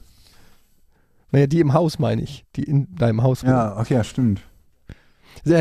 [1.33, 3.43] Naja, die im Haus meine ich, die in deinem Haus.
[3.43, 4.43] Ja, okay, ja, stimmt.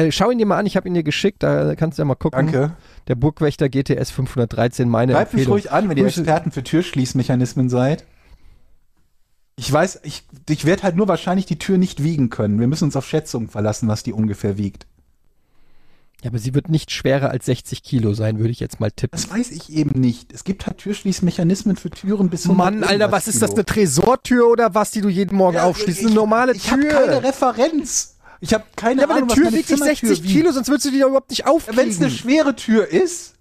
[0.09, 2.15] Schau ihn dir mal an, ich habe ihn dir geschickt, da kannst du ja mal
[2.15, 2.47] gucken.
[2.47, 2.75] Danke.
[3.07, 5.53] Der Burgwächter GTS 513, meine Bleibt mich Empfehlung.
[5.53, 8.05] ruhig an, wenn ihr Experten für Türschließmechanismen seid.
[9.55, 12.59] Ich weiß, ich, ich werde halt nur wahrscheinlich die Tür nicht wiegen können.
[12.59, 14.87] Wir müssen uns auf Schätzungen verlassen, was die ungefähr wiegt.
[16.23, 19.11] Ja, aber sie wird nicht schwerer als 60 Kilo sein, würde ich jetzt mal tippen.
[19.19, 20.33] Das weiß ich eben nicht.
[20.33, 23.59] Es gibt halt Türschließmechanismen für Türen bis 100 Mann, Alter, was ist das, Kilo.
[23.59, 25.99] eine Tresortür oder was, die du jeden Morgen Ja, aufschließt?
[26.01, 26.89] ich- Eine normale Ich habe Tür.
[26.91, 28.17] keine Referenz.
[28.41, 30.33] Ich habe keine ja, aber Ahnung, eine was Tür wiegt nicht Zimmertür 60 wiegt.
[30.33, 31.77] Kilo, sonst würdest du die doch überhaupt nicht aufkriegen.
[31.77, 33.35] Wenn es eine schwere Tür ist,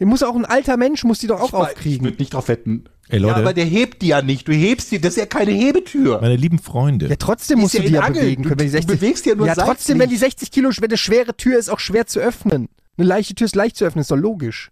[0.00, 2.04] Die muss auch ein alter Mensch, muss die doch auch ich, ich aufkriegen.
[2.04, 2.84] würde nicht drauf wetten.
[3.08, 3.34] Ey, Leute.
[3.34, 4.48] Ja, aber der hebt die ja nicht.
[4.48, 6.20] Du hebst die, das ist ja keine Hebetür.
[6.22, 7.06] Meine lieben Freunde.
[7.08, 8.58] Ja, trotzdem Die musst ist du ja die ja bewegen können.
[8.60, 10.70] Wenn die Du- du 60, bewegst die ja nur Ja, trotzdem, wenn die 60 Kilo,
[10.78, 12.68] wenn eine schwere Tür ist, auch schwer zu öffnen.
[12.96, 14.70] Eine leichte Tür ist leicht zu öffnen, ist doch logisch.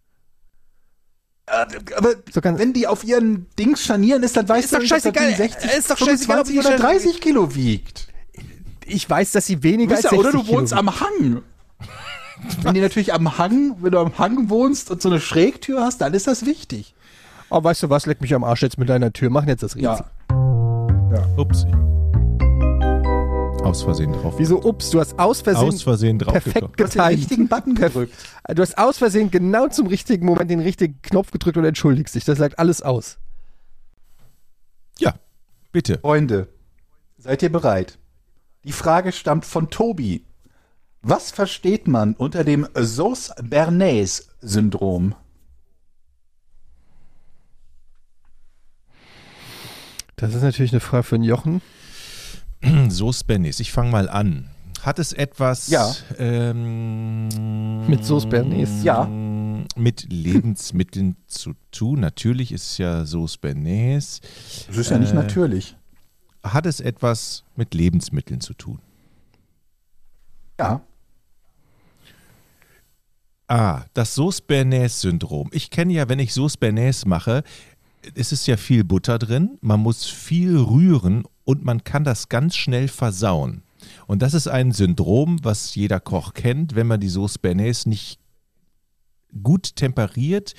[1.47, 1.66] Äh,
[1.97, 4.91] Aber So wenn die auf ihren Dings scharnieren ist, dann weißt Ist du doch nicht,
[4.91, 5.26] dass.
[5.26, 7.03] Ding 60, Ist doch scheißegal, ob 25 die oder scharnieren.
[7.03, 8.09] 30 Kilo wiegt.
[8.87, 11.43] Ich weiß, dass sie Du weniger als ja, 60 oder du wohnst Kilo am Hang.
[12.62, 16.01] wenn die natürlich am Hang, wenn du am Hang wohnst und so eine Schrägtür hast,
[16.01, 16.95] dann ist das wichtig.
[17.55, 19.28] Oh, weißt du was, leck mich am Arsch jetzt mit deiner Tür.
[19.28, 20.07] Machen jetzt das Rätsel.
[20.30, 21.26] Ja.
[21.36, 21.66] Ups.
[23.62, 24.36] Aus Versehen drauf.
[24.38, 24.88] Wieso ups?
[24.88, 28.14] Du hast aus Versehen, Aus Versehen drauf perfekt Du hast den richtigen Button gedrückt.
[28.48, 32.24] Du hast aus Versehen genau zum richtigen Moment den richtigen Knopf gedrückt und entschuldigst dich.
[32.24, 33.18] Das sagt alles aus.
[34.98, 35.12] Ja,
[35.72, 35.98] bitte.
[35.98, 36.48] Freunde,
[37.18, 37.98] seid ihr bereit?
[38.64, 40.24] Die Frage stammt von Tobi.
[41.03, 45.16] Was versteht man unter dem Sauce-Bernays-Syndrom?
[50.23, 51.61] Das ist natürlich eine Frage für einen Jochen.
[52.89, 54.49] So, Spennis, ich fange mal an.
[54.83, 55.93] Hat es etwas Ja.
[56.16, 58.85] ähm, Mit Sauce Bernays?
[58.85, 59.05] Ja.
[59.77, 61.99] mit Lebensmitteln zu tun?
[62.01, 64.20] Natürlich ist es ja Sauce Bernays.
[64.68, 65.77] Das ist ja nicht Äh, natürlich.
[66.45, 68.79] Hat es etwas mit Lebensmitteln zu tun?
[70.61, 70.83] Ja.
[73.49, 75.51] Ah, das Sauce Bernays-Syndrom.
[75.53, 77.43] Ich kenne ja, wenn ich Sauce Bernays mache,
[78.14, 82.57] es ist ja viel Butter drin, man muss viel rühren und man kann das ganz
[82.57, 83.62] schnell versauen.
[84.07, 88.18] Und das ist ein Syndrom, was jeder Koch kennt, wenn man die Sauce Bernays nicht
[89.42, 90.55] gut temperiert,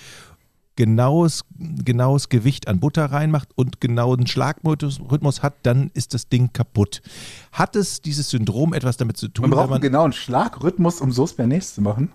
[0.76, 7.02] genaues, genaues Gewicht an Butter reinmacht und genauen Schlagrhythmus hat, dann ist das Ding kaputt.
[7.52, 11.12] Hat es dieses Syndrom etwas damit zu tun, Man braucht wenn einen genauen Schlagrhythmus, um
[11.12, 12.12] Sauce Bernays zu machen.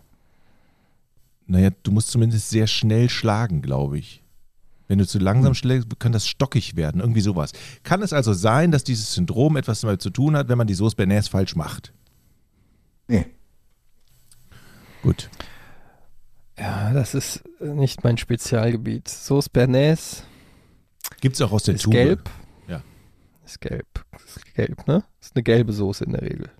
[1.47, 4.23] Naja, du musst zumindest sehr schnell schlagen, glaube ich.
[4.89, 7.53] Wenn du zu langsam schlägst, kann das stockig werden, irgendwie sowas.
[7.83, 10.75] Kann es also sein, dass dieses Syndrom etwas damit zu tun hat, wenn man die
[10.75, 11.93] Sauce Bernays falsch macht?
[13.07, 13.27] Nee.
[15.03, 15.29] Gut.
[16.59, 19.09] Ja, das ist nicht mein Spezialgebiet.
[19.09, 20.25] Sauce Bernays
[21.21, 21.93] Gibt es auch aus der ist Tube.
[21.93, 22.31] gelb.
[22.67, 22.83] Ja.
[23.45, 24.05] Ist gelb.
[24.25, 25.05] Ist gelb, ne?
[25.21, 26.51] Ist eine gelbe Soße in der Regel.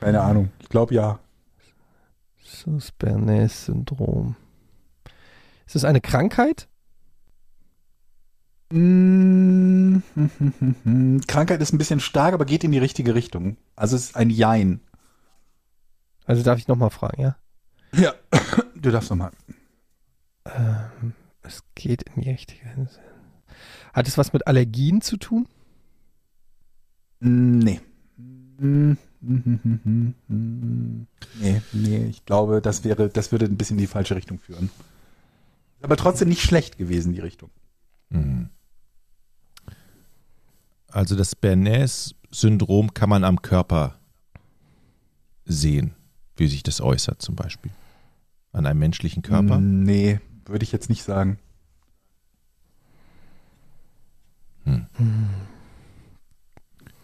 [0.00, 0.50] Keine Ahnung.
[0.60, 1.18] Ich glaube ja.
[2.44, 4.36] Sauce Bernays Syndrom.
[5.66, 6.68] Ist es eine Krankheit?
[8.70, 9.98] Mm,
[11.26, 13.56] Krankheit ist ein bisschen stark, aber geht in die richtige Richtung.
[13.76, 14.80] Also es ist ein Jein.
[16.24, 17.36] Also darf ich nochmal fragen, ja?
[17.92, 18.14] Ja.
[18.76, 19.32] Du darfst nochmal.
[20.44, 22.88] Ähm, es geht in die richtige Richtung.
[23.92, 25.48] Hat es was mit Allergien zu tun?
[27.20, 27.80] Nee.
[31.38, 34.70] Nee, nee, ich glaube, das wäre, das würde ein bisschen in die falsche Richtung führen.
[35.82, 37.50] Aber trotzdem nicht schlecht gewesen, die Richtung.
[38.10, 38.50] Mhm.
[40.88, 43.98] Also das Bernays-Syndrom kann man am Körper
[45.44, 45.94] sehen,
[46.36, 47.72] wie sich das äußert zum Beispiel.
[48.52, 49.58] An einem menschlichen Körper.
[49.58, 51.38] Nee, würde ich jetzt nicht sagen.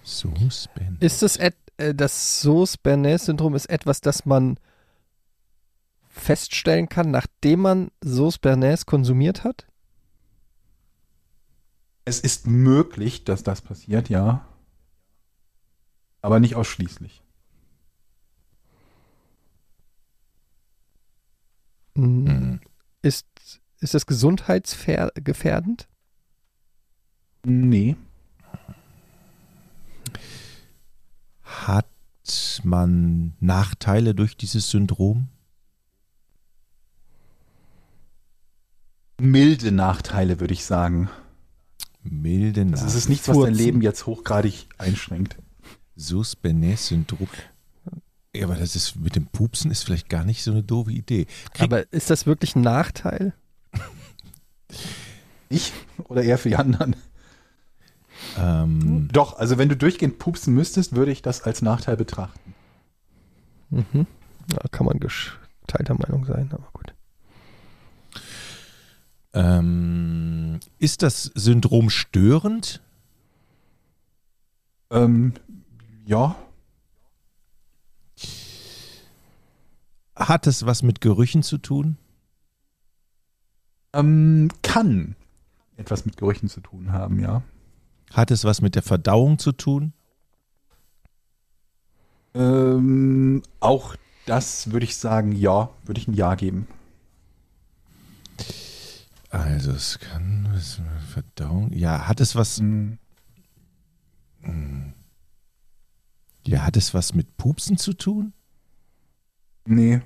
[0.04, 1.00] Sauce Bernays.
[1.00, 4.58] Ist es et, äh, das Sauce Bernays Syndrom ist etwas, das man
[6.08, 9.66] feststellen kann, nachdem man Sauce Bernays konsumiert hat?
[12.04, 14.46] Es ist möglich, dass das passiert, ja.
[16.20, 17.22] Aber nicht ausschließlich.
[21.94, 22.24] Mhm.
[22.24, 22.60] Mhm.
[23.02, 23.26] Ist,
[23.78, 25.88] ist das gesundheitsgefährdend?
[27.44, 27.96] Nee.
[31.42, 31.86] Hat
[32.62, 35.28] man Nachteile durch dieses Syndrom?
[39.20, 41.10] Milde Nachteile, würde ich sagen.
[42.04, 42.98] Milde Das Nachteile.
[42.98, 43.54] ist nichts, was dein.
[43.54, 45.36] Leben jetzt hochgradig einschränkt.
[45.96, 47.28] Sus Bernays-Syndrom.
[48.34, 51.26] Ja, aber das ist mit dem Pupsen ist vielleicht gar nicht so eine doofe Idee.
[51.52, 53.34] Krieg, Aber ist das wirklich ein Nachteil?
[55.48, 55.70] Ich
[56.08, 56.96] oder eher für die anderen?
[58.38, 62.54] ähm, Doch, also wenn du durchgehend pupsen müsstest, würde ich das als Nachteil betrachten.
[63.68, 64.06] Mhm.
[64.50, 66.91] Ja, kann man geteilter Meinung sein, aber gut.
[69.34, 72.82] Ähm, ist das Syndrom störend?
[74.90, 75.34] Ähm,
[76.04, 76.36] ja.
[80.14, 81.96] Hat es was mit Gerüchen zu tun?
[83.94, 85.16] Ähm, kann
[85.76, 87.42] etwas mit Gerüchen zu tun haben, ja.
[88.12, 89.92] Hat es was mit der Verdauung zu tun?
[92.34, 96.66] Ähm, auch das würde ich sagen, ja, würde ich ein Ja geben.
[99.32, 101.72] Also es kann was mit Verdauung.
[101.72, 102.60] Ja, hat es was?
[102.60, 102.98] Mm,
[106.44, 108.32] Ja, hat es was mit Pupsen zu tun?
[109.64, 110.02] Nee.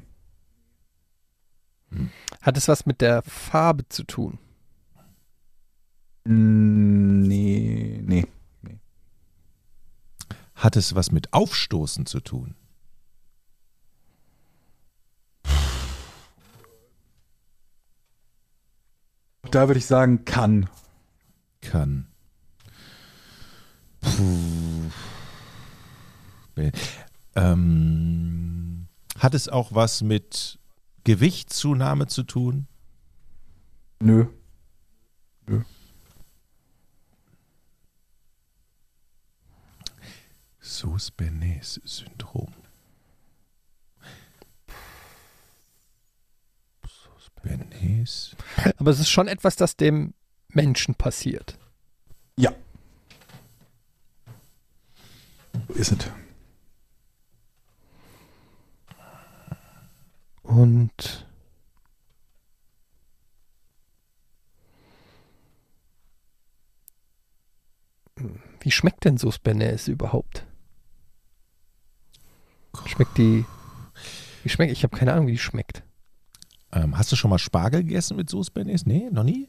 [2.41, 4.39] Hat es was mit der Farbe zu tun?
[6.25, 8.27] Mm, Nee, nee.
[10.55, 12.55] Hat es was mit Aufstoßen zu tun?
[19.51, 20.69] Da würde ich sagen, kann.
[21.61, 22.07] Kann.
[24.01, 24.91] Puh.
[27.35, 30.59] Ähm, hat es auch was mit
[31.05, 32.67] Gewichtszunahme zu tun?
[34.01, 34.27] Nö.
[40.67, 42.53] Sus-Bernays-Syndrom.
[47.47, 48.37] Bernays.
[48.77, 50.15] Aber es ist schon etwas, das dem
[50.49, 51.59] Menschen passiert.
[52.37, 52.53] Ja.
[55.69, 56.11] So ist es.
[60.43, 61.27] Und
[68.61, 70.47] wie schmeckt denn Sauce Bernays überhaupt?
[72.87, 73.45] Schmeckt die.
[74.43, 74.73] Wie schmeckt?
[74.73, 75.76] Ich habe keine Ahnung, wie die schmeckt.
[76.97, 78.87] Hast du schon mal Spargel gegessen mit Sauce Bernays?
[78.87, 79.49] Nee, noch nie?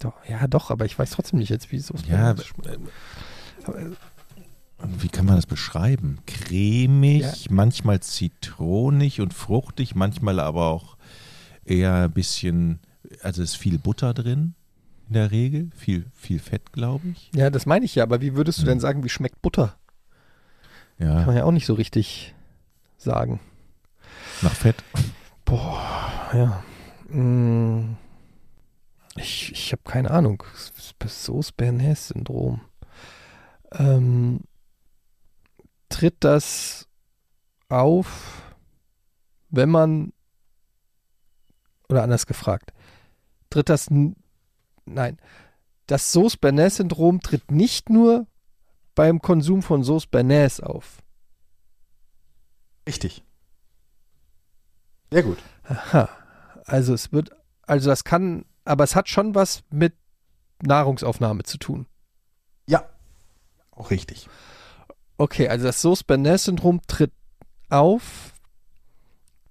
[0.00, 2.68] Doch, ja, doch, aber ich weiß trotzdem nicht jetzt, wie Sauce Ja, Bernays schmeckt.
[3.68, 3.90] äh,
[5.00, 6.18] wie kann man das beschreiben?
[6.26, 7.32] Cremig, Ja.
[7.50, 10.96] manchmal zitronig und fruchtig, manchmal aber auch
[11.64, 12.80] eher ein bisschen,
[13.22, 14.54] also ist viel Butter drin
[15.08, 17.30] in der Regel, viel, viel Fett, glaube ich.
[17.34, 18.68] Ja, das meine ich ja, aber wie würdest du Hm.
[18.68, 19.76] denn sagen, wie schmeckt Butter?
[20.98, 22.34] Kann Ja, man ja auch nicht so richtig
[22.98, 23.40] sagen.
[24.42, 24.76] nach Fett.
[25.44, 26.62] Boah, ja.
[27.08, 27.96] Mm,
[29.16, 30.42] Ich, ich habe keine Ahnung.
[31.06, 32.62] Sauce Bernays Syndrom.
[33.72, 34.40] Ähm,
[35.88, 36.88] tritt das
[37.68, 38.42] auf,
[39.50, 40.12] wenn man
[41.88, 42.72] oder anders gefragt,
[43.50, 43.88] tritt das
[44.86, 45.18] nein,
[45.86, 48.26] das Sauce Bernays Syndrom tritt nicht nur
[48.94, 51.02] beim Konsum von Sauce Bernays auf.
[52.88, 53.22] Richtig.
[55.10, 55.38] Sehr gut.
[55.64, 56.08] Aha.
[56.66, 57.30] Also es wird,
[57.62, 59.94] also das kann, aber es hat schon was mit
[60.62, 61.86] Nahrungsaufnahme zu tun.
[62.66, 62.84] Ja.
[63.72, 64.28] Auch richtig.
[65.18, 67.12] Okay, also das Sauce-Bernays-Syndrom tritt
[67.70, 68.32] auf.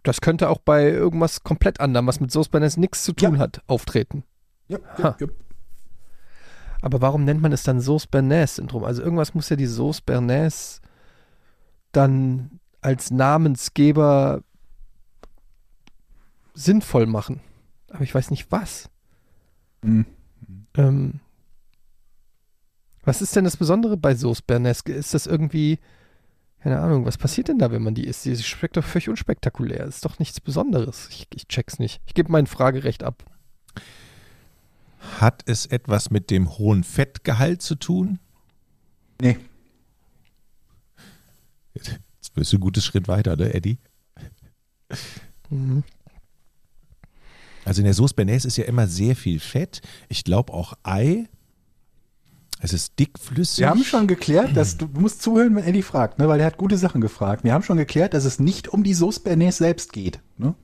[0.04, 3.40] Das könnte auch bei irgendwas komplett anderem, was mit Sauce-Bernays nichts zu tun Ja.
[3.40, 4.24] hat, auftreten.
[4.68, 5.28] Ja, ja, ja.
[6.82, 8.84] Aber warum nennt man es dann Sauce-Bernays-Syndrom?
[8.84, 10.82] Also irgendwas muss ja die Sauce-Bernays
[11.94, 14.42] dann als Namensgeber
[16.54, 17.42] sinnvoll machen.
[17.90, 18.90] Aber ich weiß nicht was.
[19.84, 20.06] Hm.
[20.76, 21.20] Ähm,
[23.04, 24.82] was ist denn das Besondere bei Sauce Bernays?
[24.82, 25.80] Ist das irgendwie,
[26.62, 28.26] keine Ahnung, was passiert denn da, wenn man die isst?
[28.26, 29.86] Die schmeckt doch völlig unspektakulär.
[29.86, 31.10] Ist doch nichts Besonderes.
[31.10, 32.02] Ich, ich check's nicht.
[32.06, 33.26] Ich gebe mein Fragerecht ab.
[35.20, 38.20] Hat es etwas mit dem hohen Fettgehalt zu tun?
[39.22, 39.38] Nee.
[41.74, 43.78] Jetzt bist du ein gutes Schritt weiter, ne, Eddie?
[45.50, 45.84] Mhm.
[47.66, 49.82] Also in der Sauce Bernays ist ja immer sehr viel Fett.
[50.10, 51.28] Ich glaube auch Ei.
[52.60, 53.60] Es ist dickflüssig.
[53.60, 56.46] Wir haben schon geklärt, dass du, du musst zuhören, wenn Eddie fragt, ne, weil er
[56.46, 57.44] hat gute Sachen gefragt.
[57.44, 60.22] Wir haben schon geklärt, dass es nicht um die Sauce Bernays selbst geht.
[60.38, 60.56] Ne?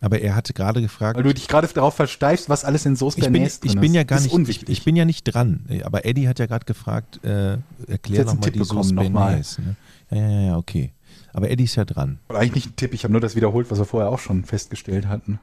[0.00, 1.16] Aber er hatte gerade gefragt.
[1.16, 3.96] Weil du dich gerade darauf versteifst, was alles in Sauce Bernays drin ich bin ist.
[3.96, 4.68] ja gar ist nicht, ich, unwichtig.
[4.70, 5.66] ich bin ja nicht dran.
[5.84, 8.94] Aber Eddie hat ja gerade gefragt, äh, erklär nochmal Tipp die Sauce.
[8.94, 9.58] Bernays.
[9.58, 9.76] Ne?
[10.10, 10.92] Ja, ja, ja, ja, okay.
[11.34, 12.18] Aber Eddie ist ja dran.
[12.30, 14.44] Oder eigentlich nicht ein Tipp, ich habe nur das wiederholt, was wir vorher auch schon
[14.44, 15.38] festgestellt hatten.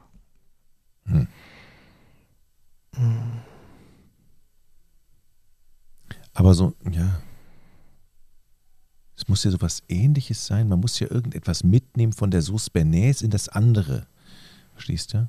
[6.34, 7.20] Aber so, ja.
[9.16, 10.68] Es muss ja sowas ähnliches sein.
[10.68, 14.06] Man muss ja irgendetwas mitnehmen von der Sauce Bernays in das andere.
[14.72, 15.28] Verstehst du?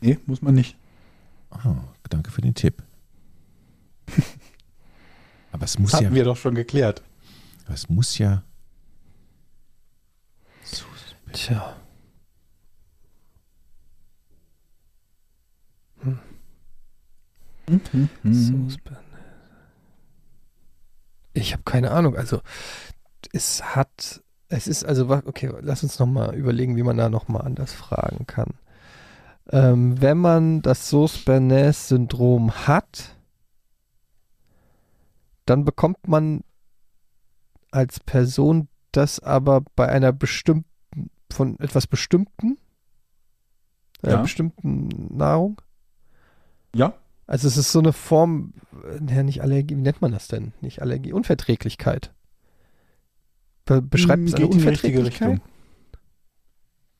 [0.00, 0.76] Nee, muss man nicht.
[1.50, 1.76] Oh,
[2.08, 2.82] danke für den Tipp.
[5.52, 7.02] Aber es muss Das ja, hatten wir doch schon geklärt.
[7.64, 8.42] aber es muss ja.
[11.32, 11.76] Tja.
[17.68, 18.08] Mhm.
[21.32, 22.16] Ich habe keine Ahnung.
[22.16, 22.40] Also
[23.32, 27.72] es hat, es ist also, okay, lass uns nochmal überlegen, wie man da nochmal anders
[27.72, 28.54] fragen kann.
[29.50, 33.16] Ähm, wenn man das Sauce Bernays Syndrom hat,
[35.44, 36.42] dann bekommt man
[37.70, 40.64] als Person das aber bei einer bestimmten,
[41.30, 42.58] von etwas Bestimmten,
[44.02, 44.22] einer Ja.
[44.22, 45.60] bestimmten Nahrung.
[46.74, 46.94] Ja,
[47.26, 48.52] Also es ist so eine Form,
[48.84, 50.52] äh, ja, nicht Allergie, wie nennt man das denn?
[50.60, 52.12] Nicht Allergie, Unverträglichkeit.
[53.64, 55.28] Be beschreibt es eine geht in die richtige Unverträglichkeit?
[55.30, 55.50] Richtung.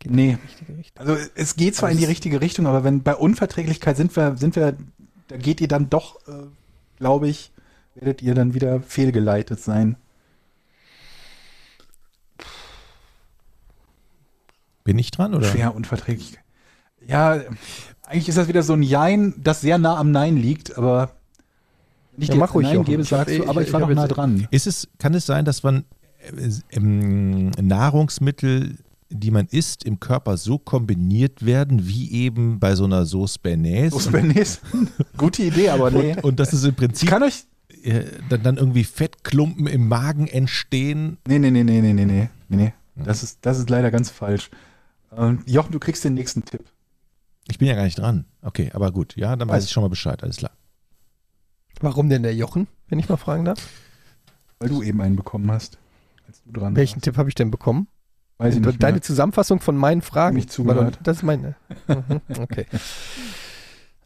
[0.01, 0.36] Geht in Nee.
[0.36, 1.07] die richtige Richtung.
[1.07, 4.36] Also es geht zwar Aber in die richtige Richtung, aber wenn bei Unverträglichkeit sind wir,
[4.36, 4.77] sind wir,
[5.28, 6.47] da geht ihr dann doch, äh,
[6.98, 7.53] glaube ich,
[7.94, 9.97] werdet ihr dann wieder fehlgeleitet sein.
[14.85, 15.47] Bin ich dran oder?
[15.48, 16.44] Schwer Unverträglichkeit.
[17.07, 17.40] Ja,
[18.07, 21.12] eigentlich ist das wieder so ein Jein, das sehr nah am Nein liegt, aber
[22.16, 23.89] ich Ja, mach ruhig, Nein gebe, Ich sagst eh- du, aber ich- ich war ich
[23.89, 24.47] noch nah dran.
[24.51, 25.85] Ist es, kann es sein, dass man
[26.20, 28.77] äh, ähm, Nahrungsmittel,
[29.11, 33.93] die man isst, im Körper so kombiniert werden, wie eben bei so einer Sauce Bernays.
[33.93, 34.61] Sauce Bernays.
[35.16, 36.12] Gute Idee, aber nee.
[36.16, 37.45] Und, und das ist im Ich Prinzip kann euch.
[37.83, 41.19] äh, dann, dann irgendwie Fettklumpen im Magen entstehen.
[41.28, 42.28] Nee, nee, nee, nee, nee, nee, nee.
[42.49, 42.73] nee.
[42.97, 44.51] Das, ist, das ist leider ganz falsch.
[45.16, 46.65] Ähm, Jochen, du kriegst den nächsten Tipp.
[47.48, 48.24] Ich bin ja gar nicht dran.
[48.43, 49.16] Okay, aber gut.
[49.16, 50.23] Ja, dann weiß ich schon mal Bescheid.
[50.23, 50.51] Alles klar.
[51.81, 53.59] Warum denn der Jochen, wenn ich mal fragen darf?
[54.59, 55.78] Weil du eben einen bekommen hast.
[56.27, 57.05] Als du dran Welchen warst.
[57.05, 57.89] Tipp habe ich denn bekommen?
[58.39, 59.02] Weiß ich nicht Deine mehr.
[59.02, 60.36] Zusammenfassung von meinen Fragen.
[60.36, 60.98] Nicht zugehört.
[61.02, 61.55] Das ist meine.
[61.89, 62.66] Mhm, Okay.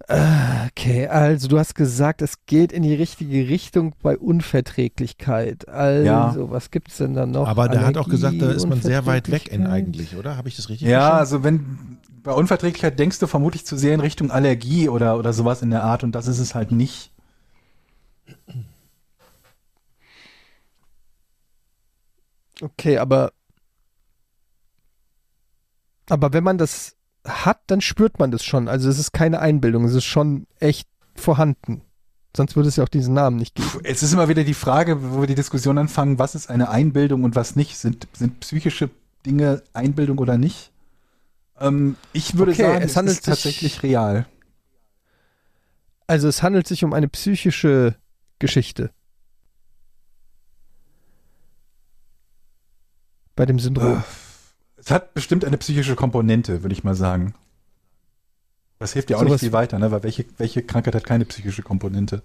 [0.09, 0.21] Äh,
[0.71, 5.69] Okay, also du hast gesagt, es geht in die richtige Richtung bei Unverträglichkeit.
[5.69, 7.47] Also, was gibt es denn da noch?
[7.47, 10.37] Aber der hat auch gesagt, da Allergie, ist man sehr weit weg in eigentlich, oder?
[10.37, 11.19] Habe ich das richtig Ja, verstanden?
[11.21, 15.63] also wenn bei Unverträglichkeit denkst du vermutlich zu sehr in Richtung Allergie oder, oder sowas
[15.63, 17.13] in der Art und das ist es halt nicht.
[22.61, 23.33] Okay, aber
[26.09, 28.69] aber wenn man das hat, dann spürt man das schon.
[28.69, 31.83] Also es ist keine Einbildung, es ist schon echt vorhanden.
[32.37, 33.69] Sonst würde es ja auch diesen Namen nicht geben.
[33.69, 36.69] Puh, Es ist immer wieder die Frage, wo wir die Diskussion anfangen, was ist eine
[36.71, 37.77] Einbildung und was nicht?
[37.77, 38.91] Sind, sind psychische
[39.27, 40.71] Dinge Einbildung oder nicht?
[41.61, 44.27] Ähm, ich würde Okay, sagen, es es, handelt ist sich- tatsächlich real.
[46.07, 47.95] Also es handelt sich um eine psychische
[48.39, 48.91] Geschichte.
[53.37, 54.03] Bei dem Syndrom.
[54.77, 57.35] Es hat bestimmt eine psychische Komponente, würde ich mal sagen.
[58.79, 59.91] Das hilft ja auch Sowas- nicht viel weiter, ne?
[59.91, 62.23] weil welche, welche Krankheit hat keine psychische Komponente?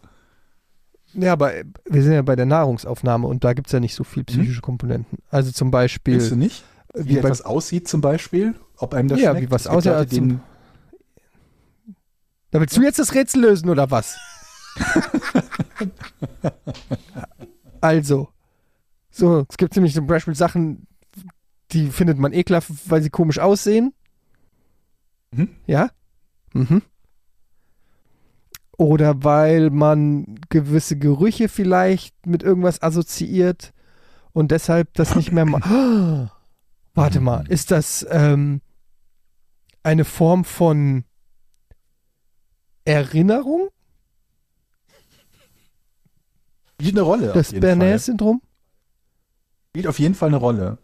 [1.13, 3.93] Ja, aber äh, wir sind ja bei der Nahrungsaufnahme und da gibt es ja nicht
[3.95, 5.19] so viel psychische Komponenten.
[5.29, 6.63] Also zum Findest du Beispiel, nicht?
[6.95, 8.55] Äh, Wie, wie bei, etwas aussieht zum Beispiel?
[8.77, 9.47] Ob einem das Ja, schmeckt?
[9.47, 10.41] wie was aussieht, Leute, als zum-
[12.51, 14.17] da willst du jetzt das Rätsel lösen oder was?
[17.81, 18.29] also,
[19.09, 20.87] so, es gibt nämlich zum Beispiel Sachen,
[21.71, 23.93] die findet man ekelhaft, weil sie komisch aussehen.
[25.31, 25.49] Mhm.
[25.67, 25.89] Ja?
[26.53, 26.81] Mhm.
[28.77, 33.73] Oder weil man gewisse Gerüche vielleicht mit irgendwas assoziiert
[34.33, 36.29] und deshalb das nicht mehr ma
[36.95, 38.61] Warte mal, ist das ähm,
[39.83, 41.03] eine Form von
[42.85, 43.69] Erinnerung?
[46.79, 47.31] Spielt eine Rolle.
[47.33, 47.51] Das.
[47.51, 48.41] Bernays-Syndrom?
[49.69, 50.77] Spielt auf jeden Fall eine Rolle.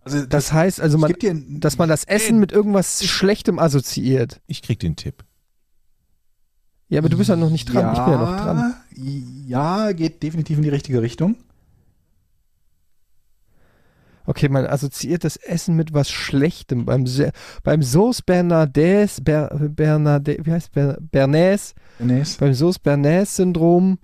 [0.00, 3.04] Also das, Das heißt also, man, geb dir ein- dass man das Essen mit irgendwas
[3.04, 4.42] Schlechtem assoziiert.
[4.46, 5.24] Ich krieg den Tipp.
[6.88, 7.94] Ja, aber du bist ja noch nicht dran.
[7.94, 8.74] Ich bin ja noch dran.
[9.46, 11.36] Ja, geht definitiv in die richtige Richtung.
[14.26, 16.86] Okay, man assoziiert das Essen mit was Schlechtem.
[16.86, 17.04] Beim,
[17.62, 22.36] beim Sauce Bernadette, Ber, Bernadette, wie heißt Ber, Bernays, Bernays.
[22.38, 23.98] beim Sauce Bernays-Syndrom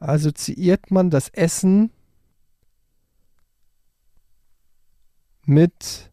[0.00, 1.90] assoziiert man das Essen
[5.46, 6.10] mit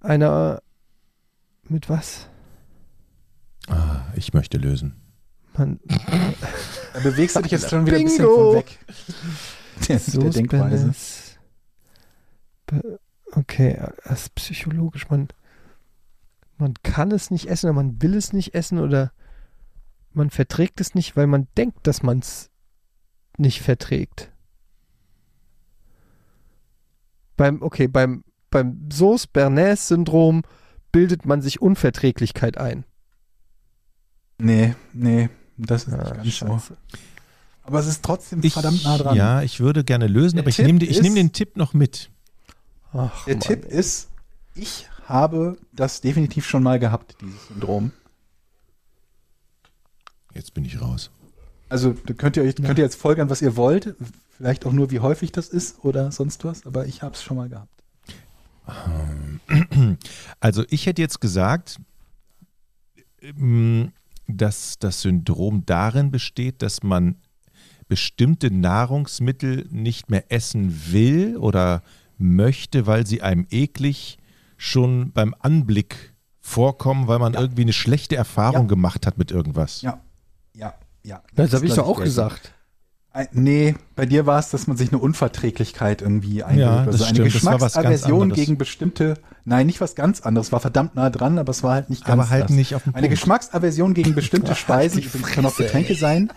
[0.00, 0.62] einer,
[1.64, 2.28] mit was?
[3.68, 4.96] Ah, ich möchte lösen.
[5.56, 5.80] Man,
[6.92, 8.52] Da bewegst du dich jetzt schon wieder ein bisschen Bingo.
[8.52, 8.78] von weg.
[9.88, 10.94] Der, der Denkweise.
[13.32, 15.08] Okay, das ist psychologisch.
[15.08, 15.28] Man,
[16.58, 19.12] man kann es nicht essen oder man will es nicht essen oder
[20.12, 22.50] man verträgt es nicht, weil man denkt, dass man es
[23.38, 24.30] nicht verträgt.
[27.36, 30.42] Beim, okay, beim, beim Sauce Bernays-Syndrom
[30.92, 32.84] bildet man sich Unverträglichkeit ein.
[34.38, 36.46] Nee, nee, das ist Ah, nicht ganz so.
[36.46, 36.76] scheiße.
[37.62, 39.16] Aber es ist trotzdem Ich, verdammt nah dran.
[39.16, 41.56] Ja, ich würde gerne lösen, Der aber ich Tipp nehme ich ist- nehm den Tipp
[41.56, 42.10] noch mit.
[42.92, 43.40] Ach, Der Mann.
[43.40, 44.08] Tipp ist,
[44.54, 47.92] ich habe das definitiv schon mal gehabt, dieses Syndrom.
[50.34, 51.10] Jetzt bin ich raus.
[51.68, 53.94] Also da könnt ihr euch könnt ihr jetzt folgern, was ihr wollt.
[54.36, 57.36] Vielleicht auch nur, wie häufig das ist oder sonst was, aber ich habe es schon
[57.36, 57.82] mal gehabt.
[60.40, 61.78] Also ich hätte jetzt gesagt,
[63.20, 63.92] ähm,
[64.26, 67.16] dass das Syndrom darin besteht, dass man
[67.88, 71.82] bestimmte Nahrungsmittel nicht mehr essen will oder
[72.20, 74.18] möchte, weil sie einem eklig
[74.56, 77.40] schon beim Anblick vorkommen, weil man Ja.
[77.40, 78.68] irgendwie eine schlechte Erfahrung Ja.
[78.68, 79.82] gemacht hat mit irgendwas.
[79.82, 80.00] Ja,
[80.54, 81.22] ja, ja.
[81.34, 82.52] Das habe ich doch auch gesagt.
[83.12, 86.70] Ein- Nee, bei dir war es, dass man sich eine Unverträglichkeit irgendwie einbildet.
[86.72, 87.34] Ja, also das eine stimmt.
[87.34, 89.14] Das was ganz Geschmacksaversion gegen bestimmte,
[89.44, 92.20] nein, nicht was ganz anderes, war verdammt nah dran, aber es war halt nicht ganz
[92.20, 92.50] Aber halt das.
[92.52, 93.10] nicht auf den Eine Punkt.
[93.20, 96.30] Geschmacksaversion gegen bestimmte Speisen, die übrigens können auch Getränke sein,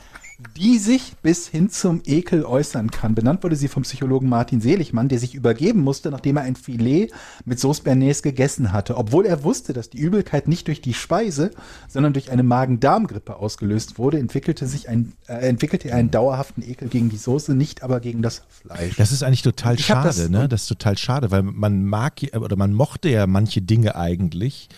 [0.57, 3.15] die sich bis hin zum Ekel äußern kann.
[3.15, 7.09] Benannt wurde sie vom Psychologen Martin Seligmann, der sich übergeben musste, nachdem er ein Filet
[7.45, 11.51] mit Sauce Bernays gegessen hatte, obwohl er wusste, dass die Übelkeit nicht durch die Speise,
[11.87, 16.87] sondern durch eine Magen-Darm-Grippe ausgelöst wurde, entwickelte sich ein, äh, entwickelte er einen dauerhaften Ekel
[16.89, 18.95] gegen die Soße, nicht aber gegen das Fleisch.
[18.97, 20.47] Das ist eigentlich total Ich schade, das- ne?
[20.49, 24.69] Das ist total schade, weil man mag ja- oder man mochte ja manche Dinge eigentlich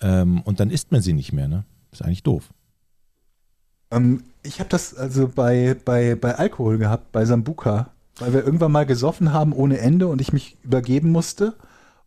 [0.00, 1.64] ähm, und dann isst man sie nicht mehr, ne?
[1.92, 2.48] Ist eigentlich doof.
[3.90, 8.72] Ähm, ich habe das also bei, bei, bei Alkohol gehabt, bei Sambuka, weil wir irgendwann
[8.72, 11.54] mal gesoffen haben ohne Ende und ich mich übergeben musste.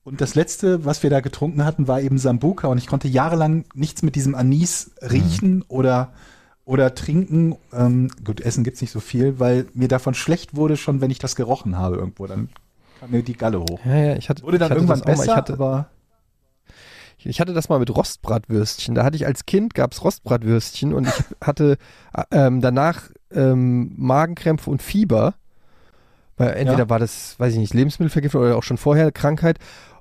[0.03, 3.65] Und das letzte, was wir da getrunken hatten, war eben Sambuka und ich konnte jahrelang
[3.73, 6.11] nichts mit diesem Anis riechen oder,
[6.65, 7.55] oder trinken.
[7.71, 11.19] Ähm, gut, Essen gibt's nicht so viel, weil mir davon schlecht wurde, schon wenn ich
[11.19, 12.27] das gerochen habe irgendwo.
[12.27, 12.49] Dann
[12.99, 13.79] kam mir die Galle hoch.
[13.85, 15.87] Ja, ja, ich hatte, Wurde dann irgendwann besser, Ich hatte, aber
[17.25, 18.95] Ich hatte das mal mit Rostbratwürstchen.
[18.95, 21.77] Da hatte ich als Kind gab's Rostbratwürstchen und ich hatte
[22.15, 25.35] äh, ähm, danach ähm, Magenkrämpfe und Fieber.
[26.37, 26.89] Weil entweder Ja.
[26.89, 29.59] war das, weiß ich nicht, Lebensmittelvergiftung oder auch schon vorher Krankheit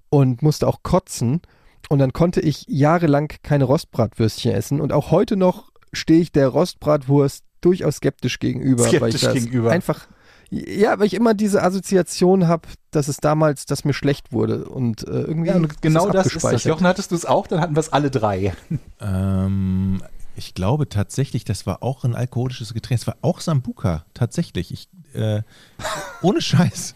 [0.08, 1.42] und musste auch kotzen.
[1.88, 4.80] Und dann konnte ich jahrelang keine Rostbratwürstchen essen.
[4.80, 8.84] Und auch heute noch stehe ich der Rostbratwurst durchaus skeptisch gegenüber.
[8.84, 9.70] weil ich Skeptisch das gegenüber.
[9.70, 10.06] Einfach,
[10.52, 14.66] ja, weil ich immer diese Assoziation habe, dass es damals, dass mir schlecht wurde.
[14.66, 16.44] Und äh, irgendwie ja, und genau das ist das.
[16.44, 16.64] abgespeichert.
[16.66, 17.46] Jochen, hattest du es auch?
[17.46, 18.52] Dann hatten wir es alle drei.
[19.00, 20.02] Ähm,
[20.36, 23.00] ich glaube tatsächlich, das war auch ein alkoholisches Getränk.
[23.00, 24.72] Es war auch Sambuka, tatsächlich.
[24.72, 25.40] Ich, äh,
[26.20, 26.94] ohne Scheiß.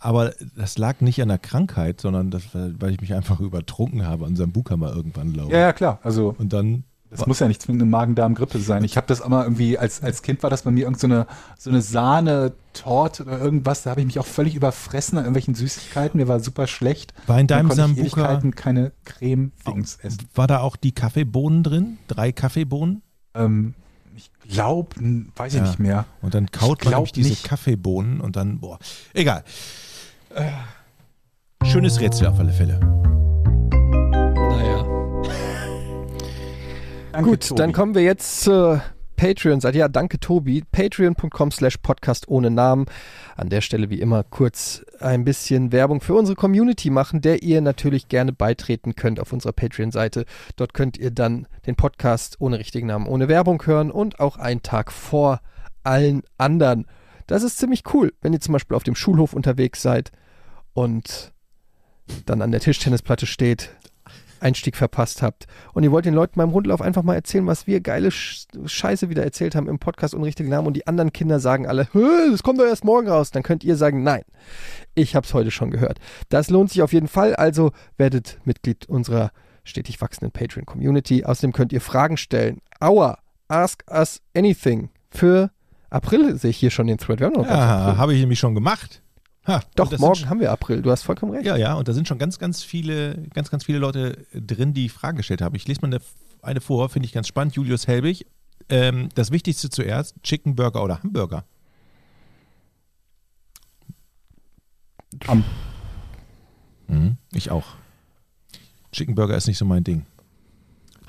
[0.00, 4.26] Aber das lag nicht an der Krankheit, sondern das, weil ich mich einfach übertrunken habe
[4.26, 5.54] an Sambuka mal irgendwann, glaube ich.
[5.54, 6.00] Ja, ja, klar.
[6.02, 8.84] Also Und dann Das muss ja nicht zwingend eine Magen-Darm-Grippe sein.
[8.84, 11.26] Ich habe das immer irgendwie, als, als Kind war das bei mir irgend so eine,
[11.58, 13.82] so eine Sahne-Torte oder irgendwas.
[13.82, 16.18] Da habe ich mich auch völlig überfressen an irgendwelchen Süßigkeiten.
[16.20, 17.12] Mir war super schlecht.
[17.26, 20.18] war in deinem Sambuka, keine Creme-Dings essen.
[20.34, 21.98] war da auch die Kaffeebohnen drin?
[22.08, 23.02] Drei Kaffeebohnen?
[23.34, 23.74] Ähm,
[24.16, 24.94] ich glaube,
[25.36, 25.66] weiß ich Ja.
[25.66, 26.04] nicht mehr.
[26.22, 27.44] Und dann kaut Ich man glaub nämlich diese nicht.
[27.44, 28.78] Kaffeebohnen und dann, boah,
[29.14, 29.42] egal.
[30.34, 30.50] Äh,
[31.66, 32.80] Schönes Rätsel auf alle Fälle.
[37.12, 37.58] Danke, Gut, Tobi.
[37.58, 38.82] dann kommen wir jetzt zur
[39.16, 39.78] Patreon-Seite.
[39.78, 40.62] Ja, danke Tobi.
[40.70, 42.86] Patreon.com slash Podcast ohne Namen.
[43.36, 47.60] An der Stelle wie immer kurz ein bisschen Werbung für unsere Community machen, der ihr
[47.60, 50.24] natürlich gerne beitreten könnt auf unserer Patreon-Seite.
[50.56, 54.62] Dort könnt ihr dann den Podcast ohne richtigen Namen, ohne Werbung hören und auch einen
[54.62, 55.40] Tag vor
[55.82, 56.86] allen anderen.
[57.26, 60.12] Das ist ziemlich cool, wenn ihr zum Beispiel auf dem Schulhof unterwegs seid
[60.74, 61.32] und
[62.26, 63.70] dann an der Tischtennisplatte steht,
[64.40, 67.80] Einstieg verpasst habt und ihr wollt den Leuten beim Rundlauf einfach mal erzählen, was wir
[67.80, 71.40] geile Sch Scheiße wieder erzählt haben im Podcast und richtigen Namen und die anderen Kinder
[71.40, 74.22] sagen alle, "Hä, das kommt doch erst morgen raus, dann könnt ihr sagen, nein,
[74.94, 75.98] ich hab's heute schon gehört.
[76.28, 79.30] Das lohnt sich auf jeden Fall, also werdet Mitglied unserer
[79.64, 81.24] stetig wachsenden Patreon-Community.
[81.24, 82.60] Außerdem könnt ihr Fragen stellen.
[82.80, 83.18] Aua,
[83.48, 84.90] ask us anything.
[85.10, 85.50] Für
[85.90, 87.20] April sehe ich hier schon den Thread.
[87.20, 89.02] Wir haben noch Ja, habe ich nämlich schon gemacht.
[89.46, 90.82] Ha, Doch, morgen haben wir April.
[90.82, 91.46] Du hast vollkommen recht.
[91.46, 94.88] ja, ja, und da sind schon ganz, ganz viele, ganz, ganz viele Leute drin, die
[94.88, 95.54] Fragen gestellt haben.
[95.54, 96.00] Ich lese mal eine,
[96.42, 97.54] eine vor, finde ich ganz spannend.
[97.54, 98.26] Julius Helbig.
[98.68, 101.44] Ähm, das Wichtigste zuerst: Chicken Burger oder Hamburger?
[105.26, 105.42] Ham.
[106.86, 107.66] Mhm, ich auch.
[108.92, 110.06] Chicken Burger ist nicht so mein Ding.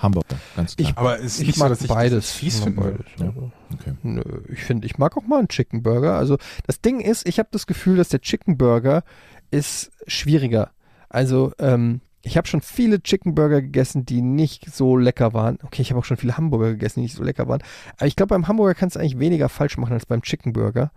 [0.02, 0.94] Hamburger, ganz klar.
[0.96, 2.26] Aber es ist Ich mag so, dass ich beides.
[2.28, 2.82] das fies Ich würde.
[2.82, 3.28] beides, Ja.
[3.74, 3.94] okay.
[4.04, 4.22] Nö,
[4.52, 6.16] ich finde, ich mag auch mal einen Chicken Burger.
[6.18, 6.38] Also
[6.68, 9.04] das Ding ist, ich habe das Gefühl, dass der Chicken Burger
[9.52, 10.72] ist schwieriger.
[11.10, 15.58] Also ähm, ich habe schon viele Chicken Burger gegessen, die nicht so lecker waren.
[15.64, 17.62] Okay, ich habe auch schon viele Hamburger gegessen, die nicht so lecker waren.
[17.98, 20.92] Aber ich glaube, beim Hamburger kannst du eigentlich weniger falsch machen als beim Chicken Burger.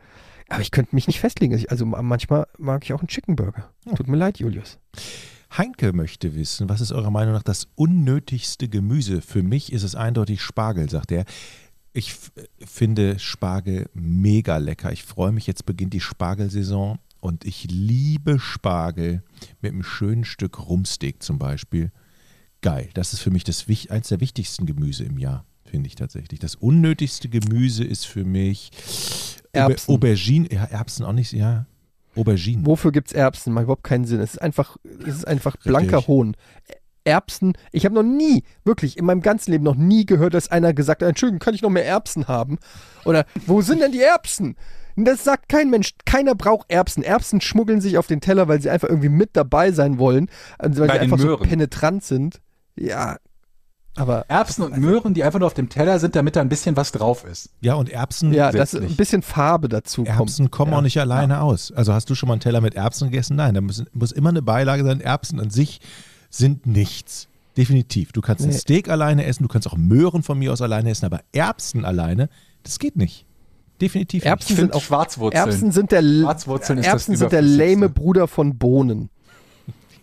[0.51, 1.55] Aber ich könnte mich nicht festlegen.
[1.55, 3.71] Ich- Also manchmal mag ich auch einen Chicken Burger.
[3.97, 4.79] Tut mir leid, Julius.
[5.57, 9.21] Heinke möchte wissen, was ist eurer Meinung nach das unnötigste Gemüse?
[9.21, 11.25] Für mich ist es eindeutig Spargel, sagt er.
[11.93, 12.33] Ich f-
[12.65, 14.91] finde Spargel mega lecker.
[14.93, 19.23] Ich freue mich, jetzt beginnt die Spargelsaison und ich liebe Spargel
[19.61, 21.93] mit einem schönen Stück Rumsteak zum Beispiel.
[22.61, 22.91] Geil.
[22.95, 26.41] Das ist für mich das, eins der wichtigsten Gemüse im Jahr, finde ich tatsächlich.
[26.41, 28.71] Das unnötigste Gemüse ist für mich
[29.53, 29.95] Auber- Erbsen.
[29.95, 30.49] Aubergine.
[30.53, 31.67] Ja, Erbsen auch nicht, ja.
[32.17, 32.65] Aubergine.
[32.67, 33.53] Wofür gibt's Erbsen?
[33.53, 34.21] Macht überhaupt keinen Sinn.
[34.21, 34.77] Es ist einfach,
[35.07, 36.07] es ist einfach blanker.
[36.07, 36.37] Hohn.
[37.05, 40.73] Erbsen, ich habe noch nie, wirklich in meinem ganzen Leben noch nie gehört, dass einer
[40.73, 42.59] gesagt hat, Entschuldigung, kann ich noch mehr Erbsen haben?
[43.05, 44.57] Oder wo sind denn die Erbsen?
[44.97, 45.95] Das sagt kein Mensch.
[46.05, 47.03] Keiner braucht Erbsen.
[47.03, 50.31] Erbsen schmuggeln sich auf den Teller, weil sie einfach irgendwie mit dabei sein wollen.
[50.59, 52.41] Also weil Bei sie einfach so penetrant sind.
[52.77, 53.17] Ja,
[53.97, 56.77] aber Erbsen und Möhren, die einfach nur auf dem Teller sind, damit da ein bisschen
[56.77, 57.51] was drauf ist.
[57.61, 58.33] Ja, und Erbsen.
[58.33, 60.19] ja, dass ein bisschen Farbe dazu kommt.
[60.19, 60.79] Erbsen kommen ja.
[60.79, 61.71] auch nicht alleine aus.
[61.73, 63.37] Also hast du schon mal einen Teller mit Erbsen gegessen?
[63.37, 65.01] Nein, da müssen, muss immer eine Beilage sein.
[65.01, 65.81] Erbsen an sich
[66.31, 67.29] sind nichts.
[67.57, 68.11] Definitiv.
[68.11, 68.57] Du kannst ein Nee.
[68.59, 72.29] Steak alleine essen, du kannst auch Möhren von mir aus alleine essen, aber Erbsen alleine
[72.65, 73.27] Das geht nicht.
[73.81, 74.29] Definitiv nicht.
[74.31, 75.45] Erbsen sind auch Schwarzwurzeln.
[75.47, 79.09] Erbsen sind der, Schwarzwurzeln ist das Erbsen sind der lame Bruder von Bohnen.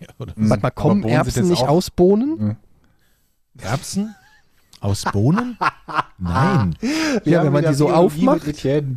[0.00, 0.50] Ja, oder Mhm.
[0.50, 2.56] Warte mal, kommen Erbsen nicht auch- aus Bohnen?
[3.60, 4.14] Erbsen?
[4.80, 5.56] Aus Bohnen?
[6.18, 6.74] Nein.
[7.24, 8.42] Ja, haben wenn man die so aufmacht.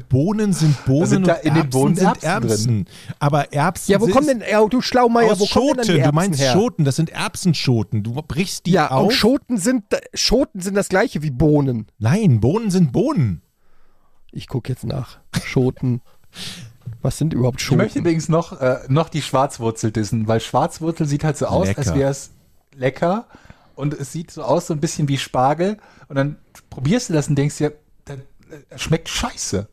[0.10, 2.86] Bohnen sind Bohnen sind da und in den Erbsen Bohnen sind Erbsen Erbsen.
[3.20, 5.86] Aber Erbsen Ja, wo sind kommen denn, ja, du Schlaumeier, aus wo kommen denn dann
[5.86, 6.00] die Schoten.
[6.02, 6.54] Erbsen Du meinst her?
[6.54, 8.04] Schoten, das sind Erbsenschoten.
[8.04, 9.08] Du brichst die Ja, auf.
[9.08, 9.84] und Schoten sind,
[10.14, 11.88] Schoten sind das gleiche wie Bohnen.
[12.00, 13.42] Nein, Bohnen sind Bohnen.
[14.32, 15.20] Ich gucke jetzt nach.
[15.44, 16.02] Schoten.
[17.02, 18.00] Was sind überhaupt Ich möchte Schoten?
[18.00, 21.96] übrigens noch, äh, noch die Schwarzwurzel dissen, weil Schwarzwurzel sieht halt so aus, als Lecker.
[22.00, 22.32] wäre es
[22.76, 23.26] lecker
[23.76, 25.78] und es sieht so aus, so ein bisschen wie Spargel
[26.08, 26.38] und dann
[26.70, 27.74] probierst du das und denkst dir,
[28.06, 28.18] das,
[28.70, 29.68] das schmeckt scheiße.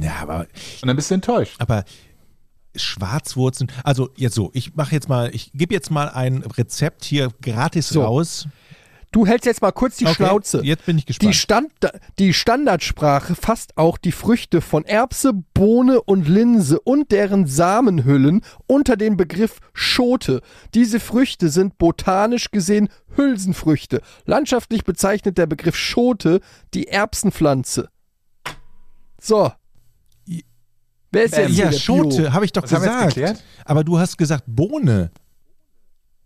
[0.00, 0.40] Ja, aber,
[0.82, 1.56] Und dann bist du enttäuscht.
[1.60, 1.84] aber
[2.74, 3.70] Schwarzwurzeln.
[3.84, 7.88] Also jetzt so, ich mache jetzt mal, ich gebe jetzt mal ein Rezept hier gratis
[7.88, 8.02] So.
[8.02, 8.48] raus.
[9.12, 10.60] Du hältst jetzt mal kurz die Okay, Schnauze.
[10.62, 11.34] Jetzt bin ich Die, gespannt.
[11.34, 11.72] Stand,
[12.18, 18.96] die Standardsprache fasst auch die Früchte von Erbse, Bohne und Linse und deren Samenhüllen unter
[18.96, 20.42] den Begriff Schote.
[20.74, 24.02] Diese Früchte sind botanisch gesehen Hülsenfrüchte.
[24.26, 26.40] Landschaftlich bezeichnet der Begriff Schote
[26.74, 27.88] die Erbsenpflanze.
[29.20, 29.52] So.
[31.12, 31.40] Wer ist Bam.
[31.42, 33.42] jetzt hier ja, Schote, habe ich doch Was gesagt.
[33.64, 35.10] Aber du hast gesagt Bohne.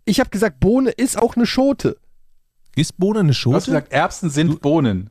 [0.05, 1.97] Ich habe gesagt, Bohne ist auch eine Schote.
[2.77, 3.65] Ist Bohne eine Du hast Schote?
[3.67, 5.11] gesagt, Erbsen sind Bohnen.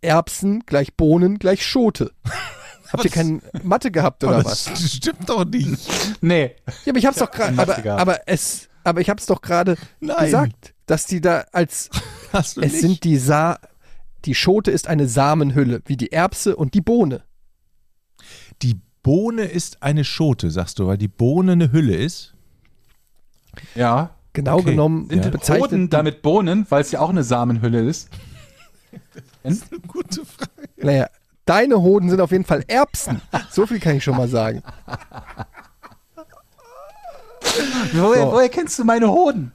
[0.00, 2.12] Erbsen gleich Bohnen gleich Schote.
[2.92, 4.64] Habt ihr keine Mathe gehabt oder Aber was?
[4.64, 5.78] das stimmt doch nicht.
[6.20, 6.56] Nee.
[6.84, 9.40] Ja, aber ich hab's doch keine gerade, Mathe aber, aber es, aber ich hab's doch
[9.40, 11.88] gerade gesagt, dass die da als,
[12.32, 12.80] Hast du es nicht?
[12.82, 13.58] sind die Sa,
[14.26, 17.22] die Schote ist eine Samenhülle, wie die Erbse und die Bohne.
[18.60, 22.34] die Bohne ist eine Schote, sagst du, weil die Bohne eine Hülle ist.
[23.74, 24.14] Ja.
[24.34, 24.70] Genau Okay.
[24.70, 25.30] genommen Sind Ja.
[25.30, 28.08] bezeichnet Hoden damit Bohnen, weil es ja auch eine Samenhülle ist?
[29.88, 30.50] Gute Frage.
[30.76, 31.08] Naja,
[31.44, 33.20] deine Hoden sind auf jeden Fall Erbsen.
[33.50, 34.62] So viel kann ich schon mal sagen.
[37.92, 38.32] Woher, So.
[38.32, 39.52] woher kennst du meine Hoden?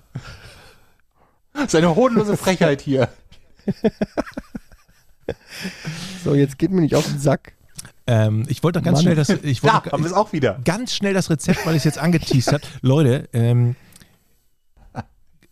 [1.67, 3.09] Seine hodenlose Frechheit hier.
[6.23, 7.53] So, jetzt geht mir nicht auf den Sack.
[8.05, 9.03] Ähm, ich wollte doch ganz Mann.
[9.03, 10.59] schnell das, ich Da wollte haben wir es auch wieder.
[10.63, 12.63] ganz schnell das Rezept, weil ich es jetzt angeteased habe.
[12.81, 13.75] Leute, ähm,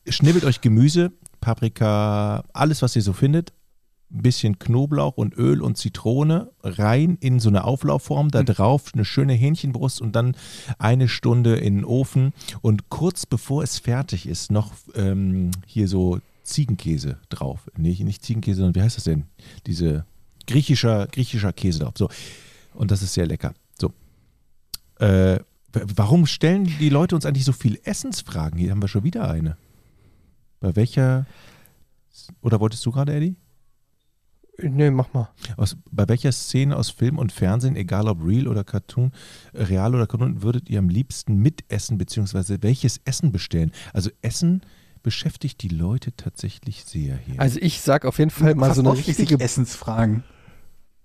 [0.08, 1.12] schnibbelt euch Gemüse,
[1.42, 3.54] Paprika, alles, was ihr so findet.
[4.12, 9.04] Ein bisschen Knoblauch und Öl und Zitrone rein in so eine Auflaufform, da drauf eine
[9.04, 10.36] schöne Hähnchenbrust und dann
[10.78, 12.34] eine Stunde in den Ofen.
[12.62, 17.70] Und kurz bevor es fertig ist, noch ähm, hier so Ziegenkäse drauf.
[17.76, 19.26] Nee, nicht Ziegenkäse, sondern wie heißt das denn?
[19.66, 20.06] Diese
[20.48, 21.94] griechischer, griechischer Käse drauf.
[21.98, 22.10] So.
[22.74, 23.54] Und das ist sehr lecker.
[23.80, 23.92] So.
[25.00, 25.40] Äh,
[25.74, 28.60] warum stellen die Leute uns eigentlich so viel Essensfragen?
[28.60, 29.58] Hier haben wir schon wieder eine.
[30.66, 31.28] Bei welcher.
[32.42, 33.36] Oder wolltest du gerade, Eddie?
[34.58, 35.30] Nee, mach mal.
[35.58, 39.12] Aus, bei welcher Szene aus Film und Fernsehen, egal ob real oder Cartoon,
[39.54, 43.74] äh, real oder Cartoon, würdet ihr am liebsten mitessen, beziehungsweise welches Essen bestellen?
[43.94, 44.62] Also Essen
[45.04, 47.40] beschäftigt die Leute tatsächlich sehr hier.
[47.40, 50.24] Also ich sag auf jeden Fall mal so eine richtige, Essensfragen.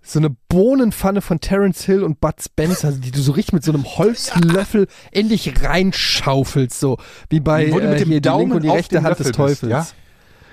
[0.03, 3.73] So eine Bohnenpfanne von Terence Hill und Bud Spencer, die du so richtig mit so
[3.73, 6.99] einem Holzlöffel in dich reinschaufelst, so
[7.29, 9.47] wie bei Wo du mit äh, dem die Daumen und die rechte Hand des Löffel
[9.47, 9.71] bist, Teufels.
[9.71, 9.87] ja?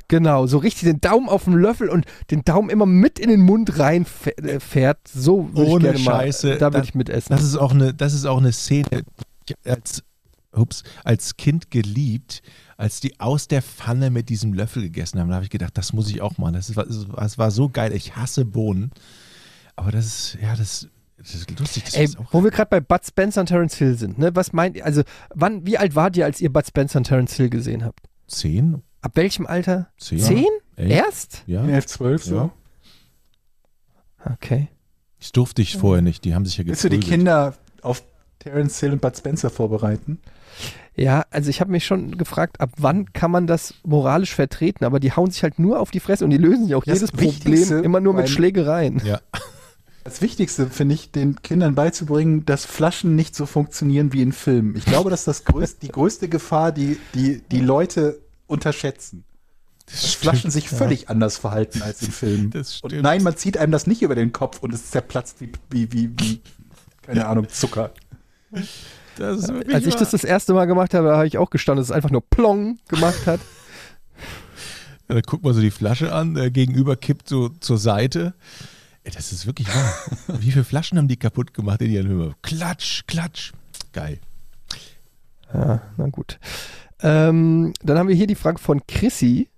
[0.10, 3.42] Genau, so richtig den Daumen auf den Löffel und den Daumen immer mit in den
[3.42, 5.00] Mund reinfährt.
[5.08, 6.48] So würde ich Ohne Scheiße.
[6.48, 7.36] mal, da würde ich mitessen.
[7.36, 9.04] Das ist auch eine, das ist auch eine Szene,
[9.66, 10.04] als,
[10.54, 12.42] ups, als Kind geliebt,
[12.78, 15.28] als die aus der Pfanne mit diesem Löffel gegessen haben.
[15.28, 16.54] Da habe ich gedacht, das muss ich auch machen.
[16.54, 17.92] Das, ist, das war so geil.
[17.92, 18.92] Ich hasse Bohnen.
[19.78, 21.86] Aber das ist, ja, das, das ist lustig.
[21.86, 24.36] Das Ey, ist auch, wo wir gerade bei Bud Spencer und Terence Hill sind, ne?
[24.36, 27.34] Was meint ihr, also wann, wie alt wart ihr, als ihr Bud Spencer und Terence
[27.36, 28.02] Hill gesehen habt?
[28.28, 28.82] zehn?
[29.02, 29.88] Ab welchem Alter?
[29.98, 30.20] Zehn?
[30.20, 30.48] Zehn?
[30.76, 31.44] Erst?
[31.48, 31.66] Ja.
[31.66, 32.36] 11, 12 so.
[32.36, 32.52] Ja.
[34.34, 34.68] Okay.
[35.20, 36.26] Das durfte ich vorher nicht.
[36.26, 37.20] Die haben sich ja Willst du die geprügelt.
[37.20, 38.04] Kinder auf
[38.40, 40.20] Terence Hill und Bud Spencer vorbereiten?
[40.96, 44.84] Ja, also ich habe mich schon gefragt, ab wann kann man das moralisch vertreten?
[44.84, 47.00] Aber die hauen sich halt nur auf die Fresse und die lösen sich auch Das
[47.02, 49.02] jedes Wichtigste Problem immer nur mit Schlägereien.
[49.06, 49.22] Ja.
[50.08, 54.74] Das Wichtigste finde ich, den Kindern beizubringen, dass Flaschen nicht so funktionieren wie in Filmen.
[54.78, 58.18] Ich glaube, das ist das größte, die größte Gefahr, die, die die Leute
[58.48, 59.26] unterschätzen.
[59.86, 62.52] Dass Flaschen sich völlig anders verhalten als in Filmen.
[62.52, 63.04] Das Und stimmt.
[63.04, 66.10] nein, man zieht einem das nicht über den Kopf und es zerplatzt wie, wie, wie,
[66.18, 66.42] wie
[67.02, 67.92] keine Ahnung, Zucker.
[69.18, 71.82] Das ist wirklich Als ich das das erste Mal gemacht habe, habe ich auch gestanden,
[71.82, 73.42] dass es einfach nur Plong gemacht hat.
[75.10, 78.34] Ja, dann guckt man so die Flasche an, der Gegenüber kippt so zur Seite.
[79.14, 79.94] Das ist wirklich wahr.
[80.40, 82.36] Wie viele Flaschen haben die kaputt gemacht in ihren Hümer?
[82.42, 83.54] Klatsch, klatsch.
[83.94, 84.20] Geil.
[85.54, 86.40] Ja, na gut.
[87.02, 89.50] Ähm, dann haben wir hier die Frage von Chrissy.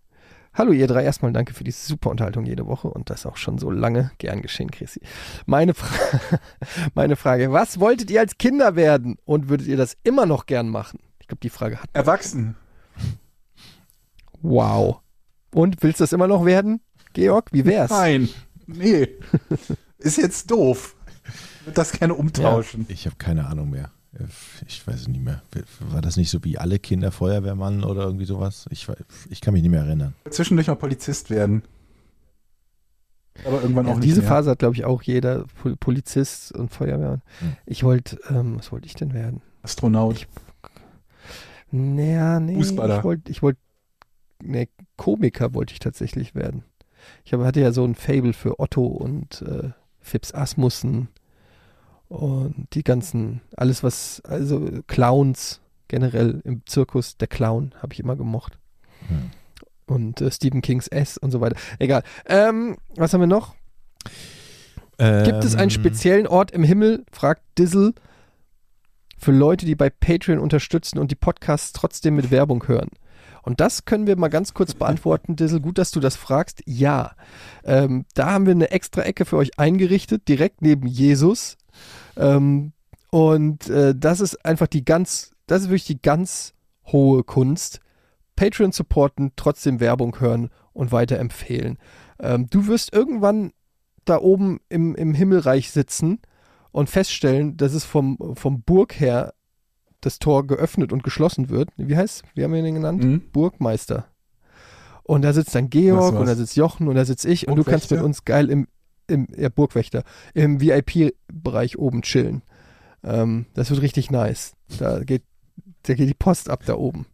[0.53, 3.57] Hallo ihr drei, erstmal danke für die super Unterhaltung jede Woche und das auch schon
[3.57, 4.11] so lange.
[4.17, 5.01] Gern geschehen, Chrissy.
[5.45, 6.19] Meine, Fra
[6.93, 10.69] meine Frage, was wolltet ihr als Kinder werden und würdet ihr das immer noch gern
[10.69, 10.99] machen?
[11.19, 11.89] Ich glaube, die Frage hat.
[11.93, 12.55] Erwachsen.
[14.41, 14.99] Wow.
[15.53, 16.81] Und willst du das immer noch werden,
[17.13, 17.49] Georg?
[17.51, 17.89] Wie wär's?
[17.89, 18.30] Nein.
[18.75, 19.07] Nee.
[19.99, 20.95] Ist jetzt doof.
[21.65, 22.85] Wird das gerne umtauschen.
[22.89, 23.91] Ich habe keine Ahnung mehr.
[24.67, 25.43] Ich weiß es nicht mehr.
[25.91, 28.65] War das nicht so wie alle Kinder Feuerwehrmann oder irgendwie sowas?
[28.71, 28.87] Ich,
[29.29, 30.15] ich kann mich nicht mehr erinnern.
[30.29, 31.63] Zwischendurch mal Polizist werden.
[33.45, 34.29] Aber irgendwann Ja, auch nicht diese mehr.
[34.29, 37.21] Phase hat, glaube ich, auch jeder Pol Polizist und Feuerwehr.
[37.39, 37.55] Hm.
[37.65, 39.41] Ich wollte, ähm, was wollte ich denn werden?
[39.61, 40.15] Astronaut.
[40.15, 40.27] Ich-
[41.71, 42.97] Naja, nee, Fußballer.
[42.97, 43.59] ich wollte, ich wollte,
[44.43, 44.67] nee,
[44.97, 46.63] Komiker wollte ich tatsächlich werden.
[47.26, 49.69] Ich hab, hatte ja so ein Fable für Otto und äh,
[49.99, 51.10] Fips Asmussen
[52.07, 58.15] und die ganzen, alles was, also Clowns generell im Zirkus, der Clown habe ich immer
[58.15, 58.57] gemocht.
[59.07, 59.31] Hm.
[59.86, 61.56] Und äh, Stephen Kings S und so weiter.
[61.80, 62.03] Egal.
[62.26, 63.56] Ähm, was haben wir noch?
[64.98, 67.94] Gibt es einen Ähm, speziellen Ort im Himmel, fragt Dizzle,
[69.18, 72.90] für Leute, die bei Patreon unterstützen und die Podcasts trotzdem mit Werbung hören?
[73.49, 75.59] Und das können wir mal ganz kurz beantworten, Dizzle.
[75.59, 76.61] Gut, dass du das fragst.
[76.67, 77.15] Ja.
[77.63, 81.57] Ähm, da haben wir eine extra Ecke für euch eingerichtet, direkt neben Jesus.
[82.15, 82.73] Ähm,
[83.09, 86.53] und äh, das ist einfach die ganz, das ist wirklich die ganz
[86.85, 87.80] hohe Kunst.
[88.35, 91.80] Patreon supporten, trotzdem Werbung hören und weiterempfehlen.
[92.19, 93.51] Ähm, du wirst irgendwann
[94.05, 96.19] da oben im, im Himmelreich sitzen
[96.69, 99.34] und feststellen, dass es vom, vom Burg her
[100.01, 101.69] das Tor geöffnet und geschlossen wird.
[101.77, 103.03] Wie heißt Wie haben wir den genannt?
[103.03, 103.21] Mhm.
[103.31, 104.07] Burgmeister.
[105.03, 107.63] Und da sitzt dann Georg und da sitzt Jochen und da sitz ich und du
[107.63, 108.67] kannst mit uns geil im,
[109.07, 110.03] im ja, Burgwächter,
[110.35, 112.43] im VIP-Bereich oben chillen.
[113.03, 114.53] Ähm, das wird richtig nice.
[114.77, 115.23] Da geht,
[115.84, 117.07] da geht die Post ab da oben.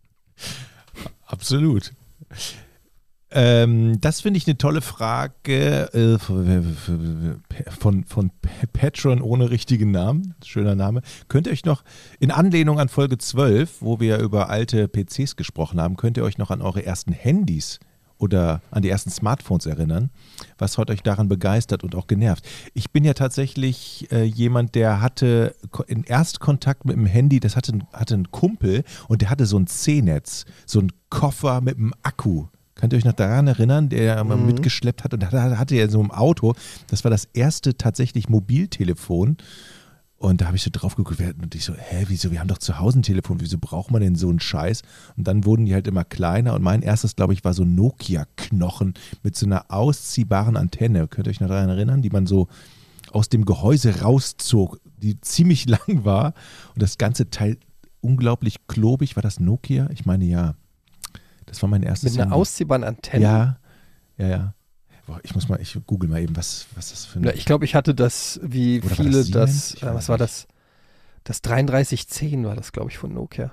[1.25, 1.93] Absolut.
[3.35, 8.31] Ähm, das finde ich eine tolle Frage äh, von, von
[8.71, 10.35] Patron ohne richtigen Namen.
[10.43, 11.01] Schöner Name.
[11.27, 11.83] Könnt ihr euch noch,
[12.21, 16.37] in Anlehnung an Folge 12, wo wir über alte PCs gesprochen haben, könnt ihr euch
[16.37, 17.81] noch an eure ersten Handys
[18.17, 20.11] oder an die ersten Smartphones erinnern?
[20.57, 22.47] Was hat euch daran begeistert und auch genervt?
[22.73, 25.55] Ich bin ja tatsächlich äh, jemand, der hatte
[25.87, 29.67] in Erstkontakt mit dem Handy, das hatte, hatte ein Kumpel und der hatte so ein
[29.67, 32.45] C-Netz, so ein Koffer mit einem Akku.
[32.75, 34.47] Könnt ihr euch noch daran erinnern, der mal Mhm.
[34.47, 36.53] mitgeschleppt hat und da hatte er so im Auto,
[36.87, 39.37] das war das erste tatsächlich Mobiltelefon.
[40.17, 42.57] Und da habe ich so drauf geguckt und ich so, hä, wieso, wir haben doch
[42.57, 44.81] zu Hause ein Telefon, wieso braucht man denn so einen Scheiß?
[45.17, 47.75] Und dann wurden die halt immer kleiner und mein erstes, glaube ich, war so ein
[47.75, 48.93] Nokia-Knochen
[49.23, 51.07] mit so einer ausziehbaren Antenne.
[51.07, 52.47] Könnt ihr euch noch daran erinnern, die man so
[53.11, 56.33] aus dem Gehäuse rauszog, die ziemlich lang war
[56.73, 57.57] und das ganze Teil
[58.01, 59.15] unglaublich klobig.
[59.17, 59.89] War das Nokia?
[59.91, 60.55] Ich meine, ja.
[61.45, 62.41] Das war mein erstes Mit einer Handy.
[62.41, 63.23] ausziehbaren Antenne.
[63.23, 63.57] Ja,
[64.17, 64.53] ja, ja.
[65.05, 67.25] Boah, ich muss mal, ich google mal eben, was, was das für ein.
[67.25, 70.17] Ja, ich glaube, ich hatte das, wie Oder war viele, das das, äh, was war
[70.17, 70.47] das?
[71.23, 73.51] Das 3310 war das, glaube ich, von Nokia.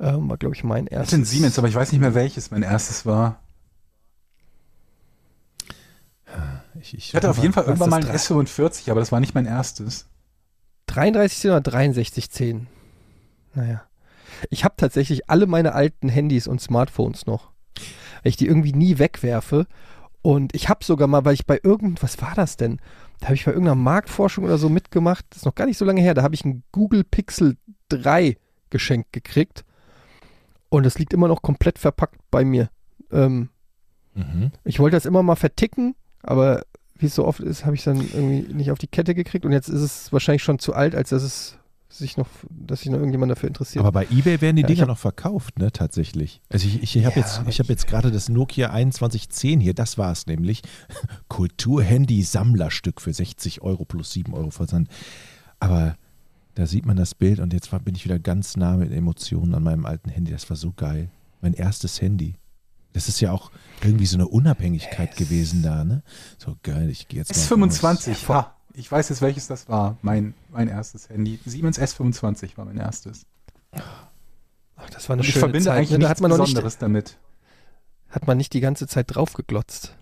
[0.00, 1.12] Ähm, war, glaube ich, mein Ich erstes.
[1.12, 3.40] hatte ein Siemens, aber ich weiß nicht mehr welches mein erstes war.
[6.80, 9.20] ich, ich, Ich hatte auf jeden Fall irgendwann mal ein ist S45, aber das war
[9.20, 10.06] nicht mein erstes.
[10.86, 12.66] 3310 oder 6310?
[13.54, 13.82] Naja.
[14.50, 17.50] Ich habe tatsächlich alle meine alten Handys und Smartphones noch.
[18.22, 19.66] Weil ich die irgendwie nie wegwerfe.
[20.22, 22.80] Und ich habe sogar mal, weil ich bei irgend, was war das denn?
[23.20, 25.24] Da habe ich bei irgendeiner Marktforschung oder so mitgemacht.
[25.30, 26.14] Das ist noch gar nicht so lange her.
[26.14, 27.56] Da habe ich ein Google Pixel
[27.90, 28.36] 3
[28.70, 29.64] geschenkt gekriegt.
[30.70, 32.70] Und das liegt immer noch komplett verpackt bei mir.
[33.12, 33.50] Ähm,
[34.14, 34.52] Mhm.
[34.62, 36.62] ich wollte das immer mal verticken, aber
[36.96, 39.44] wie es so oft ist, habe ich dann irgendwie nicht auf die Kette gekriegt.
[39.44, 41.58] Und jetzt ist es wahrscheinlich schon zu alt, als dass es
[41.98, 43.84] sich noch, dass sich noch irgendjemand dafür interessiert.
[43.84, 46.40] Aber bei eBay werden die Ja, Dinger hab- noch verkauft, ne, tatsächlich.
[46.50, 49.74] Also ich, ich, ich habe Ja, jetzt, ich hab jetzt gerade das Nokia 2110 hier,
[49.74, 50.62] das war es nämlich.
[51.28, 54.88] Kulturhandy-Sammlerstück für 60 Euro plus 7 Euro Versand.
[55.60, 55.96] Aber
[56.54, 59.54] da sieht man das Bild und jetzt war, bin ich wieder ganz nah mit Emotionen
[59.54, 60.32] an meinem alten Handy.
[60.32, 61.10] Das war so geil.
[61.40, 62.34] Mein erstes Handy.
[62.92, 63.50] Das ist ja auch
[63.82, 66.02] irgendwie so eine Unabhängigkeit gewesen da, ne?
[66.38, 67.80] So geil, ich gehe jetzt mal raus.
[67.80, 71.38] S25, ha, ich weiß jetzt welches das war, mein, mein erstes Handy.
[71.44, 73.26] Siemens S25 war mein erstes.
[74.76, 75.78] Ach, das war eine Und ich schöne verbinde Zeit.
[75.78, 75.98] eigentlich ne?
[75.98, 77.18] Da nichts hat man noch nicht, Besonderes damit.
[78.08, 79.94] hat man nicht die ganze Zeit drauf geglotzt.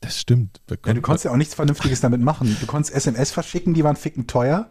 [0.00, 0.60] Das stimmt.
[0.68, 2.56] Ja, du konntest ja auch nichts Vernünftiges damit machen.
[2.60, 4.70] Du konntest SMS verschicken, die waren ficken teuer.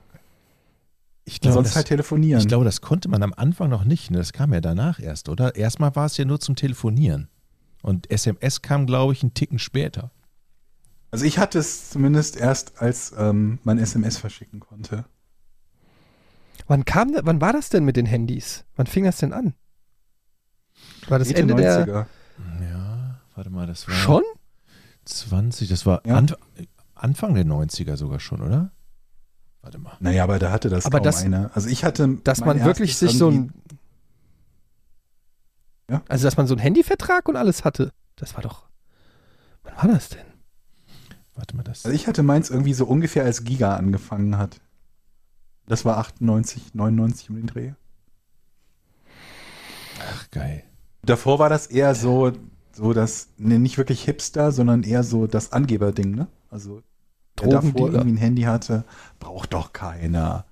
[1.25, 2.39] ich glaube, sonst das, halt telefonieren.
[2.39, 4.11] Ich glaube, das konnte man am Anfang noch nicht.
[4.11, 4.19] Ne?
[4.19, 5.55] Das kam ja danach erst, oder?
[5.55, 7.27] Erstmal war es ja nur zum Telefonieren.
[7.81, 10.11] Und SMS kam, glaube ich, einen Ticken später.
[11.11, 15.05] Also ich hatte es zumindest erst, als ähm, man SMS verschicken konnte.
[16.67, 18.65] Wann kam, wann war das denn mit den Handys?
[18.75, 19.53] Wann fing das denn an?
[21.07, 22.05] War das Mitte Ende der, 90er.
[22.69, 24.23] Ja, Warte mal, das war Schon?
[25.05, 26.15] 20, das war Ja.
[26.17, 26.35] Anf
[26.95, 28.71] Anfang der 90er sogar schon, oder?
[29.61, 29.95] Warte mal.
[29.99, 31.51] Naja, aber da hatte das Aber kaum das- einer.
[31.53, 32.17] Also ich hatte.
[32.23, 33.53] Dass man wirklich sich so ein.
[35.89, 36.01] Ja?
[36.09, 37.93] Also, dass man so einen Handyvertrag und alles hatte.
[38.15, 38.65] Das war doch.
[39.63, 40.25] Wann war das denn?
[41.37, 41.85] Warte mal, das.
[41.85, 44.59] Also ich hatte meins irgendwie so ungefähr als Giga angefangen hat.
[45.67, 47.71] Das war 98, 99 um den Dreh.
[49.99, 50.63] Ach, geil.
[51.03, 52.31] Davor war das eher so,
[52.71, 56.27] so das, ne, nicht wirklich Hipster, sondern eher so das Angeberding, ne?
[56.49, 56.81] Also,
[57.39, 58.83] wer davor irgendwie ein Handy hatte,
[59.19, 60.45] braucht doch keiner.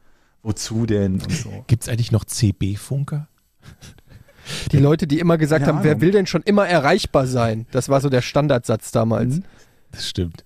[0.43, 1.49] Wozu denn und so.
[1.67, 3.27] Gibt es eigentlich noch CB-Funker?
[4.71, 7.65] Die Leute, die immer gesagt Keine haben, wer will denn schon immer erreichbar sein?
[7.71, 9.37] Das war so der Standardsatz damals.
[9.37, 9.43] Mhm.
[9.91, 10.45] Das stimmt.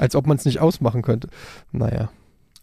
[0.00, 1.28] Als ob man es nicht ausmachen könnte.
[1.72, 2.08] Naja.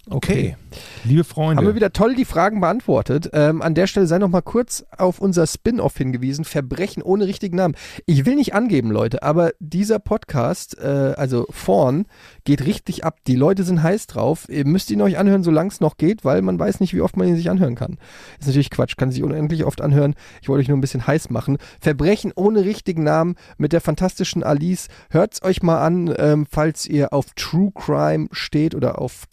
[0.10, 0.56] Okay.
[1.04, 1.58] Liebe Freunde.
[1.58, 3.30] Haben wir wieder toll die Fragen beantwortet.
[3.34, 6.46] Ähm, an der Stelle sei noch mal kurz auf unser Spin-off hingewiesen.
[6.46, 7.76] Verbrechen ohne richtigen Namen.
[8.06, 12.06] Ich will nicht angeben, Leute, aber dieser Podcast, äh, also vorn,
[12.44, 13.20] geht richtig ab.
[13.28, 14.48] Die Leute sind heiß drauf.
[14.50, 17.18] Ihr müsst ihn euch anhören, solange es noch geht, weil man weiß nicht, wie oft
[17.18, 17.98] man ihn sich anhören kann.
[18.40, 20.16] Ist natürlich Quatsch, kann sich unendlich oft anhören.
[20.42, 21.58] Ich wollte euch nur ein bisschen heiß machen.
[21.80, 24.88] Verbrechen ohne richtigen Namen mit der fantastischen Alice.
[25.10, 29.26] Hört's euch mal an, ähm, falls ihr auf True Crime steht oder auf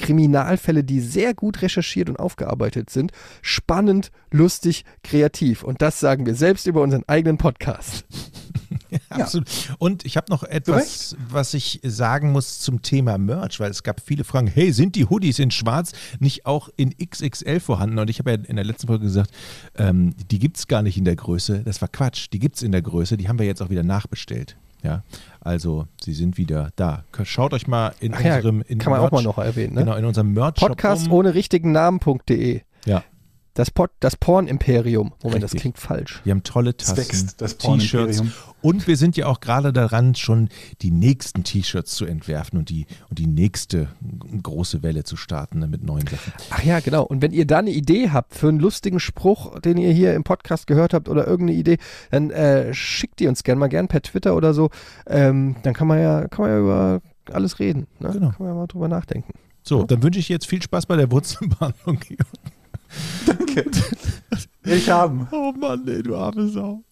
[0.65, 3.13] Kriminalfälle, die sehr gut recherchiert und aufgearbeitet sind.
[3.43, 5.63] Spannend, lustig, kreativ.
[5.63, 8.05] Und das sagen wir selbst über unseren eigenen Podcast.
[9.09, 9.49] Absolut.
[9.79, 14.01] Und ich habe noch etwas, was ich sagen muss zum Thema Merch, weil es gab
[14.01, 14.47] viele Fragen.
[14.47, 17.99] Hey, sind die Hoodies in Schwarz nicht auch in XXL vorhanden?
[17.99, 19.31] Und ich habe ja in der letzten Folge gesagt,
[19.77, 21.63] ähm, die gibt es gar nicht in der Größe.
[21.65, 22.29] Das war Quatsch.
[22.33, 23.17] Die gibt es in der Größe.
[23.17, 24.57] Die haben wir jetzt auch wieder nachbestellt.
[24.85, 25.03] Ja,
[25.41, 27.05] also sie sind wieder da.
[27.25, 29.75] Schaut euch mal in Ach ja, unserem in kann man auch Merch- mal noch erwähnen.
[29.75, 29.81] Ne?
[29.81, 31.13] Genau, in unserem Merch Podcast um.
[31.15, 32.61] ohne richtigen Namen.de.
[32.85, 33.03] Ja,
[33.55, 35.13] Das, Pod, das Porn-Imperium.
[35.23, 35.61] Moment, das Richtig.
[35.61, 36.21] klingt falsch.
[36.25, 38.23] wir haben tolle Tassen, wächst, das T-Shirts
[38.61, 40.49] und wir sind ja auch gerade daran, schon
[40.83, 43.89] die nächsten T-Shirts zu entwerfen und die, und die nächste
[44.43, 46.33] große Welle zu starten ne, mit neuen Sachen.
[46.51, 47.05] Ach ja, genau.
[47.05, 50.25] Und wenn ihr da eine Idee habt für einen lustigen Spruch, den ihr hier im
[50.25, 51.77] Podcast gehört habt oder irgendeine Idee,
[52.11, 54.71] dann äh, schickt die uns gerne mal gern per Twitter oder so.
[55.07, 57.01] Ähm, dann kann man ja, kann man ja über
[57.31, 57.87] alles reden.
[58.01, 58.11] Ne?
[58.13, 58.31] Genau.
[58.31, 59.35] Kann man ja mal drüber nachdenken.
[59.63, 62.01] So, dann wünsche ich jetzt viel Spaß bei der Wurzelbehandlung.
[63.27, 63.65] Danke.
[64.65, 65.29] Ich haben.
[65.31, 66.83] Oh Mann, ey, du arme Sau.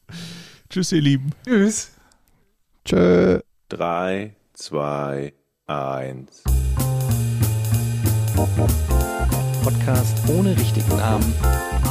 [0.69, 1.33] Tschüss, ihr Lieben.
[1.45, 1.91] Tschüss.
[2.85, 3.41] Tschö.
[3.69, 5.33] 3, 2,
[5.67, 6.43] 1.
[9.63, 11.35] Podcast ohne richtigen Namen.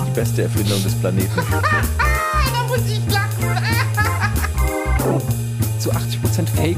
[0.07, 1.31] Die beste Erfindung des Planeten.
[2.53, 3.31] Da muss ich lachen.
[5.79, 6.77] Zu 80% Fake.